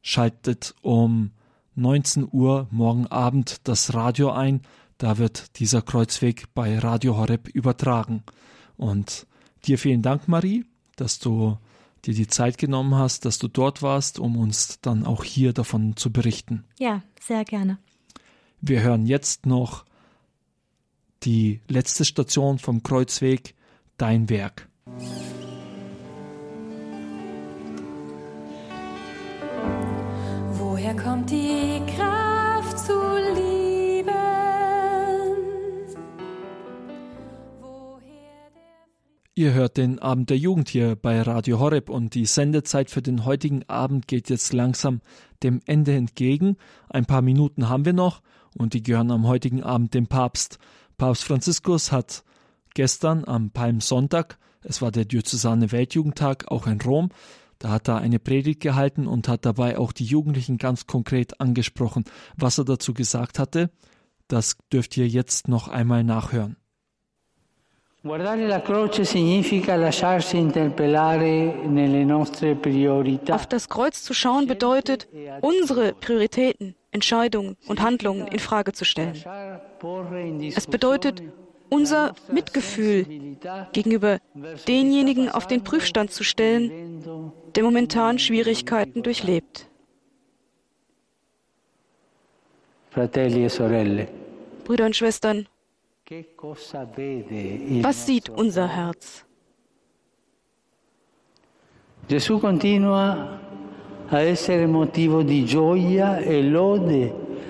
schaltet 0.01 0.75
um 0.81 1.31
19 1.75 2.27
Uhr 2.31 2.67
morgen 2.71 3.07
Abend 3.07 3.67
das 3.67 3.93
Radio 3.93 4.31
ein. 4.31 4.61
Da 4.97 5.17
wird 5.17 5.59
dieser 5.59 5.81
Kreuzweg 5.81 6.53
bei 6.53 6.77
Radio 6.77 7.17
Horeb 7.17 7.47
übertragen. 7.47 8.23
Und 8.77 9.25
dir 9.65 9.77
vielen 9.77 10.01
Dank, 10.01 10.27
Marie, 10.27 10.65
dass 10.95 11.19
du 11.19 11.57
dir 12.05 12.13
die 12.13 12.27
Zeit 12.27 12.57
genommen 12.57 12.95
hast, 12.95 13.25
dass 13.25 13.39
du 13.39 13.47
dort 13.47 13.81
warst, 13.81 14.19
um 14.19 14.37
uns 14.37 14.79
dann 14.81 15.05
auch 15.05 15.23
hier 15.23 15.53
davon 15.53 15.95
zu 15.95 16.11
berichten. 16.11 16.65
Ja, 16.77 17.01
sehr 17.19 17.43
gerne. 17.45 17.77
Wir 18.61 18.81
hören 18.81 19.05
jetzt 19.05 19.45
noch 19.45 19.85
die 21.23 21.61
letzte 21.67 22.05
Station 22.05 22.59
vom 22.59 22.83
Kreuzweg, 22.83 23.55
dein 23.97 24.29
Werk. 24.29 24.69
Woher 30.51 30.95
kommt 30.95 31.29
die 31.29 31.81
Kraft 31.95 32.79
zu 32.79 32.93
lieben? 33.35 33.69
Ihr 39.35 39.53
hört 39.53 39.77
den 39.77 39.99
Abend 39.99 40.29
der 40.29 40.37
Jugend 40.37 40.67
hier 40.67 40.97
bei 40.97 41.21
Radio 41.21 41.59
Horeb 41.59 41.89
und 41.89 42.13
die 42.13 42.25
Sendezeit 42.25 42.89
für 42.89 43.01
den 43.01 43.23
heutigen 43.23 43.63
Abend 43.69 44.07
geht 44.07 44.29
jetzt 44.29 44.51
langsam 44.51 45.01
dem 45.43 45.61
Ende 45.65 45.95
entgegen. 45.95 46.57
Ein 46.89 47.05
paar 47.05 47.21
Minuten 47.21 47.69
haben 47.69 47.85
wir 47.85 47.93
noch 47.93 48.21
und 48.57 48.73
die 48.73 48.83
gehören 48.83 49.11
am 49.11 49.27
heutigen 49.27 49.63
Abend 49.63 49.93
dem 49.93 50.07
Papst. 50.07 50.59
Papst 50.99 51.23
Franziskus 51.23 51.93
hat 51.93 52.25
gestern 52.73 53.23
am 53.23 53.51
Palmsonntag, 53.51 54.37
es 54.61 54.81
war 54.81 54.91
der 54.91 55.05
Diözesane 55.05 55.71
Weltjugendtag, 55.71 56.51
auch 56.51 56.67
in 56.67 56.81
Rom, 56.81 57.09
da 57.57 57.69
hat 57.69 57.87
er 57.87 57.99
eine 57.99 58.19
Predigt 58.19 58.59
gehalten 58.59 59.07
und 59.07 59.29
hat 59.29 59.45
dabei 59.45 59.77
auch 59.77 59.93
die 59.93 60.03
Jugendlichen 60.03 60.57
ganz 60.57 60.87
konkret 60.87 61.39
angesprochen. 61.39 62.03
Was 62.35 62.57
er 62.57 62.65
dazu 62.65 62.93
gesagt 62.93 63.39
hatte, 63.39 63.71
das 64.27 64.57
dürft 64.73 64.97
ihr 64.97 65.07
jetzt 65.07 65.47
noch 65.47 65.69
einmal 65.69 66.03
nachhören. 66.03 66.57
Auf 73.31 73.47
das 73.47 73.69
Kreuz 73.69 74.03
zu 74.03 74.13
schauen 74.13 74.47
bedeutet, 74.47 75.07
unsere 75.41 75.93
Prioritäten 75.93 76.75
Entscheidungen 76.91 77.55
und 77.67 77.81
Handlungen 77.81 78.27
in 78.27 78.39
Frage 78.39 78.73
zu 78.73 78.85
stellen. 78.85 79.15
Es 80.55 80.67
bedeutet, 80.67 81.21
unser 81.69 82.15
Mitgefühl 82.31 83.37
gegenüber 83.71 84.19
denjenigen 84.67 85.29
auf 85.29 85.47
den 85.47 85.63
Prüfstand 85.63 86.11
zu 86.11 86.23
stellen, 86.23 87.31
der 87.55 87.63
momentan 87.63 88.19
Schwierigkeiten 88.19 89.03
durchlebt. 89.03 89.67
e 92.95 94.07
Brüder 94.65 94.85
und 94.85 94.95
Schwestern, 94.95 95.47
was 97.81 98.05
sieht 98.07 98.29
unser 98.29 98.67
Herz? 98.67 99.25
Gesù 102.09 102.39
continua 102.39 103.39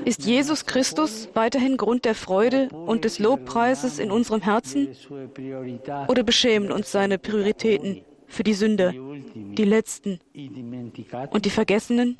Ist 0.05 0.25
Jesus 0.25 0.65
Christus 0.65 1.29
weiterhin 1.33 1.77
Grund 1.77 2.05
der 2.05 2.15
Freude 2.15 2.69
und 2.69 3.05
des 3.05 3.19
Lobpreises 3.19 3.99
in 3.99 4.11
unserem 4.11 4.41
Herzen? 4.41 4.89
Oder 6.07 6.23
beschämen 6.23 6.71
uns 6.71 6.91
seine 6.91 7.17
Prioritäten 7.17 8.01
für 8.27 8.43
die 8.43 8.53
Sünder, 8.53 8.93
die 8.93 9.63
Letzten 9.63 10.19
und 11.31 11.45
die 11.45 11.49
Vergessenen? 11.49 12.17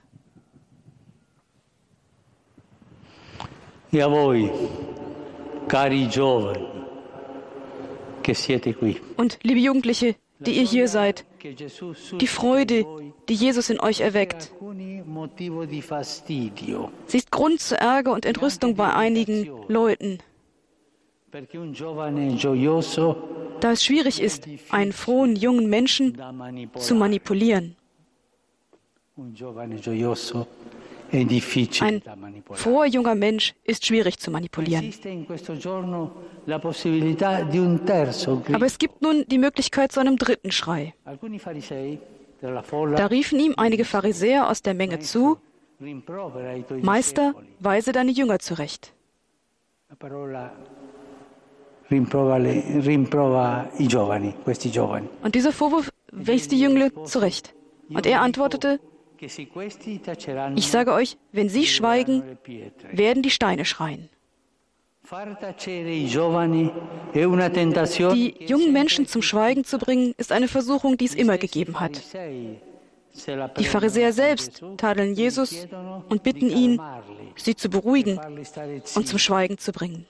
E 3.91 4.03
a 4.03 4.07
voi, 4.07 4.51
cari 5.67 6.07
giovani, 6.07 6.63
che 8.21 8.35
siete 8.35 8.71
qui, 8.71 9.01
Und 9.17 9.39
liebe 9.41 9.59
Jugendliche, 9.59 10.15
die 10.37 10.57
ihr 10.57 10.63
hier 10.63 10.87
seid, 10.87 11.25
die 11.43 12.27
Freude, 12.27 12.85
die 13.27 13.33
Jesus 13.33 13.69
in 13.69 13.79
euch 13.79 14.01
erweckt, 14.01 14.51
sie 17.07 17.17
ist 17.17 17.31
Grund 17.31 17.61
zur 17.61 17.77
Ärger 17.77 18.13
und 18.13 18.25
Entrüstung 18.25 18.75
bei 18.75 18.93
einigen 18.93 19.49
Leuten, 19.67 20.19
da 23.59 23.71
es 23.71 23.83
schwierig 23.83 24.21
ist, 24.21 24.47
einen 24.69 24.93
frohen 24.93 25.35
jungen 25.35 25.69
Menschen 25.69 26.17
zu 26.77 26.95
manipulieren. 26.95 27.75
Ein 31.11 32.43
froher 32.51 32.85
junger 32.85 33.15
Mensch 33.15 33.53
ist 33.63 33.85
schwierig 33.85 34.19
zu 34.19 34.31
manipulieren. 34.31 34.93
Aber 38.53 38.65
es 38.65 38.77
gibt 38.77 39.01
nun 39.01 39.25
die 39.27 39.37
Möglichkeit 39.37 39.91
zu 39.91 39.99
einem 39.99 40.17
dritten 40.17 40.51
Schrei. 40.51 40.93
Da 42.41 43.05
riefen 43.07 43.39
ihm 43.39 43.53
einige 43.57 43.85
Pharisäer 43.85 44.49
aus 44.49 44.61
der 44.61 44.73
Menge 44.73 44.99
zu, 44.99 45.37
Meister, 46.81 47.33
weise 47.59 47.91
deine 47.91 48.11
Jünger 48.11 48.39
zurecht. 48.39 48.93
Und 55.23 55.35
dieser 55.35 55.51
Vorwurf 55.51 55.89
wies 56.11 56.47
die 56.47 56.59
Jünglinge 56.59 57.03
zurecht. 57.05 57.53
Und 57.89 58.05
er 58.05 58.21
antwortete, 58.21 58.79
Ich 59.21 60.71
sage 60.71 60.93
euch, 60.93 61.17
wenn 61.31 61.49
sie 61.49 61.65
schweigen, 61.65 62.37
werden 62.91 63.21
die 63.23 63.31
Steine 63.31 63.65
schreien. 63.65 64.09
Die 68.13 68.35
jungen 68.45 68.71
Menschen 68.71 69.07
zum 69.07 69.21
Schweigen 69.21 69.63
zu 69.63 69.77
bringen, 69.77 70.13
ist 70.17 70.31
eine 70.31 70.47
Versuchung, 70.47 70.97
die 70.97 71.05
es 71.05 71.15
immer 71.15 71.37
gegeben 71.37 71.79
hat. 71.79 72.01
Die 73.57 73.65
Pharisäer 73.65 74.13
selbst 74.13 74.63
tadeln 74.77 75.15
Jesus 75.15 75.67
und 76.09 76.23
bitten 76.23 76.49
ihn, 76.49 76.79
sie 77.35 77.55
zu 77.55 77.69
beruhigen 77.69 78.19
und 78.95 79.07
zum 79.07 79.17
Schweigen 79.19 79.57
zu 79.57 79.71
bringen. 79.71 80.05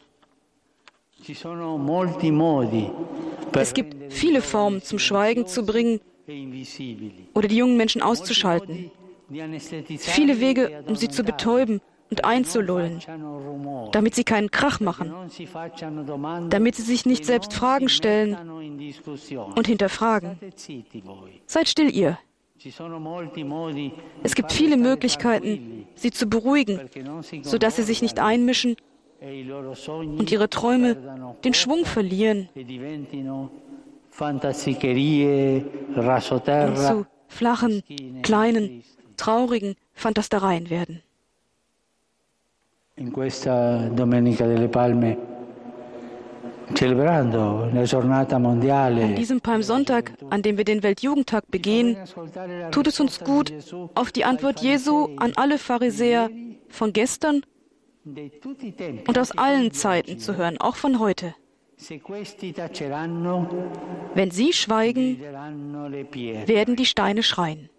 Es 3.54 3.74
gibt 3.74 4.14
viele 4.14 4.42
Formen, 4.42 4.82
zum 4.82 5.00
Schweigen 5.00 5.48
zu 5.48 5.66
bringen 5.66 6.02
e 6.28 7.12
oder 7.34 7.48
die 7.48 7.58
jungen 7.58 7.78
Menschen 7.78 8.02
auszuschalten. 8.02 8.92
Viele 9.30 10.40
Wege, 10.40 10.84
um 10.88 10.96
sie 10.96 11.10
zu 11.10 11.24
betäuben 11.24 11.82
und 12.10 12.26
einzulullen, 12.26 13.00
damit 13.92 14.16
sie 14.16 14.24
keinen 14.24 14.50
Krach 14.50 14.80
machen, 14.80 15.14
damit 16.50 16.76
sie 16.76 16.82
sich 16.82 17.06
nicht 17.06 17.26
selbst 17.26 17.54
Fragen 17.54 17.90
stellen 17.90 18.36
und 19.56 19.68
hinterfragen. 19.68 20.40
Seid 21.46 21.70
still 21.70 21.94
ihr. 21.94 22.18
Es 24.24 24.36
gibt 24.36 24.52
viele 24.52 24.76
Möglichkeiten, 24.76 25.88
sie 25.96 26.12
zu 26.12 26.28
beruhigen, 26.28 26.82
sodass 27.44 27.78
sie 27.78 27.84
sich 27.84 28.02
nicht 28.02 28.20
einmischen 28.20 28.76
und 29.22 30.32
ihre 30.32 30.50
Träume 30.50 30.98
den 31.44 31.54
Schwung 31.54 31.86
verlieren 31.86 32.50
und 32.56 34.28
zu 36.78 37.06
flachen, 37.28 37.84
kleinen, 38.24 38.84
traurigen 39.20 39.76
Fantastereien 39.94 40.70
werden. 40.70 41.02
In 42.96 43.14
questa 43.14 43.88
Domenica 43.90 44.46
delle 44.46 44.68
Palme, 44.68 45.18
An 46.70 46.76
diesem 49.16 49.42
Palmsonntag, 49.42 50.14
an 50.30 50.44
dem 50.44 50.58
wir 50.58 50.66
den 50.66 50.84
Weltjugendtag 50.84 51.50
begehen, 51.50 51.98
tut 52.72 52.88
es 52.88 53.00
uns 53.00 53.20
gut, 53.20 53.52
auf 53.96 54.12
die 54.12 54.24
Antwort 54.24 54.62
Jesu 54.62 55.10
an 55.18 55.34
alle 55.36 55.58
Pharisäer 55.58 56.30
von 56.70 56.94
gestern 56.94 57.42
und 58.06 59.18
aus 59.18 59.32
allen 59.32 59.72
Zeiten 59.72 60.20
zu 60.20 60.38
hören, 60.38 60.60
auch 60.60 60.76
von 60.76 61.00
heute. 61.00 61.34
Wenn 64.14 64.32
sie 64.32 64.54
schweigen, 64.54 65.20
werden 65.20 66.76
die 66.76 66.86
Steine 66.86 67.24
schreien. 67.24 67.70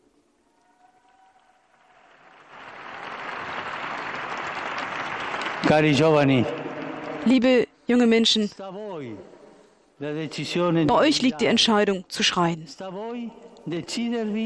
Cari 5.59 5.59
giovani, 5.59 5.59
Liebe 7.24 7.68
junge 7.86 8.06
Menschen, 8.06 8.50
bei 9.98 10.94
euch 10.94 11.22
liegt 11.22 11.40
die 11.40 11.46
Entscheidung 11.46 12.04
zu 12.08 12.24
schreien. 12.24 12.66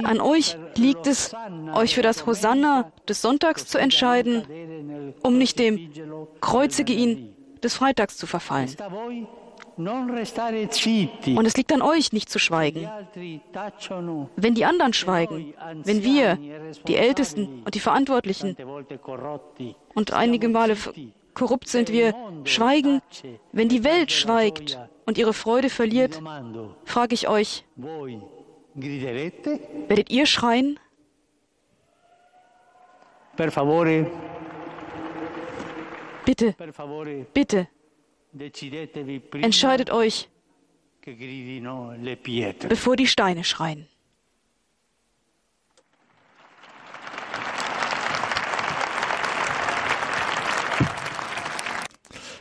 An 0.05 0.21
euch 0.21 0.57
liegt 0.77 1.07
es, 1.07 1.35
euch 1.73 1.95
für 1.95 2.03
das 2.03 2.27
Hosanna 2.27 2.93
des 3.09 3.23
Sonntags 3.23 3.67
zu 3.67 3.79
entscheiden, 3.79 5.15
um 5.23 5.39
nicht 5.39 5.59
dem 5.59 5.91
Kreuzige 6.43 6.93
ihn 6.93 7.35
des 7.63 7.75
Freitags 7.75 8.19
zu 8.19 8.27
verfallen. 8.27 8.77
Und 9.77 11.47
es 11.47 11.57
liegt 11.57 11.73
an 11.73 11.83
euch, 11.83 12.13
nicht 12.13 12.31
zu 12.31 12.39
schweigen. 12.39 12.89
Wenn 14.37 14.55
die 14.55 14.65
anderen 14.65 14.93
schweigen, 14.93 15.55
wenn 15.83 16.03
wir, 16.03 16.39
die 16.87 16.97
Ältesten 16.97 17.63
und 17.65 17.75
die 17.75 17.81
Verantwortlichen 17.81 18.57
und 19.95 20.13
einige 20.13 20.49
Male 20.49 20.77
korrupt 21.35 21.69
sind 21.69 21.91
wir, 21.91 22.15
schweigen, 22.45 23.03
wenn 23.53 23.69
die 23.69 23.83
Welt 23.85 24.13
schweigt 24.13 24.79
und 25.07 25.19
ihre 25.19 25.33
Freude 25.33 25.71
verliert, 25.71 26.23
frage 26.85 27.15
ich 27.15 27.29
euch, 27.29 27.65
werdet 29.89 30.11
ihr 30.11 30.27
schreien? 30.27 30.79
Bitte, 36.25 36.55
bitte, 37.35 37.69
entscheidet 39.33 39.91
euch, 39.91 40.29
bevor 42.69 42.97
die 42.97 43.07
Steine 43.07 43.45
schreien. 43.45 43.87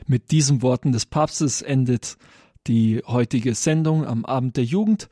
Mit 0.07 0.31
diesen 0.31 0.61
Worten 0.61 0.91
des 0.91 1.05
Papstes 1.05 1.61
endet 1.61 2.17
die 2.67 3.01
heutige 3.07 3.55
Sendung 3.55 4.05
am 4.05 4.25
Abend 4.25 4.57
der 4.57 4.65
Jugend. 4.65 5.09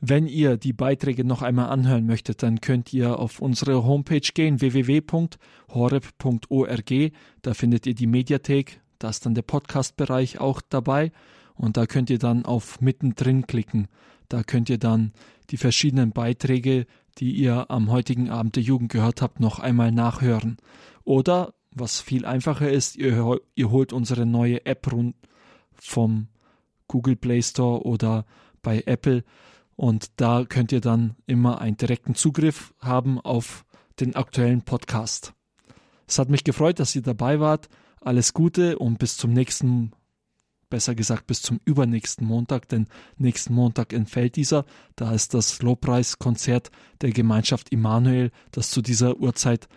Wenn 0.00 0.28
ihr 0.28 0.56
die 0.56 0.72
Beiträge 0.72 1.24
noch 1.24 1.42
einmal 1.42 1.70
anhören 1.70 2.06
möchtet, 2.06 2.44
dann 2.44 2.60
könnt 2.60 2.92
ihr 2.92 3.18
auf 3.18 3.40
unsere 3.40 3.84
Homepage 3.84 4.20
gehen, 4.20 4.60
www.horeb.org. 4.60 5.32
Da 7.42 7.54
findet 7.54 7.86
ihr 7.86 7.94
die 7.94 8.06
Mediathek, 8.06 8.80
da 8.98 9.08
ist 9.08 9.26
dann 9.26 9.34
der 9.34 9.42
Podcast-Bereich 9.42 10.40
auch 10.40 10.60
dabei 10.60 11.12
und 11.54 11.76
da 11.76 11.86
könnt 11.86 12.10
ihr 12.10 12.18
dann 12.18 12.44
auf 12.44 12.80
mittendrin 12.80 13.46
klicken. 13.46 13.88
Da 14.28 14.42
könnt 14.42 14.68
ihr 14.68 14.78
dann 14.78 15.12
die 15.50 15.56
verschiedenen 15.56 16.12
Beiträge, 16.12 16.86
die 17.18 17.32
ihr 17.32 17.70
am 17.70 17.90
heutigen 17.90 18.30
Abend 18.30 18.56
der 18.56 18.62
Jugend 18.62 18.92
gehört 18.92 19.22
habt, 19.22 19.40
noch 19.40 19.58
einmal 19.58 19.90
nachhören. 19.90 20.58
Oder, 21.04 21.54
was 21.70 22.00
viel 22.00 22.26
einfacher 22.26 22.70
ist, 22.70 22.96
ihr, 22.96 23.40
ihr 23.54 23.70
holt 23.70 23.92
unsere 23.92 24.26
neue 24.26 24.66
App 24.66 24.92
rund 24.92 25.16
vom 25.72 26.28
Google 26.86 27.16
Play 27.16 27.42
Store 27.42 27.84
oder 27.84 28.24
bei 28.62 28.82
Apple 28.86 29.24
und 29.78 30.20
da 30.20 30.44
könnt 30.44 30.72
ihr 30.72 30.80
dann 30.80 31.14
immer 31.26 31.60
einen 31.60 31.76
direkten 31.76 32.16
Zugriff 32.16 32.74
haben 32.80 33.20
auf 33.20 33.64
den 34.00 34.16
aktuellen 34.16 34.62
Podcast. 34.62 35.34
Es 36.08 36.18
hat 36.18 36.30
mich 36.30 36.42
gefreut, 36.42 36.80
dass 36.80 36.96
ihr 36.96 37.02
dabei 37.02 37.38
wart. 37.38 37.68
Alles 38.00 38.32
Gute 38.32 38.78
und 38.78 38.98
bis 38.98 39.16
zum 39.16 39.32
nächsten, 39.32 39.92
besser 40.70 40.94
gesagt 40.94 41.26
bis 41.26 41.42
zum 41.42 41.60
übernächsten 41.64 42.26
Montag, 42.26 42.68
denn 42.68 42.86
nächsten 43.16 43.54
Montag 43.54 43.92
entfällt 43.92 44.36
dieser. 44.36 44.64
Da 44.96 45.12
ist 45.12 45.34
das 45.34 45.62
Lobpreiskonzert 45.62 46.70
der 47.00 47.10
Gemeinschaft 47.10 47.70
Immanuel, 47.70 48.30
das 48.50 48.70
zu 48.70 48.82
dieser 48.82 49.16
Uhrzeit 49.18 49.68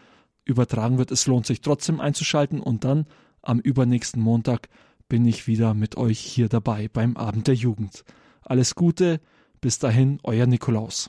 übertragen 0.45 0.97
wird. 0.97 1.11
Es 1.11 1.28
lohnt 1.28 1.45
sich 1.45 1.61
trotzdem 1.61 1.99
einzuschalten 1.99 2.59
und 2.59 2.84
dann 2.84 3.05
am 3.41 3.59
übernächsten 3.59 4.22
Montag 4.22 4.69
bin 5.09 5.26
ich 5.26 5.47
wieder 5.47 5.74
mit 5.74 5.97
euch 5.97 6.19
hier 6.19 6.47
dabei 6.47 6.88
beim 6.88 7.17
Abend 7.17 7.47
der 7.47 7.55
Jugend. 7.55 8.05
Alles 8.43 8.76
Gute, 8.76 9.19
bis 9.59 9.78
dahin, 9.78 10.19
euer 10.24 10.45
Nikolaus. 10.45 10.99